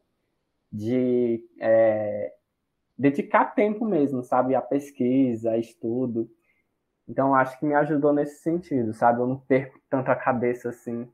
de 0.73 1.45
é, 1.61 2.33
dedicar 2.97 3.47
tempo 3.47 3.85
mesmo, 3.85 4.23
sabe, 4.23 4.55
a 4.55 4.63
pesquisa, 4.63 5.53
a 5.53 5.59
estudo. 5.59 6.31
Então, 7.09 7.35
acho 7.35 7.59
que 7.59 7.67
me 7.67 7.75
ajudou 7.75 8.13
nesse 8.13 8.41
sentido, 8.43 8.93
sabe? 8.93 9.21
Eu 9.21 9.27
não 9.27 9.37
perco 9.37 9.81
tanto 9.91 10.11
a 10.11 10.17
cabeça 10.17 10.69
assim, 10.69 11.11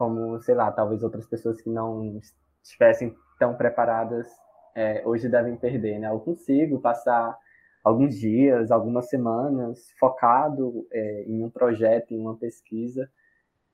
como, 0.00 0.40
sei 0.40 0.54
lá, 0.54 0.72
talvez 0.72 1.02
outras 1.02 1.26
pessoas 1.26 1.60
que 1.60 1.68
não 1.68 2.18
estivessem 2.62 3.14
tão 3.38 3.54
preparadas 3.54 4.26
é, 4.74 5.02
hoje 5.04 5.28
devem 5.28 5.54
perder, 5.56 5.98
né? 5.98 6.08
Eu 6.08 6.20
consigo 6.20 6.80
passar 6.80 7.36
alguns 7.84 8.18
dias, 8.18 8.70
algumas 8.70 9.10
semanas 9.10 9.90
focado 9.98 10.86
é, 10.90 11.24
em 11.24 11.44
um 11.44 11.50
projeto, 11.50 12.14
em 12.14 12.18
uma 12.18 12.34
pesquisa, 12.34 13.10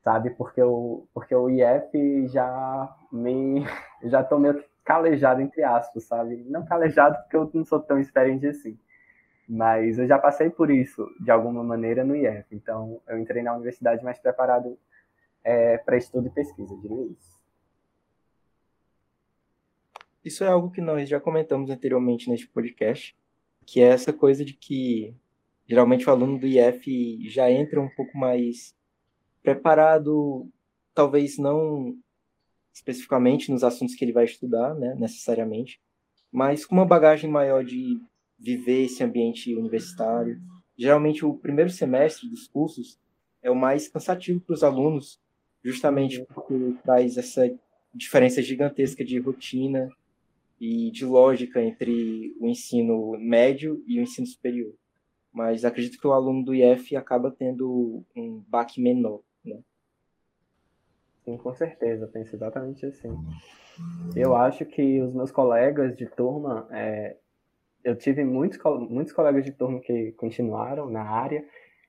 sabe? 0.03 0.31
Porque 0.31 0.61
o, 0.61 1.07
porque 1.15 1.33
o 1.33 1.49
IF 1.49 2.27
já 2.27 2.93
me 3.13 3.65
já 4.03 4.25
tô 4.25 4.37
meio 4.37 4.65
calejado, 4.85 5.41
entre 5.41 5.63
aspas, 5.63 6.09
sabe? 6.09 6.45
Não 6.49 6.65
calejado 6.65 7.19
porque 7.19 7.37
eu 7.37 7.49
não 7.55 7.65
sou 7.65 7.79
tão 7.79 8.01
experiente 8.01 8.49
assim. 8.49 8.77
Mas 9.49 9.97
eu 9.97 10.09
já 10.09 10.19
passei 10.19 10.51
por 10.51 10.73
isso, 10.73 11.07
de 11.21 11.31
alguma 11.31 11.63
maneira, 11.63 12.03
no 12.03 12.17
IEF. 12.17 12.47
Então, 12.51 13.01
eu 13.07 13.17
entrei 13.17 13.45
na 13.45 13.55
universidade 13.55 14.03
mais 14.03 14.19
preparado 14.19 14.77
é, 15.47 15.79
para 15.79 15.97
estudo 15.97 16.27
e 16.27 16.31
pesquisa, 16.31 16.77
diria 16.77 17.05
isso. 17.05 17.41
Isso 20.25 20.43
é 20.43 20.49
algo 20.49 20.73
que 20.73 20.81
nós 20.81 21.09
já 21.09 21.21
comentamos 21.21 21.71
anteriormente 21.71 22.29
neste 22.29 22.49
podcast, 22.49 23.17
que 23.65 23.81
é 23.81 23.85
essa 23.85 24.13
coisa 24.13 24.45
de 24.45 24.55
que, 24.55 25.15
geralmente, 25.65 26.09
o 26.09 26.11
aluno 26.11 26.37
do 26.37 26.49
IF 26.49 27.31
já 27.31 27.49
entra 27.49 27.81
um 27.81 27.89
pouco 27.89 28.19
mais 28.19 28.75
preparado, 29.41 30.51
talvez 30.93 31.39
não 31.39 31.97
especificamente 32.75 33.53
nos 33.53 33.63
assuntos 33.63 33.95
que 33.95 34.05
ele 34.05 34.13
vai 34.13 34.25
estudar, 34.25 34.75
né, 34.75 34.97
necessariamente, 34.97 35.81
mas 36.31 36.67
com 36.67 36.75
uma 36.75 36.85
bagagem 36.85 37.31
maior 37.31 37.65
de 37.65 38.01
viver 38.37 38.85
esse 38.87 39.03
ambiente 39.05 39.55
universitário. 39.55 40.43
Geralmente, 40.77 41.25
o 41.25 41.35
primeiro 41.35 41.71
semestre 41.71 42.29
dos 42.29 42.49
cursos 42.49 42.99
é 43.41 43.51
o 43.51 43.55
mais 43.55 43.89
cansativo 43.89 44.41
para 44.41 44.55
os 44.55 44.65
alunos, 44.65 45.21
justamente 45.67 46.25
porque 46.33 46.77
traz 46.85 47.17
essa 47.17 47.53
diferença 47.93 48.41
gigantesca 48.41 49.05
de 49.05 49.19
rotina 49.19 49.91
e 50.61 50.93
de 50.93 51.05
lógica 51.05 51.61
entre 51.61 52.37
o 52.41 52.47
ensino 52.47 53.19
médio 53.19 53.83
e 53.85 53.99
o 53.99 54.03
ensino 54.03 54.27
superior. 54.27 54.73
Mas 55.33 55.65
acredito 55.65 55.99
que 55.99 56.07
o 56.07 56.13
aluno 56.13 56.45
do 56.45 56.55
IF 56.55 56.95
acaba 56.95 57.33
tendo 57.33 58.05
um 58.15 58.43
baque 58.47 58.81
menor. 58.81 59.21
Sim, 61.25 61.37
com 61.37 61.53
certeza, 61.53 62.07
penso 62.07 62.37
exatamente 62.37 62.87
assim. 62.87 63.13
Eu 64.15 64.37
acho 64.37 64.65
que 64.65 65.03
os 65.03 65.13
meus 65.13 65.33
colegas 65.33 65.97
de 65.97 66.07
turma, 66.07 66.69
é, 66.71 67.17
eu 67.83 67.97
tive 67.97 68.25
muitos, 68.25 68.59
muitos 68.89 69.13
colegas 69.13 69.45
de 69.45 69.51
turma 69.51 69.81
que 69.81 70.13
continuaram 70.13 70.89
na 70.89 71.03
área 71.03 71.45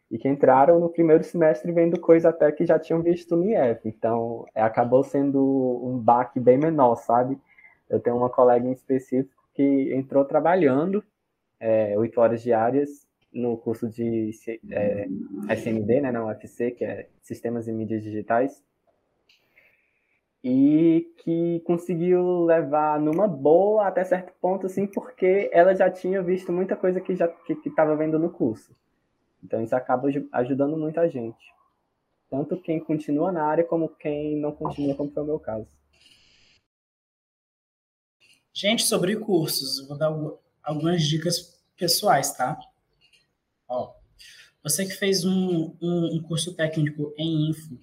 e 0.09 0.17
que 0.17 0.27
entraram 0.27 0.79
no 0.79 0.89
primeiro 0.89 1.23
semestre 1.23 1.71
vendo 1.71 1.99
coisa 1.99 2.29
até 2.29 2.51
que 2.51 2.65
já 2.65 2.79
tinham 2.79 3.01
visto 3.01 3.35
no 3.35 3.45
IF. 3.45 3.81
Então, 3.85 4.45
é, 4.55 4.61
acabou 4.61 5.03
sendo 5.03 5.41
um 5.83 5.97
baque 5.97 6.39
bem 6.39 6.57
menor, 6.57 6.95
sabe? 6.95 7.37
Eu 7.89 7.99
tenho 7.99 8.15
uma 8.15 8.29
colega 8.29 8.67
em 8.67 8.71
específico 8.71 9.43
que 9.53 9.93
entrou 9.93 10.23
trabalhando 10.23 11.03
é, 11.59 11.97
oito 11.97 12.19
é, 12.19 12.23
horas 12.23 12.41
diárias 12.41 13.07
no 13.33 13.57
curso 13.57 13.89
de 13.89 14.31
é, 14.71 15.07
SMD, 15.49 16.01
né, 16.01 16.11
na 16.11 16.25
UFC, 16.25 16.71
que 16.71 16.85
é 16.85 17.07
Sistemas 17.21 17.67
e 17.67 17.73
Mídias 17.73 18.01
Digitais, 18.01 18.63
e 20.43 21.11
que 21.17 21.61
conseguiu 21.65 22.45
levar 22.45 22.99
numa 22.99 23.27
boa 23.27 23.87
até 23.87 24.03
certo 24.03 24.31
ponto, 24.39 24.65
assim, 24.65 24.87
porque 24.87 25.49
ela 25.51 25.75
já 25.75 25.89
tinha 25.89 26.21
visto 26.21 26.53
muita 26.53 26.75
coisa 26.75 27.01
que 27.01 27.15
já 27.15 27.27
que 27.27 27.53
estava 27.65 27.95
vendo 27.95 28.17
no 28.17 28.29
curso. 28.29 28.73
Então 29.43 29.63
isso 29.63 29.75
acaba 29.75 30.07
ajudando 30.33 30.77
muito 30.77 30.99
a 30.99 31.07
gente, 31.07 31.53
tanto 32.29 32.59
quem 32.61 32.79
continua 32.79 33.31
na 33.31 33.43
área 33.43 33.63
como 33.63 33.89
quem 33.89 34.35
não 34.35 34.51
continua, 34.51 34.95
como 34.95 35.11
foi 35.11 35.23
o 35.23 35.25
meu 35.25 35.39
caso. 35.39 35.67
Gente, 38.53 38.83
sobre 38.83 39.15
cursos, 39.17 39.87
vou 39.87 39.97
dar 39.97 40.11
algumas 40.63 41.03
dicas 41.03 41.61
pessoais, 41.77 42.33
tá? 42.33 42.59
Ó, 43.67 43.93
você 44.63 44.85
que 44.85 44.93
fez 44.93 45.23
um, 45.23 45.75
um, 45.81 46.15
um 46.15 46.21
curso 46.23 46.55
técnico 46.55 47.13
em 47.17 47.51
info, 47.51 47.79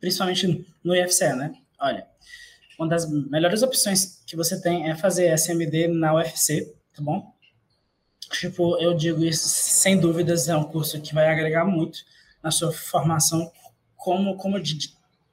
principalmente 0.00 0.66
no 0.82 0.94
IFCE, 0.96 1.32
né? 1.34 1.52
Olha, 1.80 2.08
uma 2.78 2.88
das 2.88 3.10
melhores 3.10 3.62
opções 3.62 4.22
que 4.26 4.36
você 4.36 4.60
tem 4.60 4.90
é 4.90 4.96
fazer 4.96 5.32
SMD 5.32 5.88
na 5.88 6.14
UFC, 6.14 6.74
tá 6.92 7.02
bom? 7.02 7.34
Tipo, 8.30 8.78
eu 8.78 8.94
digo 8.94 9.24
isso 9.24 9.48
sem 9.48 9.98
dúvidas, 9.98 10.48
é 10.48 10.56
um 10.56 10.64
curso 10.64 11.00
que 11.00 11.14
vai 11.14 11.28
agregar 11.28 11.64
muito 11.64 11.98
na 12.42 12.50
sua 12.50 12.70
formação 12.72 13.50
como, 13.96 14.36
como 14.36 14.60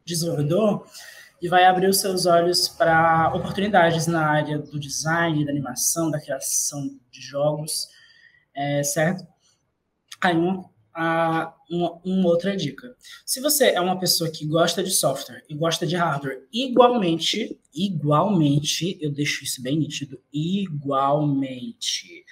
desenvolvedor 0.06 0.86
e 1.42 1.48
vai 1.48 1.66
abrir 1.66 1.88
os 1.88 2.00
seus 2.00 2.26
olhos 2.26 2.68
para 2.68 3.32
oportunidades 3.34 4.08
na 4.08 4.26
área 4.26 4.58
do 4.58 4.80
design, 4.80 5.46
da 5.46 5.52
animação, 5.52 6.10
da 6.10 6.20
criação 6.20 6.98
de 7.12 7.22
jogos, 7.22 7.88
é, 8.56 8.82
certo? 8.84 9.28
Aí, 10.22 10.36
uma, 10.36 10.70
a, 10.94 11.54
uma, 11.70 12.00
uma, 12.06 12.30
outra 12.30 12.56
dica. 12.56 12.96
Se 13.26 13.42
você 13.42 13.72
é 13.72 13.82
uma 13.82 14.00
pessoa 14.00 14.32
que 14.32 14.46
gosta 14.46 14.82
de 14.82 14.92
software 14.92 15.44
e 15.50 15.54
gosta 15.54 15.86
de 15.86 15.96
hardware, 15.96 16.48
igualmente, 16.52 17.60
igualmente, 17.74 18.98
eu 19.02 19.12
deixo 19.12 19.44
isso 19.44 19.62
bem 19.62 19.78
nítido, 19.78 20.22
igualmente, 20.34 22.24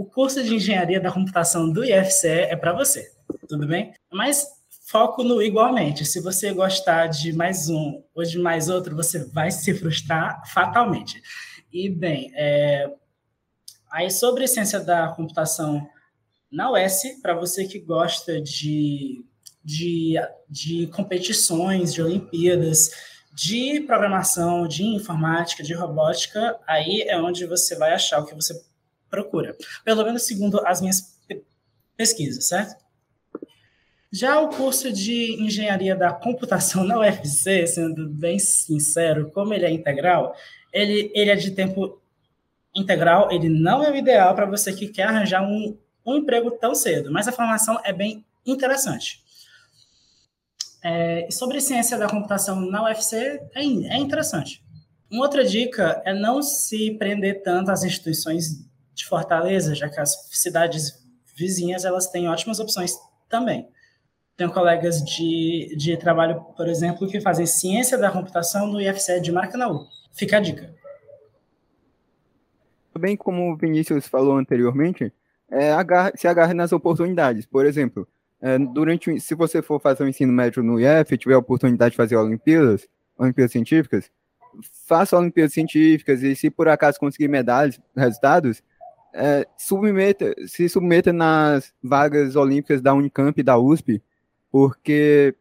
o 0.00 0.04
curso 0.06 0.42
de 0.42 0.54
engenharia 0.54 0.98
da 0.98 1.12
computação 1.12 1.70
do 1.70 1.84
IFCE 1.84 2.26
é 2.26 2.56
para 2.56 2.72
você, 2.72 3.12
tudo 3.46 3.66
bem? 3.66 3.92
Mas 4.10 4.46
foco 4.88 5.22
no 5.22 5.42
igualmente. 5.42 6.06
Se 6.06 6.22
você 6.22 6.54
gostar 6.54 7.08
de 7.08 7.34
mais 7.34 7.68
um 7.68 8.02
ou 8.14 8.24
de 8.24 8.38
mais 8.38 8.70
outro, 8.70 8.96
você 8.96 9.26
vai 9.26 9.50
se 9.50 9.74
frustrar 9.74 10.40
fatalmente. 10.46 11.20
E, 11.70 11.90
bem, 11.90 12.32
é... 12.34 12.90
aí 13.92 14.10
sobre 14.10 14.44
a 14.44 14.48
ciência 14.48 14.80
da 14.80 15.08
computação 15.08 15.86
na 16.50 16.72
UES, 16.72 17.20
para 17.20 17.34
você 17.34 17.66
que 17.66 17.78
gosta 17.78 18.40
de, 18.40 19.22
de, 19.62 20.14
de 20.48 20.86
competições, 20.86 21.92
de 21.92 22.00
Olimpíadas, 22.00 22.90
de 23.34 23.82
programação, 23.82 24.66
de 24.66 24.82
informática, 24.82 25.62
de 25.62 25.74
robótica, 25.74 26.58
aí 26.66 27.02
é 27.02 27.20
onde 27.20 27.44
você 27.44 27.76
vai 27.76 27.92
achar 27.92 28.18
o 28.20 28.24
que 28.24 28.34
você 28.34 28.69
procura. 29.10 29.56
Pelo 29.84 30.04
menos 30.04 30.22
segundo 30.22 30.60
as 30.66 30.80
minhas 30.80 31.18
pesquisas, 31.96 32.46
certo? 32.46 32.82
Já 34.12 34.40
o 34.40 34.48
curso 34.48 34.92
de 34.92 35.40
engenharia 35.40 35.94
da 35.94 36.12
computação 36.12 36.82
na 36.82 36.98
UFC, 36.98 37.66
sendo 37.66 38.08
bem 38.08 38.38
sincero, 38.38 39.30
como 39.30 39.54
ele 39.54 39.64
é 39.64 39.70
integral, 39.70 40.34
ele, 40.72 41.12
ele 41.14 41.30
é 41.30 41.36
de 41.36 41.52
tempo 41.52 42.00
integral, 42.74 43.30
ele 43.30 43.48
não 43.48 43.84
é 43.84 43.90
o 43.90 43.96
ideal 43.96 44.34
para 44.34 44.46
você 44.46 44.72
que 44.72 44.88
quer 44.88 45.04
arranjar 45.04 45.42
um, 45.42 45.76
um 46.04 46.16
emprego 46.16 46.50
tão 46.52 46.74
cedo, 46.74 47.12
mas 47.12 47.28
a 47.28 47.32
formação 47.32 47.78
é 47.84 47.92
bem 47.92 48.24
interessante. 48.44 49.22
É, 50.82 51.28
sobre 51.30 51.60
ciência 51.60 51.98
da 51.98 52.08
computação 52.08 52.60
na 52.60 52.84
UFC, 52.84 53.16
é, 53.54 53.60
é 53.60 53.96
interessante. 53.96 54.62
Uma 55.10 55.24
outra 55.24 55.44
dica 55.44 56.00
é 56.04 56.14
não 56.14 56.42
se 56.42 56.92
prender 56.92 57.42
tanto 57.42 57.70
às 57.70 57.84
instituições 57.84 58.69
de 59.00 59.06
Fortaleza, 59.06 59.74
já 59.74 59.88
que 59.88 59.98
as 59.98 60.28
cidades 60.30 61.02
vizinhas 61.34 61.84
elas 61.84 62.08
têm 62.08 62.28
ótimas 62.28 62.60
opções 62.60 62.94
também. 63.28 63.68
Tenho 64.36 64.52
colegas 64.52 65.02
de, 65.02 65.74
de 65.76 65.96
trabalho, 65.96 66.40
por 66.56 66.68
exemplo, 66.68 67.08
que 67.08 67.20
fazem 67.20 67.46
ciência 67.46 67.98
da 67.98 68.10
computação 68.10 68.66
no 68.66 68.80
IFCE 68.80 69.20
de 69.20 69.32
Maracanaú. 69.32 69.86
Fica 70.12 70.36
a 70.36 70.40
dica. 70.40 70.74
Bem 72.98 73.16
como 73.16 73.52
o 73.52 73.56
Vinícius 73.56 74.06
falou 74.06 74.36
anteriormente, 74.36 75.12
é, 75.50 75.72
agarre, 75.72 76.12
se 76.16 76.28
agarre 76.28 76.52
nas 76.52 76.72
oportunidades. 76.72 77.46
Por 77.46 77.64
exemplo, 77.64 78.06
é, 78.40 78.58
durante 78.58 79.18
se 79.20 79.34
você 79.34 79.62
for 79.62 79.80
fazer 79.80 80.02
o 80.02 80.06
um 80.06 80.08
ensino 80.08 80.32
médio 80.32 80.62
no 80.62 80.78
IF, 80.78 81.16
tiver 81.16 81.34
a 81.34 81.38
oportunidade 81.38 81.92
de 81.92 81.96
fazer 81.96 82.16
Olimpíadas, 82.16 82.86
Olimpíadas 83.16 83.52
Científicas, 83.52 84.10
faça 84.86 85.16
Olimpíadas 85.16 85.52
Científicas 85.52 86.22
e 86.22 86.34
se 86.34 86.50
por 86.50 86.68
acaso 86.68 86.98
conseguir 86.98 87.28
medalhas, 87.28 87.80
resultados, 87.96 88.62
é, 89.12 89.46
submeta, 89.56 90.34
se 90.46 90.68
submeta 90.68 91.12
nas 91.12 91.72
vagas 91.82 92.36
olímpicas 92.36 92.80
da 92.80 92.94
Unicamp 92.94 93.38
e 93.38 93.44
da 93.44 93.58
USP, 93.58 94.02
porque 94.50 95.34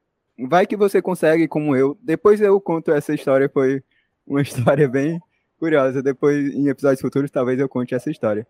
vai 0.47 0.65
que 0.65 0.77
você 0.77 1.01
consegue 1.01 1.47
como 1.47 1.75
eu. 1.75 1.97
Depois 2.01 2.41
eu 2.41 2.59
conto 2.61 2.91
essa 2.91 3.13
história, 3.13 3.49
foi 3.49 3.83
uma 4.25 4.41
história 4.43 4.87
bem 4.87 5.19
curiosa. 5.57 6.01
Depois, 6.01 6.53
em 6.53 6.67
episódios 6.67 7.01
futuros, 7.01 7.31
talvez 7.31 7.59
eu 7.59 7.69
conte 7.69 7.93
essa 7.93 8.09
história. 8.09 8.47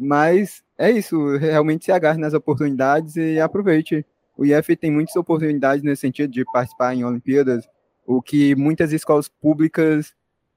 Mas 0.00 0.62
é 0.76 0.90
isso, 0.90 1.36
realmente 1.36 1.86
se 1.86 1.92
agarre 1.92 2.18
nas 2.18 2.34
oportunidades 2.34 3.16
e 3.16 3.40
aproveite. 3.40 4.04
O 4.36 4.44
IF 4.44 4.76
tem 4.76 4.90
muitas 4.90 5.16
oportunidades 5.16 5.82
nesse 5.82 6.02
sentido 6.02 6.30
de 6.30 6.44
participar 6.44 6.94
em 6.94 7.04
Olimpíadas, 7.04 7.66
o 8.06 8.20
que 8.20 8.54
muitas 8.54 8.92
escolas 8.92 9.28
públicas 9.28 10.14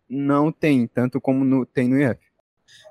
não 0.10 0.52
têm, 0.52 0.88
tanto 0.88 1.22
como 1.22 1.46
no, 1.46 1.66
tem 1.66 1.88
no 1.88 2.02
IF. 2.02 2.20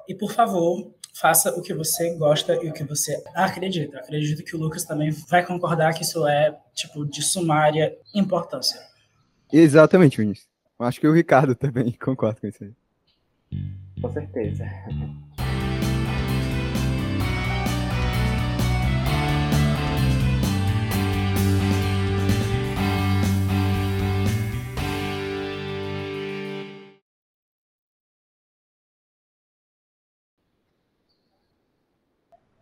E 0.08 0.14
por 0.14 0.32
favor, 0.32 0.90
faça 1.20 1.50
o 1.50 1.62
que 1.62 1.74
você 1.74 2.14
gosta 2.14 2.54
e 2.62 2.68
o 2.68 2.72
que 2.72 2.84
você 2.84 3.22
acredita. 3.34 3.98
Acredito 3.98 4.44
que 4.44 4.54
o 4.54 4.58
Lucas 4.58 4.84
também 4.84 5.10
vai 5.28 5.44
concordar 5.44 5.92
que 5.92 6.02
isso 6.02 6.26
é, 6.26 6.56
tipo, 6.74 7.04
de 7.04 7.22
sumária 7.22 7.96
importância. 8.14 8.80
Exatamente, 9.52 10.18
Vinícius. 10.18 10.48
Acho 10.78 11.00
que 11.00 11.08
o 11.08 11.12
Ricardo 11.12 11.54
também 11.54 11.90
concorda 12.00 12.40
com 12.40 12.46
isso 12.46 12.62
aí. 12.62 12.72
Com 14.00 14.12
certeza. 14.12 14.64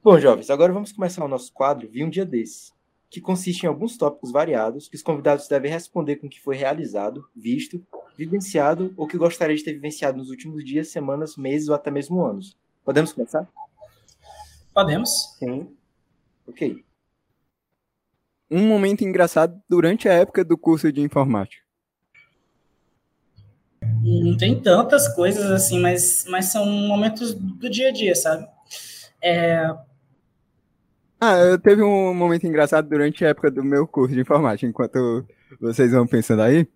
Bom, 0.06 0.20
jovens, 0.20 0.50
agora 0.50 0.72
vamos 0.72 0.92
começar 0.92 1.24
o 1.24 1.26
nosso 1.26 1.52
quadro 1.52 1.88
Vi 1.90 2.04
um 2.04 2.08
Dia 2.08 2.24
Desse, 2.24 2.70
que 3.10 3.20
consiste 3.20 3.64
em 3.64 3.66
alguns 3.66 3.96
tópicos 3.96 4.30
variados 4.30 4.88
que 4.88 4.94
os 4.94 5.02
convidados 5.02 5.48
devem 5.48 5.68
responder 5.68 6.14
com 6.14 6.28
o 6.28 6.30
que 6.30 6.40
foi 6.40 6.54
realizado, 6.54 7.28
visto, 7.34 7.84
vivenciado 8.16 8.94
ou 8.96 9.08
que 9.08 9.18
gostaria 9.18 9.56
de 9.56 9.64
ter 9.64 9.72
vivenciado 9.72 10.16
nos 10.16 10.30
últimos 10.30 10.64
dias, 10.64 10.90
semanas, 10.92 11.36
meses 11.36 11.68
ou 11.68 11.74
até 11.74 11.90
mesmo 11.90 12.24
anos. 12.24 12.56
Podemos 12.84 13.12
começar? 13.12 13.48
Podemos. 14.72 15.10
Sim. 15.40 15.74
Ok. 16.46 16.84
Um 18.48 18.64
momento 18.64 19.02
engraçado 19.02 19.60
durante 19.68 20.08
a 20.08 20.12
época 20.12 20.44
do 20.44 20.56
curso 20.56 20.92
de 20.92 21.00
informática. 21.00 21.64
Não 23.82 24.36
tem 24.36 24.62
tantas 24.62 25.12
coisas 25.16 25.50
assim, 25.50 25.80
mas, 25.80 26.24
mas 26.28 26.44
são 26.44 26.64
momentos 26.64 27.34
do 27.34 27.68
dia 27.68 27.88
a 27.88 27.92
dia, 27.92 28.14
sabe? 28.14 28.46
É, 29.20 29.74
ah, 31.20 31.58
teve 31.62 31.82
um 31.82 32.12
momento 32.12 32.46
engraçado 32.46 32.88
durante 32.88 33.24
a 33.24 33.28
época 33.28 33.50
do 33.50 33.64
meu 33.64 33.86
curso 33.86 34.14
de 34.14 34.20
informática, 34.20 34.68
enquanto 34.68 35.26
vocês 35.60 35.92
vão 35.92 36.06
pensando 36.06 36.42
aí. 36.42 36.68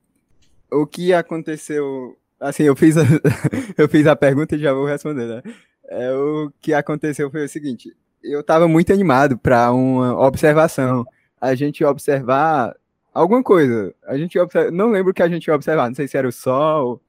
O 0.73 0.87
que 0.87 1.13
aconteceu. 1.13 2.17
Assim, 2.39 2.63
eu 2.63 2.75
fiz 2.75 2.97
a, 2.97 3.03
eu 3.77 3.89
fiz 3.89 4.07
a 4.07 4.17
pergunta 4.17 4.57
e 4.57 4.59
já 4.59 4.73
vou 4.73 4.87
responder, 4.87 5.27
né? 5.27 5.43
É, 5.89 6.13
o 6.13 6.51
que 6.61 6.73
aconteceu 6.73 7.31
foi 7.31 7.45
o 7.45 7.49
seguinte: 7.49 7.95
eu 8.23 8.41
estava 8.41 8.67
muito 8.67 8.93
animado 8.93 9.37
para 9.39 9.73
uma 9.73 10.19
observação. 10.27 11.05
A 11.39 11.55
gente 11.55 11.85
observar 11.85 12.75
alguma 13.13 13.43
coisa. 13.43 13.95
A 14.07 14.17
gente 14.17 14.39
observa, 14.39 14.71
não 14.71 14.91
lembro 14.91 15.11
o 15.11 15.15
que 15.15 15.23
a 15.23 15.29
gente 15.29 15.49
ia 15.49 15.55
observar, 15.55 15.89
não 15.89 15.95
sei 15.95 16.09
se 16.09 16.17
era 16.17 16.29
o 16.29 16.33
Sol 16.33 17.03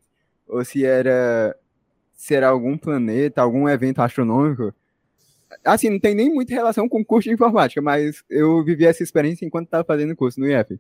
ou 0.48 0.66
se 0.66 0.86
era 0.86 1.56
se 2.14 2.36
era 2.36 2.50
algum 2.50 2.78
planeta, 2.78 3.42
algum 3.42 3.68
evento 3.70 4.00
astronômico 4.00 4.74
assim, 5.64 5.90
não 5.90 6.00
tem 6.00 6.16
nem 6.16 6.34
muita 6.34 6.54
relação 6.54 6.88
com 6.88 7.02
o 7.02 7.06
curso 7.06 7.30
de 7.30 7.36
informática, 7.36 7.82
mas 7.82 8.24
eu 8.30 8.64
vivi 8.64 8.86
essa 8.86 9.04
experiência 9.04 9.46
enquanto 9.46 9.66
estava 9.66 9.84
fazendo 9.84 10.16
curso 10.16 10.40
no 10.40 10.48
IF. 10.50 10.80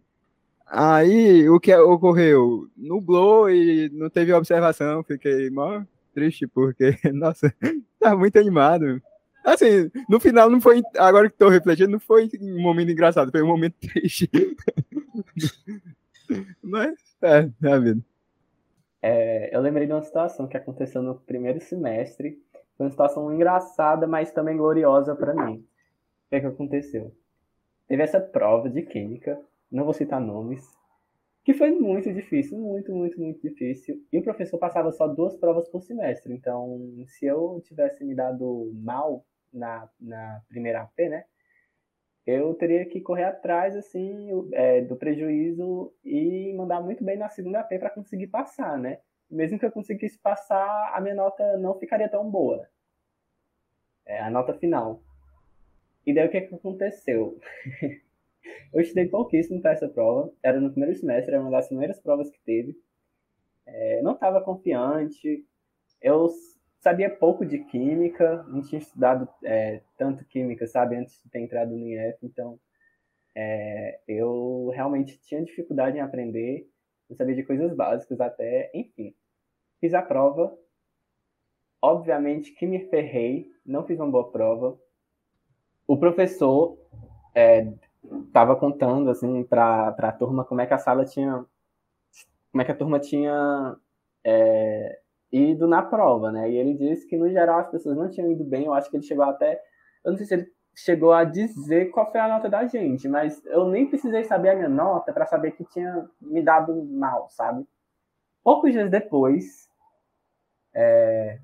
Aí, 0.65 1.49
o 1.49 1.59
que 1.59 1.76
ocorreu? 1.76 2.69
Nublou 2.78 3.49
e 3.49 3.89
não 3.89 4.09
teve 4.09 4.32
observação, 4.34 5.03
fiquei 5.03 5.49
mó 5.49 5.84
triste, 6.13 6.47
porque, 6.47 6.95
nossa, 7.13 7.53
tá 7.99 8.15
muito 8.15 8.38
animado. 8.39 9.01
Assim, 9.43 9.89
no 10.07 10.19
final 10.19 10.49
não 10.49 10.61
foi, 10.61 10.82
agora 10.97 11.30
que 11.30 11.38
tô 11.38 11.49
refletindo, 11.49 11.91
não 11.91 11.99
foi 11.99 12.30
um 12.39 12.61
momento 12.61 12.91
engraçado, 12.91 13.32
foi 13.32 13.41
um 13.41 13.47
momento 13.47 13.76
triste. 13.82 14.30
Mas, 16.61 16.93
é, 17.22 17.49
é 17.63 17.74
a 17.74 17.80
vida. 17.80 18.01
É, 19.01 19.55
eu 19.55 19.61
lembrei 19.61 19.88
de 19.88 19.93
uma 19.93 20.03
situação 20.03 20.47
que 20.47 20.55
aconteceu 20.55 21.01
no 21.01 21.15
primeiro 21.15 21.59
semestre, 21.59 22.39
foi 22.82 22.86
uma 22.86 22.91
situação 22.91 23.32
engraçada, 23.32 24.07
mas 24.07 24.32
também 24.32 24.57
gloriosa 24.57 25.15
para 25.15 25.36
mim. 25.36 25.57
O 25.57 26.29
que, 26.29 26.36
é 26.36 26.39
que 26.39 26.47
aconteceu? 26.47 27.15
Teve 27.88 28.01
essa 28.01 28.19
prova 28.19 28.69
de 28.69 28.82
química, 28.82 29.39
não 29.71 29.84
vou 29.84 29.93
citar 29.93 30.19
nomes, 30.19 30.67
que 31.43 31.53
foi 31.53 31.71
muito 31.71 32.11
difícil, 32.11 32.57
muito, 32.57 32.91
muito, 32.91 33.19
muito 33.19 33.39
difícil. 33.39 34.03
E 34.11 34.17
o 34.17 34.23
professor 34.23 34.57
passava 34.57 34.91
só 34.91 35.07
duas 35.07 35.36
provas 35.38 35.69
por 35.69 35.84
semestre. 35.84 36.34
Então, 36.34 36.79
se 37.05 37.27
eu 37.27 37.61
tivesse 37.63 38.03
me 38.03 38.15
dado 38.15 38.71
mal 38.73 39.23
na, 39.53 39.88
na 39.99 40.41
primeira 40.49 40.82
AP, 40.82 40.97
né? 41.01 41.25
eu 42.25 42.53
teria 42.55 42.86
que 42.86 43.01
correr 43.01 43.25
atrás 43.25 43.75
assim 43.75 44.29
é, 44.53 44.82
do 44.82 44.95
prejuízo 44.95 45.93
e 46.03 46.53
mandar 46.55 46.82
muito 46.82 47.03
bem 47.03 47.17
na 47.17 47.29
segunda 47.29 47.63
P 47.63 47.77
para 47.77 47.89
conseguir 47.89 48.27
passar, 48.27 48.77
né? 48.77 48.99
Mesmo 49.32 49.57
que 49.57 49.65
eu 49.65 49.71
conseguisse 49.71 50.19
passar, 50.19 50.93
a 50.93 51.01
minha 51.01 51.15
nota 51.15 51.57
não 51.57 51.79
ficaria 51.79 52.09
tão 52.09 52.29
boa. 52.29 52.67
É 54.05 54.19
a 54.21 54.29
nota 54.29 54.53
final. 54.53 55.01
E 56.05 56.13
daí 56.13 56.27
o 56.27 56.29
que, 56.29 56.38
é 56.38 56.41
que 56.41 56.55
aconteceu? 56.55 57.39
eu 58.73 58.82
estudei 58.82 59.07
pouquíssimo 59.07 59.61
para 59.61 59.71
essa 59.71 59.88
prova. 59.88 60.32
Era 60.43 60.59
no 60.59 60.71
primeiro 60.71 60.95
semestre, 60.97 61.34
era 61.34 61.41
uma 61.41 61.51
das 61.51 61.67
primeiras 61.67 61.99
provas 61.99 62.29
que 62.29 62.39
teve. 62.41 62.77
É, 63.65 64.01
não 64.01 64.13
estava 64.13 64.41
confiante. 64.41 65.45
Eu 66.01 66.29
sabia 66.82 67.09
pouco 67.09 67.45
de 67.45 67.59
química, 67.59 68.43
não 68.43 68.61
tinha 68.61 68.79
estudado 68.79 69.29
é, 69.43 69.82
tanto 69.97 70.25
química, 70.25 70.65
sabe, 70.67 70.95
antes 70.95 71.21
de 71.23 71.29
ter 71.29 71.39
entrado 71.39 71.71
no 71.71 71.88
IF, 71.88 72.17
então 72.23 72.59
é, 73.36 73.99
eu 74.07 74.71
realmente 74.73 75.19
tinha 75.21 75.43
dificuldade 75.43 75.97
em 75.97 76.01
aprender, 76.01 76.67
não 77.07 77.15
sabia 77.15 77.36
de 77.36 77.43
coisas 77.43 77.73
básicas 77.75 78.19
até, 78.19 78.71
enfim. 78.73 79.13
Fiz 79.82 79.93
a 79.93 80.01
prova, 80.01 80.55
obviamente 81.82 82.51
que 82.53 82.67
me 82.67 82.88
ferrei, 82.88 83.51
não 83.65 83.84
fiz 83.84 83.99
uma 83.99 84.11
boa 84.11 84.32
prova. 84.32 84.79
O 85.88 85.97
professor 85.97 86.77
estava 88.27 88.53
é, 88.53 88.55
contando 88.55 89.09
assim 89.09 89.43
para 89.43 89.88
a 89.88 90.11
turma 90.11 90.45
como 90.45 90.61
é 90.61 90.67
que 90.67 90.73
a 90.73 90.77
sala 90.77 91.03
tinha, 91.03 91.43
como 92.51 92.61
é 92.61 92.63
que 92.63 92.71
a 92.71 92.77
turma 92.77 92.99
tinha 92.99 93.75
é, 94.23 94.99
ido 95.32 95.67
na 95.67 95.82
prova, 95.82 96.32
né? 96.32 96.49
E 96.49 96.57
ele 96.57 96.75
disse 96.75 97.07
que, 97.07 97.17
no 97.17 97.29
geral, 97.29 97.59
as 97.59 97.71
pessoas 97.71 97.97
não 97.97 98.09
tinham 98.09 98.32
ido 98.32 98.43
bem. 98.43 98.65
Eu 98.65 98.73
acho 98.73 98.89
que 98.89 98.97
ele 98.97 99.03
chegou 99.03 99.25
até. 99.25 99.61
Eu 100.03 100.11
não 100.11 100.17
sei 100.17 100.27
se 100.27 100.34
ele 100.36 100.51
chegou 100.75 101.11
a 101.11 101.23
dizer 101.23 101.89
qual 101.91 102.11
foi 102.11 102.19
a 102.19 102.27
nota 102.27 102.49
da 102.49 102.65
gente, 102.65 103.07
mas 103.07 103.43
eu 103.45 103.67
nem 103.67 103.88
precisei 103.88 104.23
saber 104.23 104.49
a 104.49 104.55
minha 104.55 104.69
nota 104.69 105.11
para 105.11 105.25
saber 105.25 105.51
que 105.51 105.65
tinha 105.65 106.09
me 106.21 106.41
dado 106.41 106.73
mal, 106.86 107.27
sabe? 107.29 107.65
Poucos 108.43 108.71
dias 108.71 108.89
depois. 108.89 109.69
É... 110.74 111.39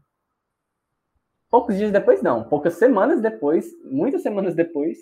Poucos 1.49 1.78
dias 1.78 1.91
depois, 1.91 2.21
não, 2.21 2.47
poucas 2.47 2.73
semanas 2.75 3.21
depois, 3.21 3.65
muitas 3.84 4.21
semanas 4.21 4.53
depois, 4.53 4.97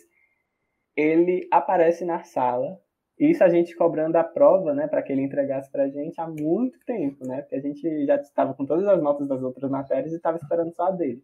ele 0.96 1.48
aparece 1.52 2.06
na 2.06 2.24
sala 2.24 2.80
isso 3.20 3.44
a 3.44 3.50
gente 3.50 3.76
cobrando 3.76 4.18
a 4.18 4.24
prova, 4.24 4.74
né, 4.74 4.88
para 4.88 5.02
que 5.02 5.12
ele 5.12 5.22
entregasse 5.22 5.72
para 5.72 5.84
a 5.84 5.90
gente 5.90 6.20
há 6.20 6.28
muito 6.28 6.78
tempo, 6.86 7.26
né, 7.26 7.42
porque 7.42 7.56
a 7.56 7.62
gente 7.62 8.06
já 8.06 8.16
estava 8.16 8.54
com 8.54 8.66
todas 8.66 8.86
as 8.88 9.02
notas 9.02 9.28
das 9.28 9.42
outras 9.42 9.72
matérias 9.72 10.12
e 10.12 10.18
estava 10.18 10.38
esperando 10.38 10.74
só 10.74 10.88
a 10.88 10.92
dele. 10.92 11.24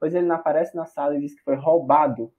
Pois 0.00 0.14
ele 0.14 0.26
não 0.26 0.34
aparece 0.34 0.76
na 0.76 0.84
sala 0.84 1.16
e 1.16 1.20
diz 1.20 1.34
que 1.34 1.44
foi 1.44 1.54
roubado. 1.54 2.32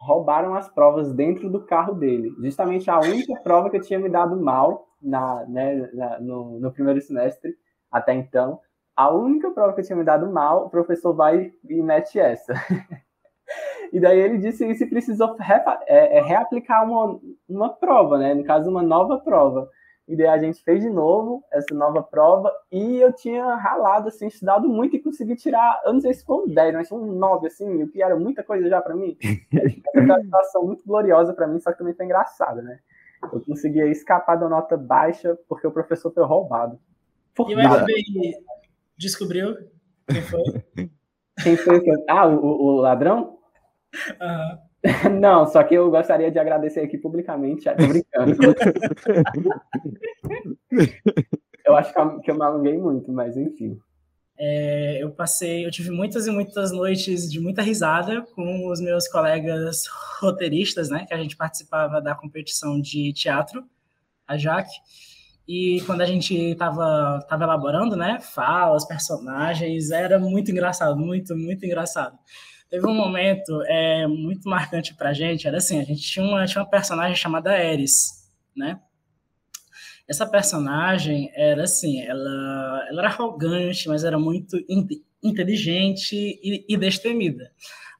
Roubaram 0.00 0.54
as 0.54 0.72
provas 0.72 1.12
dentro 1.12 1.50
do 1.50 1.66
carro 1.66 1.92
dele. 1.92 2.30
Justamente 2.40 2.90
a 2.90 2.98
única 2.98 3.38
prova 3.42 3.68
que 3.68 3.76
eu 3.76 3.82
tinha 3.82 3.98
me 3.98 4.08
dado 4.08 4.40
mal 4.40 4.88
na, 5.02 5.44
né, 5.46 5.90
na, 5.92 6.18
no, 6.18 6.58
no 6.58 6.72
primeiro 6.72 6.98
semestre, 7.02 7.54
até 7.92 8.14
então. 8.14 8.58
A 9.00 9.10
única 9.10 9.50
prova 9.50 9.72
que 9.72 9.80
eu 9.80 9.84
tinha 9.86 9.96
me 9.96 10.04
dado 10.04 10.30
mal, 10.30 10.66
o 10.66 10.68
professor 10.68 11.14
vai 11.14 11.54
e 11.66 11.82
mete 11.82 12.20
essa. 12.20 12.52
E 13.92 13.98
daí 13.98 14.20
ele 14.20 14.38
disse 14.38 14.64
isso 14.70 14.84
e 14.84 14.88
precisou 14.88 15.36
é, 15.88 16.18
é, 16.18 16.22
reaplicar 16.22 16.84
uma, 16.84 17.18
uma 17.48 17.68
prova, 17.68 18.16
né? 18.18 18.32
No 18.32 18.44
caso, 18.44 18.70
uma 18.70 18.84
nova 18.84 19.18
prova. 19.18 19.68
E 20.06 20.14
daí 20.14 20.28
a 20.28 20.38
gente 20.38 20.62
fez 20.62 20.80
de 20.80 20.88
novo 20.88 21.42
essa 21.50 21.74
nova 21.74 22.00
prova 22.00 22.52
e 22.70 23.00
eu 23.00 23.12
tinha 23.12 23.56
ralado, 23.56 24.06
assim, 24.06 24.28
estudado 24.28 24.68
muito 24.68 24.94
e 24.94 25.02
consegui 25.02 25.34
tirar, 25.34 25.82
eu 25.84 25.92
não 25.92 26.00
sei 26.00 26.14
se 26.14 26.24
foi 26.24 26.44
um 26.44 26.46
10, 26.46 26.74
mas 26.74 26.92
um 26.92 27.04
9, 27.04 27.48
assim, 27.48 27.82
o 27.82 27.88
que 27.88 28.00
era 28.00 28.16
muita 28.16 28.44
coisa 28.44 28.68
já 28.68 28.80
para 28.80 28.94
mim. 28.94 29.16
Foi 29.92 30.04
uma 30.04 30.20
situação 30.22 30.62
muito 30.62 30.86
gloriosa 30.86 31.34
para 31.34 31.48
mim, 31.48 31.58
só 31.58 31.72
que 31.72 31.78
também 31.78 31.94
foi 31.94 32.04
engraçada, 32.04 32.62
né? 32.62 32.78
Eu 33.32 33.40
conseguia 33.40 33.88
escapar 33.88 34.36
da 34.36 34.48
nota 34.48 34.76
baixa 34.76 35.36
porque 35.48 35.66
o 35.66 35.72
professor 35.72 36.12
foi 36.12 36.24
roubado. 36.24 36.78
E 37.48 37.54
o 37.54 37.58
FBI 37.58 38.34
descobriu 39.00 39.56
quem 40.08 40.22
foi? 40.22 40.42
Quem 41.42 41.56
foi? 41.56 41.80
Ah, 42.06 42.26
o, 42.26 42.44
o 42.44 42.76
ladrão? 42.82 43.38
Uhum. 44.20 44.58
Não, 45.20 45.46
só 45.46 45.62
que 45.62 45.74
eu 45.74 45.90
gostaria 45.90 46.30
de 46.30 46.38
agradecer 46.38 46.80
aqui 46.80 46.98
publicamente. 46.98 47.64
Tô 47.64 47.86
brincando. 47.86 48.36
eu 51.64 51.76
acho 51.76 51.94
que 52.22 52.30
eu 52.30 52.34
me 52.34 52.44
alonguei 52.44 52.76
muito, 52.76 53.10
mas 53.10 53.38
enfim. 53.38 53.78
É, 54.38 55.02
eu 55.02 55.10
passei, 55.12 55.66
eu 55.66 55.70
tive 55.70 55.90
muitas 55.90 56.26
e 56.26 56.30
muitas 56.30 56.72
noites 56.72 57.30
de 57.30 57.40
muita 57.40 57.62
risada 57.62 58.20
com 58.34 58.68
os 58.68 58.80
meus 58.80 59.08
colegas 59.08 59.86
roteiristas, 60.20 60.90
né? 60.90 61.06
Que 61.06 61.14
a 61.14 61.18
gente 61.18 61.36
participava 61.36 62.02
da 62.02 62.14
competição 62.14 62.78
de 62.80 63.14
teatro, 63.14 63.64
a 64.26 64.36
Jaque. 64.36 64.74
E 65.46 65.82
quando 65.86 66.00
a 66.02 66.06
gente 66.06 66.34
estava 66.34 67.24
tava 67.28 67.44
elaborando, 67.44 67.96
né? 67.96 68.20
Falas, 68.20 68.86
personagens, 68.86 69.90
era 69.90 70.18
muito 70.18 70.50
engraçado, 70.50 70.96
muito, 70.96 71.36
muito 71.36 71.64
engraçado. 71.66 72.16
Teve 72.70 72.86
um 72.86 72.94
momento 72.94 73.60
é, 73.66 74.06
muito 74.06 74.48
marcante 74.48 74.94
pra 74.94 75.12
gente, 75.12 75.48
era 75.48 75.56
assim, 75.56 75.80
a 75.80 75.84
gente 75.84 76.02
tinha 76.02 76.24
uma, 76.24 76.46
tinha 76.46 76.62
uma 76.62 76.70
personagem 76.70 77.16
chamada 77.16 77.58
Eris, 77.58 78.28
né? 78.56 78.78
Essa 80.08 80.24
personagem 80.24 81.30
era 81.34 81.64
assim, 81.64 82.00
ela, 82.02 82.86
ela 82.88 83.00
era 83.00 83.08
arrogante, 83.08 83.88
mas 83.88 84.04
era 84.04 84.18
muito 84.18 84.56
in, 84.68 84.86
inteligente 85.22 86.14
e, 86.14 86.64
e, 86.68 86.76
destemida. 86.76 87.50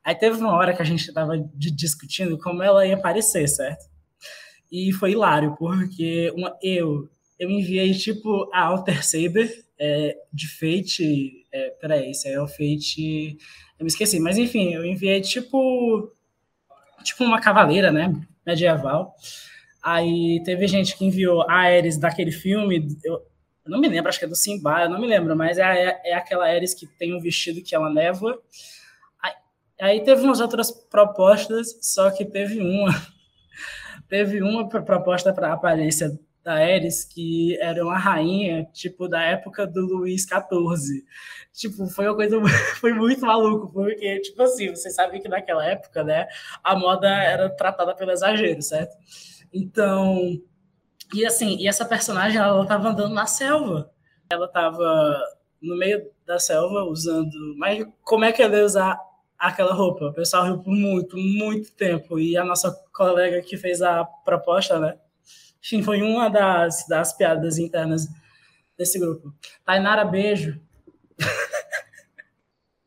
Aí 0.05 0.15
teve 0.15 0.39
uma 0.39 0.55
hora 0.55 0.75
que 0.75 0.83
a 0.83 0.85
gente 0.85 1.07
estava 1.07 1.35
discutindo 1.55 2.39
como 2.39 2.63
ela 2.63 2.87
ia 2.87 2.95
aparecer, 2.95 3.49
certo? 3.49 3.89
E 4.71 4.93
foi 4.93 5.13
hilário, 5.13 5.55
porque 5.57 6.33
uma, 6.37 6.57
eu, 6.63 7.09
eu 7.41 7.51
enviei 7.51 7.95
tipo 7.95 8.49
a 8.53 8.67
Alter 8.67 9.05
Saber 9.05 9.65
é, 9.79 10.15
de 10.31 10.47
Fate. 10.47 11.47
É, 11.51 11.71
peraí, 11.71 12.11
isso 12.11 12.29
aí 12.29 12.35
é 12.35 12.41
o 12.41 12.47
Fate 12.47 13.39
eu 13.81 13.85
me 13.85 13.89
esqueci, 13.89 14.21
mas 14.21 14.37
enfim, 14.37 14.75
eu 14.75 14.85
enviei 14.85 15.23
tipo 15.23 16.15
tipo 17.03 17.25
uma 17.25 17.41
cavaleira, 17.41 17.91
né, 17.91 18.15
medieval. 18.47 19.17
Aí 19.83 20.43
teve 20.45 20.67
gente 20.69 20.95
que 20.99 21.07
enviou 21.07 21.43
a 21.49 21.55
Ares 21.55 21.97
daquele 21.97 22.31
filme, 22.31 22.99
eu, 23.03 23.15
eu, 23.65 23.71
não 23.71 23.81
me 23.81 23.89
lembro, 23.89 24.11
acho 24.11 24.19
que 24.19 24.27
é 24.27 24.29
do 24.29 24.37
Simba, 24.37 24.83
eu 24.83 24.91
não 24.91 25.01
me 25.01 25.07
lembro, 25.07 25.35
mas 25.35 25.57
é, 25.57 25.63
é, 25.63 26.11
é 26.11 26.15
aquela 26.15 26.47
Ares 26.47 26.75
que 26.75 26.87
tem 26.87 27.15
um 27.15 27.21
vestido 27.21 27.63
que 27.63 27.75
ela 27.75 27.89
névoa. 27.89 28.39
Aí, 29.23 29.33
aí 29.81 30.01
teve 30.05 30.21
umas 30.25 30.41
outras 30.41 30.71
propostas, 30.71 31.79
só 31.81 32.11
que 32.11 32.27
teve 32.27 32.61
uma 32.61 32.91
teve 34.11 34.43
uma 34.43 34.69
proposta 34.69 35.33
para 35.33 35.55
aparência 35.55 36.21
da 36.51 36.55
Ares 36.55 37.05
que 37.05 37.57
era 37.61 37.85
uma 37.85 37.97
rainha, 37.97 38.65
tipo, 38.73 39.09
da 39.09 39.23
época 39.23 39.67
do 39.67 39.87
Luís 39.87 40.23
XIV. 40.23 41.05
Tipo, 41.53 41.87
foi 41.87 42.07
uma 42.07 42.17
coisa, 42.17 42.41
foi 42.81 42.93
muito 42.93 43.25
maluco, 43.25 43.73
porque, 43.73 44.21
tipo 44.21 44.43
assim, 44.43 44.71
você 44.71 44.91
sabe 44.91 45.21
que 45.21 45.29
naquela 45.29 45.65
época, 45.65 46.03
né, 46.03 46.27
a 46.63 46.75
moda 46.75 47.09
era 47.09 47.49
tratada 47.49 47.95
pelo 47.95 48.11
exagero, 48.11 48.61
certo? 48.63 48.97
Então, 49.53 50.41
e 51.15 51.25
assim, 51.25 51.57
e 51.59 51.69
essa 51.69 51.85
personagem, 51.85 52.39
ela 52.39 52.67
tava 52.67 52.89
andando 52.89 53.15
na 53.15 53.27
selva. 53.27 53.91
Ela 54.31 54.49
tava 54.49 55.21
no 55.61 55.77
meio 55.77 56.11
da 56.27 56.39
selva 56.39 56.85
usando, 56.85 57.55
mas 57.57 57.85
como 58.03 58.25
é 58.25 58.33
que 58.33 58.43
ela 58.43 58.57
ia 58.57 58.65
usar 58.65 58.99
aquela 59.39 59.73
roupa? 59.75 60.07
O 60.07 60.13
pessoal 60.15 60.45
riu 60.45 60.59
por 60.59 60.73
muito, 60.73 61.17
muito 61.17 61.73
tempo, 61.73 62.19
e 62.19 62.37
a 62.37 62.45
nossa 62.45 62.73
colega 62.93 63.43
que 63.43 63.57
fez 63.57 63.83
a 63.83 64.05
proposta, 64.05 64.79
né, 64.79 64.99
enfim, 65.63 65.83
foi 65.83 66.03
uma 66.03 66.29
das, 66.29 66.87
das 66.89 67.17
piadas 67.17 67.59
internas 67.59 68.09
desse 68.77 68.99
grupo. 68.99 69.33
Tainara, 69.65 70.05
beijo. 70.05 70.61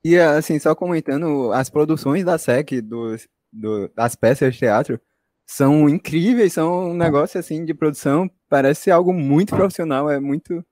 E 0.03 0.19
assim, 0.19 0.59
só 0.59 0.75
comentando, 0.75 1.53
as 1.53 1.69
produções 1.69 2.25
da 2.25 2.37
SEC, 2.37 2.81
do, 2.81 3.15
do, 3.51 3.89
das 3.95 4.15
peças 4.15 4.53
de 4.53 4.59
teatro, 4.59 4.99
são 5.45 5.87
incríveis, 5.87 6.53
são 6.53 6.89
um 6.89 6.93
negócio 6.93 7.39
assim 7.39 7.63
de 7.63 7.73
produção, 7.73 8.29
parece 8.49 8.91
algo 8.91 9.13
muito 9.13 9.55
profissional, 9.55 10.09
é 10.09 10.19
muito. 10.19 10.65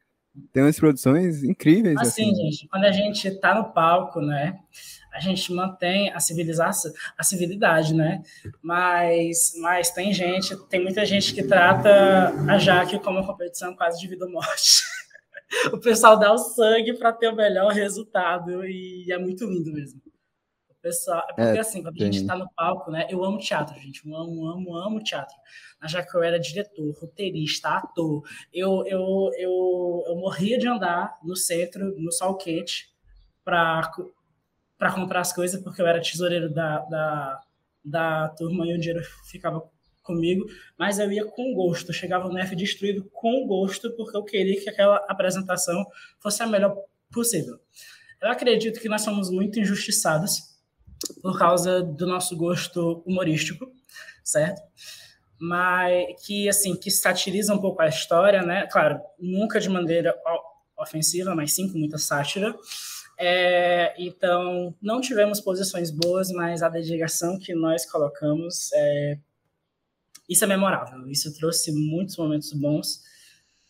Tem 0.52 0.64
umas 0.64 0.80
produções 0.80 1.44
incríveis. 1.44 1.98
Assim, 2.00 2.32
assim. 2.32 2.36
gente, 2.36 2.68
quando 2.68 2.84
a 2.86 2.92
gente 2.92 3.32
tá 3.40 3.56
no 3.56 3.72
palco, 3.72 4.20
né? 4.20 4.60
A 5.12 5.20
gente 5.20 5.52
mantém 5.54 6.12
a 6.14 6.20
civilização, 6.20 6.92
a 7.18 7.24
civilidade, 7.24 7.94
né? 7.94 8.24
Mas, 8.62 9.54
mas 9.58 9.92
tem 9.92 10.14
gente, 10.14 10.56
tem 10.68 10.82
muita 10.82 11.06
gente 11.06 11.34
que 11.34 11.44
trata 11.44 12.34
a 12.50 12.58
Jaque 12.58 12.98
como 13.00 13.20
uma 13.20 13.28
competição 13.28 13.76
quase 13.76 14.00
de 14.00 14.08
vida 14.08 14.26
ou 14.26 14.32
morte. 14.32 14.82
o 15.74 15.78
pessoal 15.78 16.18
dá 16.18 16.32
o 16.32 16.38
sangue 16.38 16.94
para 16.94 17.12
ter 17.12 17.28
o 17.28 17.36
melhor 17.36 17.74
resultado 17.74 18.66
e 18.66 19.12
é 19.12 19.18
muito 19.18 19.46
lindo 19.46 19.72
mesmo. 19.74 20.02
O 20.70 20.76
pessoal, 20.82 21.24
é 21.30 21.34
porque 21.34 21.58
é, 21.58 21.60
assim, 21.60 21.84
quando 21.84 21.96
tem. 21.96 22.08
a 22.08 22.12
gente 22.12 22.22
está 22.22 22.36
no 22.36 22.50
palco, 22.56 22.90
né? 22.90 23.06
Eu 23.10 23.24
amo 23.24 23.38
teatro, 23.38 23.78
gente, 23.80 24.08
eu 24.08 24.16
amo, 24.16 24.48
amo, 24.48 24.76
amo 24.76 25.04
teatro. 25.04 25.36
Na 25.80 25.88
Jaque 25.88 26.16
eu 26.16 26.24
era 26.24 26.40
diretor, 26.40 26.92
roteirista, 27.00 27.70
ator. 27.70 28.24
Eu, 28.54 28.84
eu, 28.88 29.30
eu, 29.38 30.04
eu 30.08 30.16
morria 30.16 30.58
de 30.58 30.68
andar 30.68 31.20
no 31.22 31.36
centro, 31.36 31.94
no 32.00 32.12
sol 32.12 32.38
quente, 32.38 32.90
para 33.44 33.92
para 34.82 34.92
comprar 34.92 35.20
as 35.20 35.32
coisas, 35.32 35.62
porque 35.62 35.80
eu 35.80 35.86
era 35.86 36.02
tesoureiro 36.02 36.52
da, 36.52 36.80
da, 36.80 37.42
da 37.86 38.30
turma 38.30 38.66
e 38.66 38.74
o 38.74 38.80
dinheiro 38.80 39.00
ficava 39.30 39.64
comigo, 40.02 40.44
mas 40.76 40.98
eu 40.98 41.12
ia 41.12 41.24
com 41.24 41.54
gosto, 41.54 41.94
chegava 41.94 42.28
no 42.28 42.40
F 42.40 42.56
destruído 42.56 43.08
com 43.14 43.46
gosto, 43.46 43.96
porque 43.96 44.18
eu 44.18 44.24
queria 44.24 44.60
que 44.60 44.68
aquela 44.68 44.96
apresentação 45.08 45.86
fosse 46.20 46.42
a 46.42 46.48
melhor 46.48 46.76
possível. 47.12 47.60
Eu 48.20 48.32
acredito 48.32 48.80
que 48.80 48.90
nós 48.90 49.04
somos 49.04 49.30
muito 49.30 49.60
injustiçados 49.60 50.58
por 51.22 51.38
causa 51.38 51.84
do 51.84 52.08
nosso 52.08 52.36
gosto 52.36 53.04
humorístico, 53.06 53.72
certo? 54.24 54.64
Mas 55.40 56.26
que 56.26 56.50
assim, 56.50 56.76
que 56.76 56.90
satiriza 56.90 57.54
um 57.54 57.62
pouco 57.62 57.84
a 57.84 57.88
história, 57.88 58.42
né? 58.42 58.66
Claro, 58.66 59.00
nunca 59.20 59.60
de 59.60 59.70
maneira 59.70 60.16
ofensiva, 60.76 61.36
mas 61.36 61.54
sim 61.54 61.72
com 61.72 61.78
muita 61.78 62.00
sátira. 62.00 62.56
É, 63.24 63.94
então, 64.00 64.74
não 64.82 65.00
tivemos 65.00 65.40
posições 65.40 65.92
boas, 65.92 66.32
mas 66.32 66.64
a 66.64 66.70
dedicação 66.70 67.38
que 67.38 67.54
nós 67.54 67.86
colocamos, 67.86 68.72
é, 68.74 69.20
isso 70.28 70.44
é 70.44 70.48
memorável. 70.48 71.08
Isso 71.08 71.32
trouxe 71.38 71.72
muitos 71.72 72.18
momentos 72.18 72.52
bons. 72.52 73.04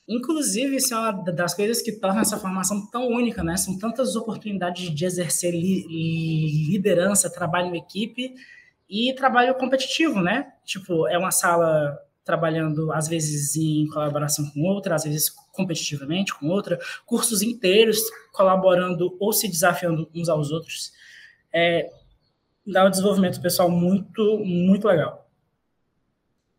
Inclusive, 0.07 0.77
isso 0.77 0.93
é 0.93 0.97
uma 0.97 1.11
das 1.11 1.53
coisas 1.53 1.81
que 1.81 1.91
torna 1.91 2.21
essa 2.21 2.37
formação 2.37 2.89
tão 2.89 3.09
única, 3.09 3.43
né? 3.43 3.57
São 3.57 3.77
tantas 3.77 4.15
oportunidades 4.15 4.89
de 4.89 5.05
exercer 5.05 5.53
li 5.53 5.85
liderança, 6.71 7.29
trabalho 7.29 7.75
em 7.75 7.77
equipe 7.77 8.33
e 8.89 9.13
trabalho 9.15 9.53
competitivo, 9.55 10.21
né? 10.21 10.53
Tipo, 10.65 11.09
é 11.09 11.17
uma 11.17 11.31
sala 11.31 11.99
trabalhando 12.23 12.89
às 12.93 13.09
vezes 13.09 13.57
em 13.57 13.85
colaboração 13.87 14.49
com 14.51 14.61
outra, 14.61 14.95
às 14.95 15.03
vezes 15.03 15.29
competitivamente 15.51 16.33
com 16.33 16.47
outra, 16.47 16.79
cursos 17.05 17.41
inteiros 17.41 17.99
colaborando 18.31 19.15
ou 19.19 19.33
se 19.33 19.47
desafiando 19.47 20.09
uns 20.13 20.29
aos 20.29 20.51
outros. 20.51 20.91
É, 21.53 21.89
dá 22.65 22.85
um 22.85 22.89
desenvolvimento 22.89 23.41
pessoal 23.41 23.69
muito, 23.69 24.39
muito 24.39 24.87
legal. 24.87 25.29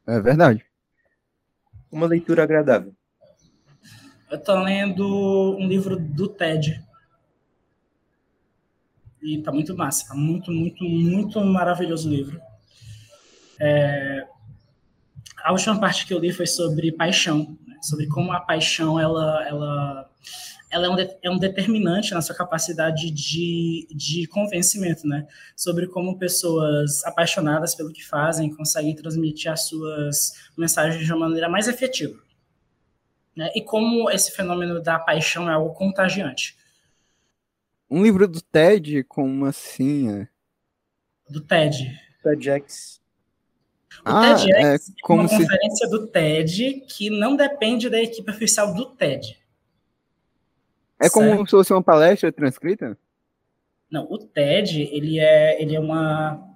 É 0.06 0.20
verdade. 0.20 0.64
Uma 1.90 2.06
leitura 2.06 2.42
agradável. 2.42 2.94
Eu 4.30 4.38
estou 4.38 4.58
lendo 4.62 5.56
um 5.58 5.68
livro 5.68 5.96
do 5.98 6.26
TED. 6.26 6.82
E 9.22 9.40
tá 9.42 9.52
muito 9.52 9.76
massa. 9.76 10.08
Tá 10.08 10.14
muito, 10.14 10.50
muito, 10.50 10.82
muito 10.84 11.40
maravilhoso 11.40 12.08
o 12.08 12.12
livro. 12.12 12.40
É, 13.60 14.26
a 15.42 15.52
última 15.52 15.78
parte 15.78 16.06
que 16.06 16.14
eu 16.14 16.18
li 16.18 16.32
foi 16.32 16.46
sobre 16.46 16.92
paixão? 16.92 17.56
Sobre 17.82 18.06
como 18.06 18.32
a 18.32 18.40
paixão 18.40 18.98
ela, 18.98 19.46
ela, 19.46 20.10
ela 20.70 20.86
é, 20.86 20.88
um, 20.88 20.96
de, 20.96 21.16
é 21.22 21.30
um 21.30 21.38
determinante 21.38 22.14
na 22.14 22.22
sua 22.22 22.34
capacidade 22.34 23.10
de, 23.10 23.88
de 23.90 24.26
convencimento, 24.28 25.06
né? 25.06 25.26
Sobre 25.56 25.88
como 25.88 26.18
pessoas 26.18 27.04
apaixonadas 27.04 27.74
pelo 27.74 27.92
que 27.92 28.04
fazem 28.04 28.54
conseguem 28.54 28.94
transmitir 28.94 29.50
as 29.50 29.66
suas 29.66 30.32
mensagens 30.56 31.04
de 31.04 31.12
uma 31.12 31.26
maneira 31.26 31.48
mais 31.48 31.66
efetiva. 31.66 32.18
Né? 33.36 33.50
E 33.54 33.62
como 33.62 34.10
esse 34.10 34.30
fenômeno 34.30 34.80
da 34.80 34.98
paixão 34.98 35.50
é 35.50 35.54
algo 35.54 35.74
contagiante. 35.74 36.56
Um 37.90 38.02
livro 38.02 38.28
do 38.28 38.40
TED, 38.40 39.04
como 39.04 39.44
assim? 39.44 40.10
É? 40.10 40.28
Do 41.28 41.40
TED. 41.40 41.98
TEDx. 42.22 43.01
O 44.04 44.08
ah, 44.08 44.34
TEDx 44.34 44.88
é, 44.88 44.92
como 45.02 45.20
é 45.20 45.22
uma 45.24 45.28
se... 45.28 45.36
conferência 45.36 45.88
do 45.88 46.06
TED 46.06 46.84
que 46.88 47.10
não 47.10 47.36
depende 47.36 47.88
da 47.88 48.00
equipe 48.00 48.30
oficial 48.30 48.74
do 48.74 48.86
TED. 48.86 49.38
É 51.00 51.08
certo? 51.08 51.14
como 51.14 51.46
se 51.46 51.50
fosse 51.50 51.72
uma 51.72 51.82
palestra 51.82 52.32
transcrita? 52.32 52.98
Não, 53.90 54.06
o 54.10 54.18
TED, 54.18 54.80
ele 54.92 55.18
é, 55.18 55.60
ele 55.60 55.76
é 55.76 55.80
uma... 55.80 56.48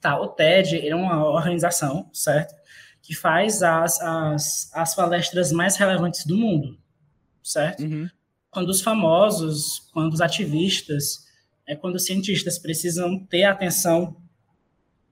Tá, 0.00 0.20
o 0.20 0.28
TED 0.28 0.76
ele 0.76 0.90
é 0.90 0.96
uma 0.96 1.24
organização, 1.24 2.08
certo? 2.12 2.54
Que 3.02 3.14
faz 3.14 3.62
as, 3.62 4.00
as, 4.00 4.70
as 4.74 4.94
palestras 4.94 5.52
mais 5.52 5.76
relevantes 5.76 6.24
do 6.24 6.36
mundo, 6.36 6.78
certo? 7.42 7.82
Uhum. 7.82 8.08
Quando 8.50 8.68
os 8.68 8.80
famosos, 8.80 9.90
quando 9.92 10.12
os 10.12 10.20
ativistas, 10.20 11.26
é 11.66 11.76
quando 11.76 11.96
os 11.96 12.04
cientistas 12.04 12.58
precisam 12.58 13.18
ter 13.26 13.44
atenção 13.44 14.16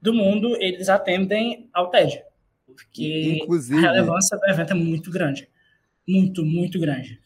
do 0.01 0.13
mundo, 0.13 0.55
eles 0.59 0.89
atendem 0.89 1.69
ao 1.71 1.89
TED. 1.89 2.23
Porque 2.65 3.39
Inclusive... 3.43 3.85
a 3.85 3.91
relevância 3.91 4.37
do 4.37 4.49
evento 4.49 4.71
é 4.71 4.75
muito 4.75 5.11
grande. 5.11 5.47
Muito, 6.07 6.43
muito 6.43 6.79
grande. 6.79 7.19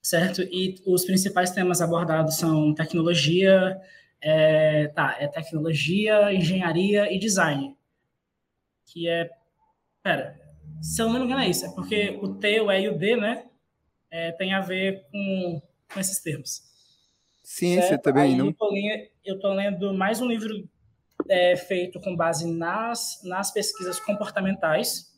Certo? 0.00 0.42
E 0.42 0.76
os 0.86 1.04
principais 1.04 1.50
temas 1.50 1.80
abordados 1.80 2.36
são 2.36 2.74
tecnologia, 2.74 3.80
é, 4.20 4.88
tá, 4.88 5.16
é 5.18 5.26
tecnologia, 5.26 6.32
engenharia 6.32 7.12
e 7.12 7.18
design. 7.18 7.76
Que 8.86 9.08
é. 9.08 9.30
Pera, 10.02 10.40
se 10.80 11.00
eu 11.00 11.08
não 11.08 11.20
me 11.20 11.26
engano 11.26 11.42
é 11.42 11.48
isso, 11.48 11.64
é 11.64 11.70
porque 11.70 12.18
o 12.20 12.34
T, 12.34 12.60
o 12.60 12.70
E 12.70 12.82
e 12.82 12.88
o 12.88 12.98
D, 12.98 13.16
né? 13.16 13.46
É, 14.10 14.32
tem 14.32 14.52
a 14.52 14.60
ver 14.60 15.06
com, 15.10 15.62
com 15.92 16.00
esses 16.00 16.20
termos. 16.20 16.62
Ciência 17.42 17.88
certo? 17.88 18.02
também, 18.02 18.32
Aí 18.32 18.36
não? 18.36 18.46
Eu 18.46 18.52
tô, 18.52 18.70
lendo, 18.70 19.08
eu 19.24 19.40
tô 19.40 19.52
lendo 19.54 19.94
mais 19.94 20.20
um 20.20 20.26
livro 20.26 20.68
é, 21.28 21.56
feito 21.56 22.00
com 22.00 22.16
base 22.16 22.46
nas, 22.46 23.20
nas 23.24 23.50
pesquisas 23.50 23.98
comportamentais, 24.00 25.12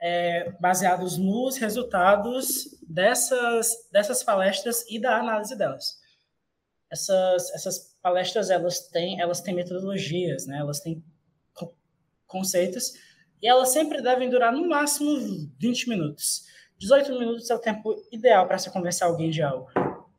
é, 0.00 0.50
baseados 0.60 1.16
nos 1.16 1.56
resultados 1.56 2.78
dessas, 2.88 3.70
dessas 3.90 4.22
palestras 4.22 4.84
e 4.90 5.00
da 5.00 5.18
análise 5.18 5.56
delas. 5.56 5.98
Essas, 6.90 7.50
essas 7.52 7.96
palestras 8.00 8.50
elas 8.50 8.88
têm, 8.88 9.20
elas 9.20 9.40
têm 9.40 9.54
metodologias, 9.54 10.46
né? 10.46 10.58
elas 10.58 10.80
têm 10.80 11.02
conceitos, 12.26 12.92
e 13.40 13.46
elas 13.46 13.68
sempre 13.68 14.02
devem 14.02 14.28
durar 14.28 14.52
no 14.52 14.68
máximo 14.68 15.18
20 15.58 15.88
minutos. 15.88 16.44
18 16.78 17.18
minutos 17.18 17.50
é 17.50 17.54
o 17.54 17.58
tempo 17.58 17.94
ideal 18.12 18.46
para 18.46 18.58
se 18.58 18.70
convencer 18.70 19.06
alguém 19.06 19.30
de 19.30 19.42
algo. 19.42 19.68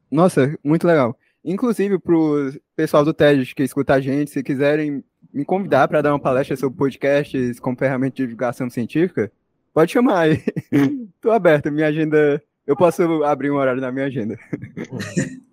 Nossa, 0.09 0.57
muito 0.63 0.87
legal. 0.87 1.17
Inclusive, 1.47 1.97
para 1.97 2.13
o 2.13 2.51
pessoal 2.75 3.05
do 3.05 3.13
TED 3.13 3.55
que 3.55 3.63
escuta 3.63 3.93
a 3.93 4.01
gente, 4.01 4.31
se 4.31 4.43
quiserem 4.43 5.01
me 5.33 5.45
convidar 5.45 5.87
para 5.87 6.01
dar 6.01 6.11
uma 6.11 6.19
palestra 6.19 6.57
sobre 6.57 6.77
podcasts 6.77 7.57
como 7.57 7.77
ferramenta 7.77 8.17
de 8.17 8.23
divulgação 8.23 8.69
científica, 8.69 9.31
pode 9.73 9.93
chamar 9.93 10.23
aí. 10.23 10.43
Estou 11.15 11.31
aberto, 11.31 11.71
minha 11.71 11.87
agenda. 11.87 12.43
Eu 12.65 12.75
posso 12.75 13.23
abrir 13.23 13.49
um 13.49 13.55
horário 13.55 13.79
na 13.79 13.91
minha 13.91 14.07
agenda. 14.07 14.37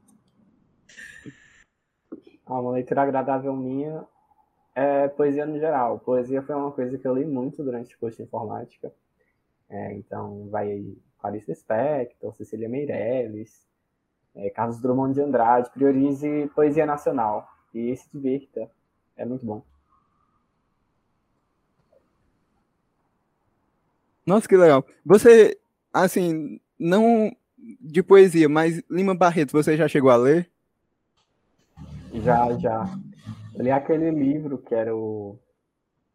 Ah, 2.47 2.61
uma 2.61 2.73
leitura 2.73 3.01
agradável 3.01 3.57
minha 3.57 4.05
é 4.75 5.09
poesia 5.09 5.47
no 5.47 5.59
geral. 5.59 5.99
Poesia 5.99 6.43
foi 6.43 6.55
uma 6.55 6.71
coisa 6.71 6.99
que 6.99 7.09
eu 7.09 7.15
li 7.15 7.25
muito 7.25 7.65
durante 7.65 7.95
o 7.95 7.99
curso 7.99 8.19
de 8.19 8.25
informática. 8.25 8.93
É, 9.71 9.95
então, 9.95 10.47
vai 10.51 10.95
Clarice 11.19 11.55
Spector, 11.55 12.35
Cecília 12.35 12.69
Meirelles, 12.69 13.67
é, 14.35 14.51
Carlos 14.51 14.81
Drummond 14.81 15.15
de 15.15 15.21
Andrade, 15.21 15.71
priorize 15.71 16.51
poesia 16.55 16.85
nacional 16.85 17.49
e 17.73 17.95
se 17.97 18.09
divirta. 18.13 18.69
É 19.17 19.25
muito 19.25 19.45
bom. 19.45 19.63
Nossa, 24.27 24.49
que 24.49 24.57
legal. 24.57 24.85
Você, 25.05 25.59
assim, 25.93 26.61
não 26.79 27.31
de 27.81 28.03
poesia, 28.03 28.49
mas 28.49 28.83
Lima 28.91 29.15
Barreto, 29.15 29.53
você 29.53 29.77
já 29.77 29.87
chegou 29.87 30.11
a 30.11 30.17
ler? 30.17 30.51
Já, 32.15 32.53
já. 32.59 32.99
Eu 33.55 33.63
li 33.63 33.71
aquele 33.71 34.11
livro 34.11 34.59
que 34.59 34.75
era 34.75 34.95
o. 34.95 35.39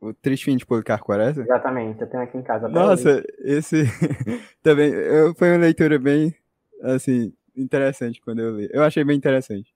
O 0.02 0.14
Triste 0.14 0.46
Fim 0.46 0.56
de 0.56 0.66
Policarpo 0.66 1.06
Quaresma? 1.06 1.44
Exatamente, 1.44 2.02
eu 2.02 2.10
tenho 2.10 2.24
aqui 2.24 2.38
em 2.38 2.42
casa. 2.42 2.70
Nossa, 2.70 3.22
esse 3.40 3.84
também 4.64 4.94
foi 5.38 5.52
uma 5.52 5.58
leitura 5.58 6.00
bem, 6.00 6.34
assim, 6.82 7.34
interessante 7.62 8.22
quando 8.22 8.40
eu 8.40 8.58
li. 8.58 8.70
Eu 8.72 8.84
achei 8.84 9.04
bem 9.04 9.18
interessante. 9.18 9.74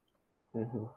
Uhum. 0.54 0.88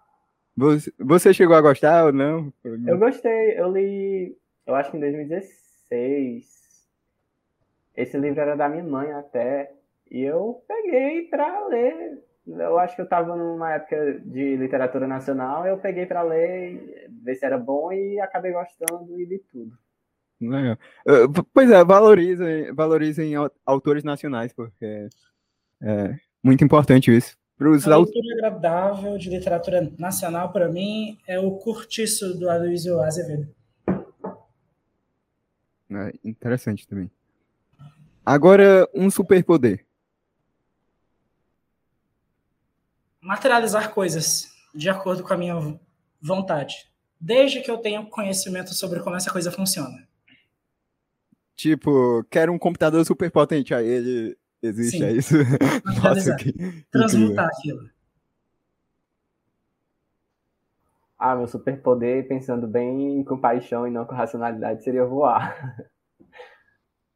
Você, 0.57 0.93
você 0.99 1.34
chegou 1.34 1.55
a 1.55 1.61
gostar 1.61 2.07
ou 2.07 2.12
não? 2.12 2.53
Eu 2.64 2.99
gostei. 2.99 3.59
Eu 3.59 3.70
li, 3.70 4.37
eu 4.66 4.74
acho 4.74 4.91
que 4.91 4.97
em 4.97 5.01
2016. 5.01 6.57
Esse 7.95 8.18
livro 8.18 8.41
era 8.41 8.57
da 8.57 8.68
minha 8.68 8.84
mãe 8.84 9.11
até. 9.12 9.72
E 10.11 10.22
eu 10.22 10.62
peguei 10.66 11.22
para 11.28 11.66
ler. 11.68 12.22
Eu 12.47 12.78
acho 12.78 12.95
que 12.95 13.01
eu 13.01 13.07
estava 13.07 13.34
numa 13.34 13.74
época 13.74 14.20
de 14.20 14.57
literatura 14.57 15.07
nacional. 15.07 15.66
Eu 15.66 15.78
peguei 15.78 16.07
para 16.07 16.22
ler, 16.22 17.11
ver 17.11 17.34
se 17.34 17.45
era 17.45 17.59
bom 17.59 17.93
e 17.93 18.20
acabei 18.20 18.53
gostando 18.53 19.20
e 19.20 19.24
li 19.24 19.39
tudo. 19.51 19.76
Legal. 20.41 20.76
Pois 21.53 21.70
é, 21.70 21.82
valorizem, 21.84 22.72
valorizem 22.74 23.32
autores 23.64 24.05
nacionais, 24.05 24.53
porque 24.53 25.09
é, 25.82 26.14
muito 26.47 26.64
importante 26.64 27.14
isso. 27.14 27.36
Pros 27.59 27.88
a 27.88 27.97
leitura 27.97 28.34
agradável 28.34 29.18
de 29.18 29.28
literatura 29.28 29.92
nacional, 29.99 30.53
para 30.53 30.68
mim, 30.68 31.18
é 31.26 31.38
o 31.40 31.57
Curtiço 31.57 32.38
do 32.38 32.49
Aloysio 32.49 33.03
Azevedo. 33.03 33.49
É 35.90 36.12
interessante 36.24 36.86
também. 36.86 37.11
Agora, 38.24 38.88
um 38.94 39.11
superpoder. 39.11 39.84
Materializar 43.20 43.92
coisas 43.92 44.49
de 44.74 44.88
acordo 44.88 45.22
com 45.24 45.32
a 45.32 45.36
minha 45.36 45.55
vontade. 46.20 46.88
desde 47.18 47.62
que 47.62 47.70
eu 47.70 47.78
tenha 47.78 48.05
conhecimento 48.05 48.74
sobre 48.74 49.01
como 49.01 49.16
essa 49.16 49.32
coisa 49.32 49.51
funciona. 49.51 50.07
Tipo, 51.55 52.22
quero 52.30 52.53
um 52.53 52.59
computador 52.59 53.05
super 53.05 53.30
potente, 53.30 53.72
aí 53.74 53.86
ele 53.86 54.36
existe, 54.66 54.98
Sim. 54.98 55.04
é 55.04 55.12
isso? 55.12 55.34
Nossa, 56.02 56.36
que... 56.36 56.52
Transmutar 56.90 57.48
aquilo. 57.48 57.88
Ah, 61.18 61.34
meu 61.34 61.46
superpoder, 61.46 62.28
pensando 62.28 62.68
bem 62.68 63.24
com 63.24 63.38
paixão 63.38 63.86
e 63.86 63.90
não 63.90 64.04
com 64.04 64.14
racionalidade, 64.14 64.84
seria 64.84 65.04
voar. 65.04 65.76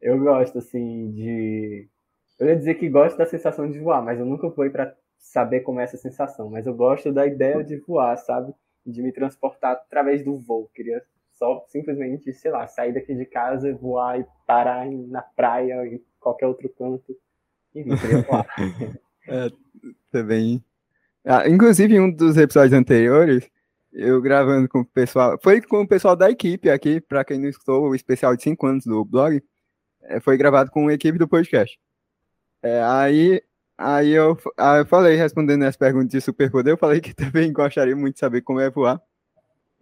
Eu 0.01 0.18
gosto, 0.18 0.59
assim, 0.59 1.11
de. 1.12 1.88
Eu 2.38 2.48
ia 2.48 2.57
dizer 2.57 2.74
que 2.76 2.88
gosto 2.88 3.18
da 3.18 3.26
sensação 3.26 3.70
de 3.70 3.78
voar, 3.78 4.03
mas 4.03 4.18
eu 4.18 4.24
nunca 4.24 4.51
fui 4.51 4.70
para 4.70 4.96
saber 5.18 5.61
como 5.61 5.78
é 5.78 5.84
essa 5.84 5.98
sensação. 5.98 6.48
Mas 6.48 6.66
eu 6.66 6.74
gosto 6.74 7.12
da 7.12 7.26
ideia 7.26 7.62
de 7.62 7.76
voar, 7.76 8.16
sabe? 8.16 8.55
De 8.84 9.03
me 9.03 9.12
transportar 9.12 9.72
através 9.72 10.24
do 10.24 10.38
voo. 10.38 10.70
Queria 10.74 11.05
só 11.32 11.64
simplesmente, 11.68 12.32
sei 12.32 12.51
lá, 12.51 12.66
sair 12.66 12.94
daqui 12.94 13.14
de 13.14 13.26
casa, 13.26 13.74
voar 13.74 14.20
e 14.20 14.26
parar 14.46 14.90
na 14.90 15.20
praia, 15.22 15.86
em 15.86 16.03
qualquer 16.18 16.46
outro 16.46 16.68
canto. 16.70 17.14
Voar. 17.75 18.47
é, 19.29 19.51
também. 20.11 20.64
Ah, 21.25 21.49
inclusive, 21.49 21.95
em 21.95 22.01
um 22.01 22.11
dos 22.11 22.37
episódios 22.37 22.73
anteriores, 22.73 23.49
eu 23.93 24.21
gravando 24.21 24.68
com 24.68 24.81
o 24.81 24.85
pessoal. 24.85 25.39
Foi 25.43 25.61
com 25.61 25.83
o 25.83 25.89
pessoal 25.89 26.16
da 26.16 26.31
equipe 26.31 26.71
aqui, 26.71 27.01
para 27.01 27.25
quem 27.25 27.39
não 27.39 27.49
escutou, 27.49 27.89
o 27.89 27.95
especial 27.95 28.37
de 28.37 28.43
5 28.43 28.66
anos 28.66 28.85
do 28.85 29.05
blog. 29.05 29.43
É, 30.03 30.21
foi 30.21 30.37
gravado 30.37 30.71
com 30.71 30.89
a 30.89 30.95
equipe 30.95 31.18
do 31.18 31.29
podcast. 31.29 31.79
É, 32.62 32.83
aí 32.83 33.43
aí 33.79 34.11
eu, 34.11 34.39
aí 34.59 34.81
eu 34.81 34.87
falei, 34.87 35.16
respondendo 35.16 35.62
as 35.64 35.77
perguntas 35.77 36.11
de 36.11 36.21
superpoder, 36.21 36.75
eu 36.75 36.79
falei 36.79 37.01
que 37.01 37.14
também 37.14 37.53
gostaria 37.53 37.97
muito 37.97 38.14
de 38.14 38.21
saber 38.21 38.43
como 38.43 38.61
é 38.61 38.71
voar. 38.71 39.01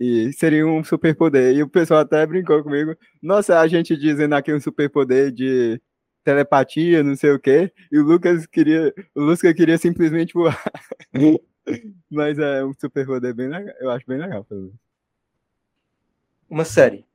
E 0.00 0.32
seria 0.32 0.66
um 0.66 0.84
superpoder. 0.84 1.56
E 1.56 1.62
o 1.62 1.68
pessoal 1.68 2.00
até 2.00 2.24
brincou 2.24 2.62
comigo. 2.62 2.96
Nossa, 3.22 3.58
a 3.58 3.66
gente 3.66 3.96
dizendo 3.96 4.34
aqui 4.34 4.54
um 4.54 4.60
superpoder 4.60 5.32
de 5.32 5.80
telepatia, 6.28 7.02
não 7.02 7.16
sei 7.16 7.30
o 7.30 7.40
quê. 7.40 7.72
E 7.90 7.98
o 7.98 8.04
Lucas 8.04 8.46
queria, 8.46 8.92
o 9.14 9.22
Lucas 9.22 9.52
queria 9.54 9.78
simplesmente 9.78 10.34
voar. 10.34 10.62
Mas 12.10 12.38
é 12.38 12.62
um 12.62 12.74
superpoder 12.74 13.34
bem 13.34 13.48
legal. 13.48 13.74
Eu 13.80 13.90
acho 13.90 14.06
bem 14.06 14.18
legal. 14.18 14.46
Uma 16.48 16.66
série. 16.66 17.06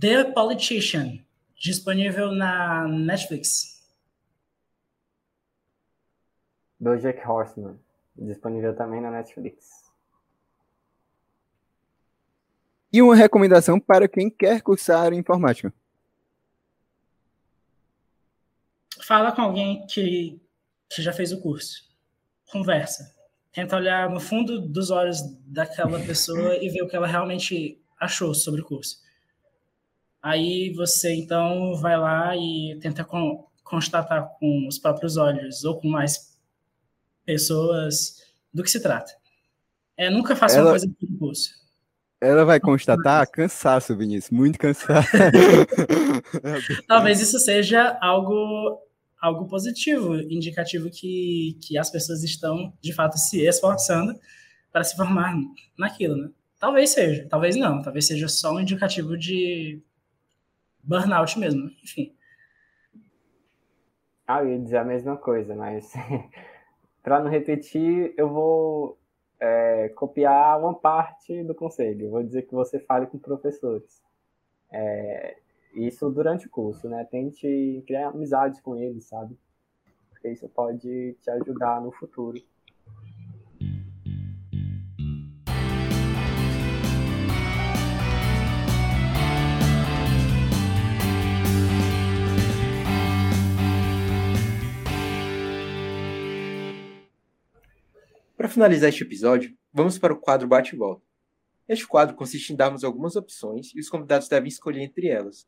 The 0.00 0.24
Politician, 0.32 1.18
disponível 1.54 2.32
na 2.32 2.88
Netflix. 2.88 3.78
Jack 7.02 7.26
Horseman, 7.26 7.78
disponível 8.16 8.74
também 8.74 9.02
na 9.02 9.10
Netflix. 9.10 9.68
E 12.90 13.02
uma 13.02 13.14
recomendação 13.14 13.78
para 13.78 14.08
quem 14.08 14.30
quer 14.30 14.62
cursar 14.62 15.12
informática. 15.12 15.72
Fala 19.10 19.32
com 19.32 19.42
alguém 19.42 19.84
que, 19.88 20.40
que 20.88 21.02
já 21.02 21.12
fez 21.12 21.32
o 21.32 21.40
curso. 21.40 21.82
Conversa. 22.48 23.12
Tenta 23.50 23.74
olhar 23.74 24.08
no 24.08 24.20
fundo 24.20 24.60
dos 24.60 24.92
olhos 24.92 25.20
daquela 25.48 25.98
pessoa 25.98 26.54
e 26.54 26.68
ver 26.68 26.82
o 26.82 26.88
que 26.88 26.94
ela 26.94 27.08
realmente 27.08 27.82
achou 27.98 28.32
sobre 28.32 28.60
o 28.60 28.64
curso. 28.64 28.98
Aí 30.22 30.72
você 30.74 31.12
então 31.12 31.74
vai 31.74 31.98
lá 31.98 32.36
e 32.36 32.78
tenta 32.80 33.02
con 33.02 33.48
constatar 33.64 34.28
com 34.38 34.68
os 34.68 34.78
próprios 34.78 35.16
olhos 35.16 35.64
ou 35.64 35.80
com 35.80 35.88
mais 35.88 36.38
pessoas 37.24 38.22
do 38.54 38.62
que 38.62 38.70
se 38.70 38.80
trata. 38.80 39.10
É, 39.96 40.08
nunca 40.08 40.36
faça 40.36 40.58
ela... 40.58 40.66
uma 40.66 40.70
coisa 40.70 40.88
por 40.88 41.18
curso. 41.18 41.50
Ela 42.20 42.44
vai 42.44 42.60
constatar 42.60 43.28
cansaço, 43.28 43.96
Vinícius, 43.96 44.30
muito 44.30 44.56
cansaço. 44.56 45.10
Talvez 46.86 47.20
isso 47.20 47.40
seja 47.40 47.98
algo 48.00 48.88
algo 49.20 49.46
positivo, 49.46 50.16
indicativo 50.16 50.90
que, 50.90 51.58
que 51.62 51.76
as 51.76 51.90
pessoas 51.90 52.24
estão, 52.24 52.72
de 52.80 52.92
fato, 52.92 53.18
se 53.18 53.44
esforçando 53.44 54.18
para 54.72 54.84
se 54.84 54.96
formar 54.96 55.36
naquilo, 55.78 56.16
né? 56.16 56.30
Talvez 56.58 56.90
seja, 56.90 57.26
talvez 57.28 57.56
não, 57.56 57.82
talvez 57.82 58.06
seja 58.06 58.28
só 58.28 58.52
um 58.54 58.60
indicativo 58.60 59.16
de 59.16 59.82
burnout 60.82 61.38
mesmo, 61.38 61.70
enfim. 61.82 62.14
Ah, 64.26 64.42
eu 64.42 64.50
ia 64.50 64.58
dizer 64.58 64.76
a 64.76 64.84
mesma 64.84 65.16
coisa, 65.16 65.54
mas 65.54 65.92
para 67.02 67.20
não 67.20 67.30
repetir, 67.30 68.14
eu 68.16 68.28
vou 68.28 68.98
é, 69.40 69.88
copiar 69.90 70.60
uma 70.60 70.74
parte 70.74 71.42
do 71.44 71.54
conselho. 71.54 72.06
Eu 72.06 72.10
vou 72.10 72.22
dizer 72.22 72.42
que 72.42 72.54
você 72.54 72.78
fale 72.78 73.06
com 73.06 73.18
professores. 73.18 74.02
É, 74.70 75.39
isso 75.74 76.10
durante 76.10 76.46
o 76.46 76.50
curso, 76.50 76.88
né? 76.88 77.04
Tente 77.04 77.82
criar 77.86 78.08
amizades 78.08 78.60
com 78.60 78.76
eles, 78.76 79.04
sabe? 79.04 79.36
Porque 80.10 80.28
isso 80.30 80.48
pode 80.48 81.16
te 81.20 81.30
ajudar 81.30 81.80
no 81.80 81.92
futuro. 81.92 82.40
Para 98.36 98.48
finalizar 98.48 98.88
este 98.88 99.04
episódio, 99.04 99.54
vamos 99.72 99.98
para 99.98 100.14
o 100.14 100.18
quadro 100.18 100.48
Bate 100.48 100.74
e 100.74 100.78
Volta. 100.78 101.04
Este 101.68 101.86
quadro 101.86 102.16
consiste 102.16 102.52
em 102.52 102.56
darmos 102.56 102.82
algumas 102.82 103.14
opções 103.14 103.72
e 103.74 103.80
os 103.80 103.88
convidados 103.88 104.28
devem 104.28 104.48
escolher 104.48 104.80
entre 104.80 105.08
elas. 105.08 105.46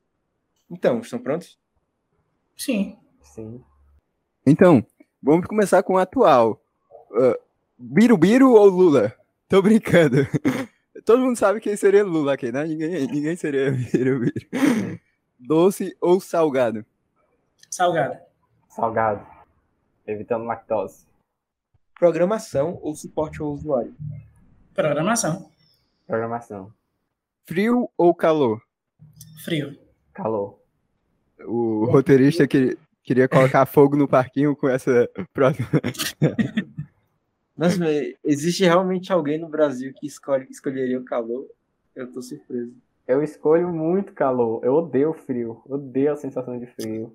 Então, 0.73 1.01
estão 1.01 1.19
prontos? 1.19 1.59
Sim. 2.57 2.99
Sim. 3.21 3.63
Então, 4.47 4.85
vamos 5.23 5.47
começar 5.47 5.83
com 5.83 5.95
o 5.95 5.99
atual. 5.99 6.65
Uh, 7.11 7.39
Birubiru 7.79 8.55
ou 8.55 8.65
Lula? 8.71 9.15
Tô 9.47 9.61
brincando. 9.61 10.17
Todo 11.05 11.23
mundo 11.23 11.37
sabe 11.37 11.61
quem 11.61 11.77
seria 11.77 12.03
Lula 12.03 12.33
aqui, 12.33 12.51
né? 12.51 12.65
Ninguém, 12.65 13.07
ninguém 13.07 13.37
seria 13.37 13.71
Birubiru. 13.93 14.33
Doce 15.39 15.95
ou 16.01 16.19
salgado? 16.19 16.87
Salgado. 17.69 18.19
Salgado. 18.71 19.27
Evitando 20.07 20.47
lactose. 20.47 21.07
Programação 21.99 22.79
ou 22.81 22.95
suporte 22.95 23.43
ao 23.43 23.49
usuário? 23.49 23.95
Programação. 24.73 25.51
Programação. 26.07 26.73
Frio 27.45 27.91
ou 27.95 28.15
calor? 28.15 28.63
Frio. 29.45 29.79
Calor. 30.15 30.62
O 31.47 31.87
roteirista 31.87 32.47
que, 32.47 32.77
queria 33.03 33.29
colocar 33.29 33.67
fogo 33.67 33.97
no 33.97 34.09
parquinho 34.09 34.55
com 34.57 34.69
essa 34.69 35.09
próxima. 35.33 35.69
Nossa, 37.57 37.77
existe 38.25 38.65
realmente 38.65 39.13
alguém 39.13 39.39
no 39.39 39.49
Brasil 39.49 39.93
que 39.95 40.07
escolhe, 40.07 40.47
escolheria 40.51 40.99
o 40.99 41.05
calor? 41.05 41.47
Eu 41.95 42.11
tô 42.11 42.23
surpreso. 42.23 42.73
Eu 43.07 43.23
escolho 43.23 43.69
muito 43.69 44.13
calor. 44.13 44.65
Eu 44.65 44.75
odeio 44.75 45.13
frio. 45.13 45.61
Odeio 45.67 46.13
a 46.13 46.17
sensação 46.17 46.59
de 46.59 46.67
frio. 46.67 47.15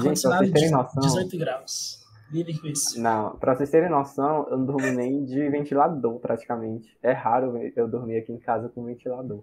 Gente, 0.00 0.22
pra 0.22 0.38
vocês 0.38 0.52
terem 0.52 0.70
noção. 0.70 1.02
18 1.02 1.38
graus. 1.38 2.02
Lidem 2.30 2.58
com 2.58 2.66
isso. 2.66 3.00
Não, 3.00 3.36
pra 3.36 3.54
vocês 3.54 3.70
terem 3.70 3.90
noção, 3.90 4.46
eu 4.50 4.58
não 4.58 4.66
durmo 4.66 4.90
nem 4.92 5.24
de 5.24 5.48
ventilador 5.50 6.18
praticamente. 6.18 6.96
É 7.02 7.12
raro 7.12 7.58
eu 7.76 7.88
dormir 7.88 8.16
aqui 8.16 8.32
em 8.32 8.38
casa 8.38 8.68
com 8.68 8.84
ventilador. 8.84 9.42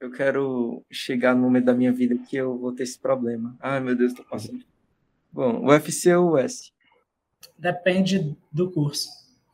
Eu 0.00 0.10
quero 0.10 0.82
chegar 0.90 1.34
no 1.34 1.42
momento 1.42 1.66
da 1.66 1.74
minha 1.74 1.92
vida 1.92 2.16
que 2.16 2.34
eu 2.34 2.56
vou 2.56 2.72
ter 2.72 2.84
esse 2.84 2.98
problema. 2.98 3.54
Ai, 3.60 3.80
meu 3.80 3.94
Deus, 3.94 4.14
tô 4.14 4.24
passando. 4.24 4.64
Bom, 5.30 5.60
o 5.60 5.66
UFC 5.66 6.14
ou 6.14 6.30
o 6.30 6.38
S? 6.38 6.72
Depende 7.58 8.34
do 8.50 8.70
curso. 8.70 9.08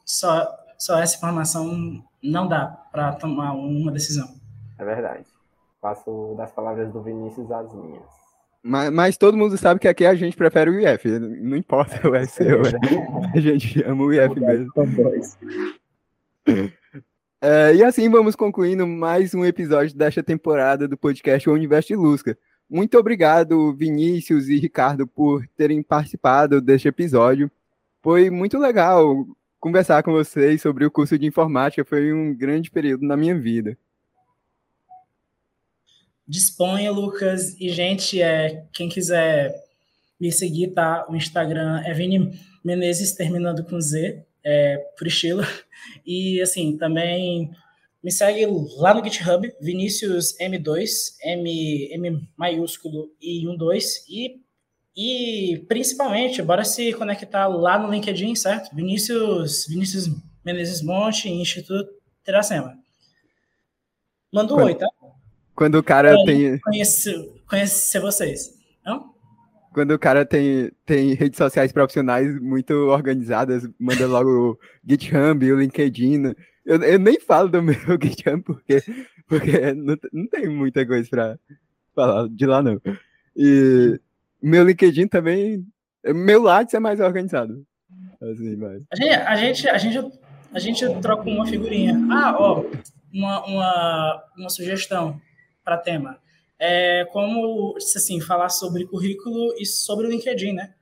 Só, 0.05 0.49
só 0.79 0.99
essa 1.01 1.17
informação 1.17 2.01
não 2.23 2.47
dá 2.47 2.67
para 2.93 3.13
tomar 3.15 3.55
uma 3.55 3.91
decisão. 3.91 4.41
É 4.79 4.85
verdade. 4.85 5.25
Faço 5.81 6.35
das 6.37 6.53
palavras 6.53 6.93
do 6.93 7.03
Vinícius 7.03 7.51
as 7.51 7.75
minhas. 7.75 8.05
Mas, 8.63 8.91
mas, 8.91 9.17
todo 9.17 9.37
mundo 9.37 9.57
sabe 9.57 9.81
que 9.81 9.87
aqui 9.87 10.05
a 10.05 10.15
gente 10.15 10.37
prefere 10.37 10.71
o 10.71 10.81
IF. 10.81 11.09
Não 11.19 11.57
importa 11.57 12.09
o 12.09 12.15
S. 12.15 12.43
É 12.43 12.53
a 13.37 13.41
gente 13.41 13.83
ama 13.85 14.05
o 14.05 14.13
IF 14.13 14.41
mesmo. 14.41 14.73
É, 17.41 17.75
e 17.75 17.85
assim 17.85 18.09
vamos 18.09 18.35
concluindo 18.35 18.87
mais 18.87 19.35
um 19.35 19.45
episódio 19.45 19.95
desta 19.95 20.23
temporada 20.23 20.89
do 20.89 20.97
podcast 20.97 21.49
O 21.49 21.53
Universo 21.53 21.89
de 21.89 21.97
Lusca. 21.97 22.39
Muito 22.69 22.99
obrigado, 22.99 23.75
Vinícius 23.75 24.49
e 24.49 24.59
Ricardo, 24.59 25.07
por 25.07 25.47
terem 25.57 25.83
participado 25.83 26.61
deste 26.61 26.89
episódio. 26.89 27.51
Foi 28.03 28.31
muito 28.31 28.59
legal 28.59 29.27
conversar 29.61 30.03
com 30.03 30.13
vocês 30.13 30.63
sobre 30.63 30.87
o 30.87 30.91
curso 30.91 31.19
de 31.19 31.27
informática. 31.27 31.85
Foi 31.85 32.13
um 32.13 32.35
grande 32.35 32.71
período 32.71 33.07
na 33.07 33.17
minha 33.17 33.39
vida. 33.39 33.77
Disponha, 36.27 36.91
Lucas. 36.91 37.55
E, 37.61 37.69
gente, 37.69 38.21
é, 38.21 38.65
quem 38.73 38.89
quiser 38.89 39.55
me 40.19 40.33
seguir, 40.33 40.69
tá? 40.69 41.07
O 41.09 41.15
Instagram 41.15 41.83
é 41.85 41.93
Vini 41.93 42.41
Menezes, 42.65 43.13
terminando 43.13 43.63
com 43.65 43.81
Z. 43.81 44.25
é, 44.47 44.79
por 44.97 45.09
estilo. 45.09 45.43
E, 46.05 46.41
assim, 46.41 46.77
também 46.77 47.51
me 48.03 48.11
segue 48.11 48.47
lá 48.77 48.95
no 48.95 49.05
GitHub, 49.05 49.53
Vinícius 49.61 50.37
M2, 50.41 50.89
M, 51.23 51.89
M 51.93 52.29
maiúsculo 52.37 53.11
e 53.21 53.45
12. 53.45 54.05
E, 54.09 54.41
e 54.97 55.59
principalmente, 55.69 56.41
bora 56.43 56.65
se 56.65 56.93
conectar 56.95 57.49
lá 57.49 57.79
no 57.79 57.93
LinkedIn, 57.93 58.35
certo? 58.37 58.75
Vinícius, 58.75 59.67
Vinícius 59.67 60.09
Menezes 60.45 60.83
Monte, 60.83 61.29
Instituto 61.29 61.91
Teracema. 62.25 62.79
Manda 64.33 64.55
um 64.55 64.63
oi, 64.63 64.75
tá? 64.75 64.87
Quando 65.55 65.77
o 65.77 65.83
cara 65.83 66.13
é, 66.13 66.25
tem. 66.25 66.59
Conhecer, 66.61 67.43
conhecer 67.49 68.01
vocês. 68.01 68.55
Não? 68.85 69.16
Quando 69.77 69.91
o 69.91 69.99
cara 69.99 70.25
tem, 70.25 70.73
tem 70.87 71.13
redes 71.13 71.37
sociais 71.37 71.71
profissionais 71.71 72.41
muito 72.41 72.73
organizadas, 72.89 73.69
manda 73.79 74.07
logo 74.07 74.31
o 74.31 74.59
GitHub, 74.89 75.53
o 75.53 75.61
LinkedIn. 75.61 76.35
Eu, 76.65 76.83
eu 76.83 76.99
nem 76.99 77.21
falo 77.21 77.51
do 77.51 77.63
meu 77.63 77.77
GitHub 78.03 78.43
porque, 78.43 78.83
porque 79.29 79.75
não, 79.75 79.95
não 80.15 80.27
tem 80.29 80.49
muita 80.49 80.87
coisa 80.87 81.07
para 81.11 81.39
falar 81.95 82.27
de 82.27 82.47
lá, 82.47 82.63
não. 82.63 82.81
E 83.37 84.01
meu 84.43 84.65
LinkedIn 84.65 85.09
também. 85.09 85.63
Meu 86.07 86.41
Lattes 86.41 86.73
é 86.73 86.81
mais 86.81 86.99
organizado. 86.99 87.63
Assim, 88.19 88.57
mas... 88.57 88.83
a, 88.91 88.97
gente, 88.97 89.15
a, 89.15 89.37
gente, 89.37 89.69
a, 89.69 89.77
gente, 89.77 90.19
a 90.55 90.59
gente 90.59 91.01
troca 91.03 91.29
uma 91.29 91.47
figurinha. 91.47 92.01
Ah, 92.11 92.35
ó, 92.39 92.65
uma, 93.13 93.45
uma, 93.45 94.25
uma 94.39 94.49
sugestão 94.49 95.21
para 95.63 95.77
tema. 95.77 96.19
É 96.59 97.05
como, 97.13 97.75
assim, 97.77 98.21
falar 98.21 98.49
sobre 98.49 98.87
currículo 98.87 99.55
e 99.59 99.67
sobre 99.67 100.07
o 100.07 100.11
LinkedIn, 100.11 100.53
né? 100.53 100.75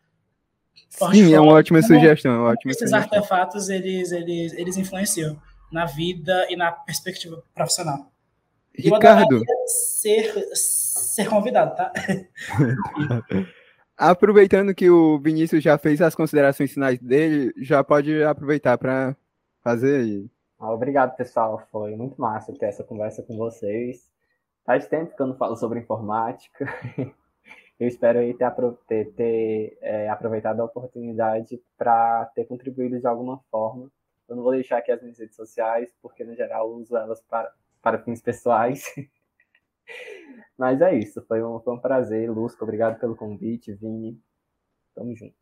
Sim, 1.11 1.35
é 1.35 1.41
uma 1.41 1.55
ótima 1.55 1.83
sugestão. 1.83 2.33
É 2.33 2.39
uma 2.39 2.51
ótima 2.51 2.71
esses 2.71 2.89
sugestão. 2.89 3.19
artefatos, 3.19 3.69
eles, 3.69 4.13
eles, 4.13 4.53
eles 4.53 4.77
influenciam 4.77 5.41
na 5.73 5.87
vida 5.87 6.47
e 6.49 6.57
na 6.57 6.71
perspectiva 6.71 7.43
profissional. 7.53 8.13
Ricardo. 8.77 9.43
Ser, 9.67 10.33
ser 10.55 11.29
convidado, 11.29 11.75
tá? 11.77 11.93
Aproveitando 13.97 14.75
que 14.75 14.91
o 14.91 15.21
Vinícius 15.21 15.63
já 15.63 15.79
fez 15.79 16.01
as 16.01 16.15
considerações 16.15 16.73
finais 16.73 16.99
dele, 16.99 17.53
já 17.59 17.83
pode 17.85 18.23
aproveitar 18.25 18.77
para 18.77 19.17
fazer 19.63 20.01
aí. 20.01 20.27
Ah, 20.59 20.73
obrigado, 20.73 21.17
pessoal. 21.17 21.63
Foi 21.71 21.95
muito 21.95 22.21
massa 22.21 22.53
ter 22.53 22.67
essa 22.67 22.83
conversa 22.83 23.23
com 23.23 23.37
vocês. 23.37 24.11
Faz 24.65 24.89
tempo 24.89 25.15
que 25.15 25.21
eu 25.21 25.27
não 25.27 25.37
falo 25.37 25.57
sobre 25.57 25.81
informática. 25.81 26.67
Eu 27.79 27.89
espero 27.89 28.21
aí 28.21 28.33
ter, 28.33 28.51
ter, 28.87 29.13
ter 29.15 29.79
é, 29.81 30.09
aproveitado 30.09 30.61
a 30.61 30.65
oportunidade 30.65 31.61
para 31.77 32.25
ter 32.27 32.45
contribuído 32.45 33.01
de 33.01 33.07
alguma 33.07 33.41
forma. 33.51 33.91
Eu 34.29 34.37
não 34.37 34.43
vou 34.45 34.53
deixar 34.53 34.79
aqui 34.79 34.93
as 34.93 35.03
minhas 35.03 35.19
redes 35.19 35.35
sociais, 35.35 35.93
porque 36.01 36.25
no 36.25 36.37
geral 36.37 36.71
uso 36.71 36.97
elas 36.97 37.21
para, 37.23 37.53
para 37.83 37.99
fins 37.99 38.23
pessoais. 38.23 38.85
Mas 40.57 40.81
é 40.81 40.97
isso, 40.97 41.21
foi 41.27 41.43
um, 41.43 41.59
foi 41.61 41.75
um 41.75 41.81
prazer, 41.81 42.31
Lusco, 42.31 42.63
obrigado 42.63 42.99
pelo 43.01 43.17
convite, 43.17 43.75
Vini. 43.75 44.21
Tamo 44.95 45.15
junto. 45.17 45.35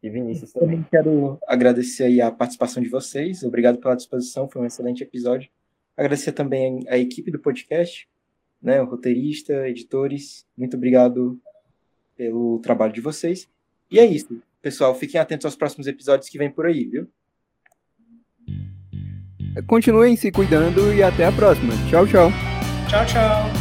E 0.00 0.08
Vinícius 0.08 0.52
também. 0.52 0.68
também 0.68 0.86
quero 0.88 1.38
agradecer 1.46 2.04
aí 2.04 2.20
a 2.22 2.30
participação 2.30 2.80
de 2.82 2.88
vocês, 2.88 3.42
obrigado 3.42 3.78
pela 3.78 3.96
disposição, 3.96 4.48
foi 4.48 4.62
um 4.62 4.64
excelente 4.64 5.02
episódio. 5.02 5.50
Agradecer 5.96 6.32
também 6.32 6.84
a 6.88 6.96
equipe 6.96 7.30
do 7.30 7.38
podcast, 7.38 8.08
né, 8.62 8.80
o 8.80 8.86
roteirista, 8.86 9.68
editores. 9.68 10.46
Muito 10.56 10.76
obrigado 10.76 11.38
pelo 12.16 12.58
trabalho 12.60 12.92
de 12.92 13.00
vocês. 13.00 13.48
E 13.90 13.98
é 13.98 14.06
isso, 14.06 14.40
pessoal. 14.62 14.94
Fiquem 14.94 15.20
atentos 15.20 15.44
aos 15.44 15.56
próximos 15.56 15.86
episódios 15.86 16.28
que 16.28 16.38
vem 16.38 16.50
por 16.50 16.66
aí, 16.66 16.84
viu? 16.84 17.08
Continuem 19.66 20.16
se 20.16 20.30
cuidando 20.30 20.92
e 20.94 21.02
até 21.02 21.26
a 21.26 21.32
próxima. 21.32 21.72
Tchau, 21.88 22.06
tchau. 22.06 22.30
Tchau, 22.88 23.06
tchau. 23.06 23.59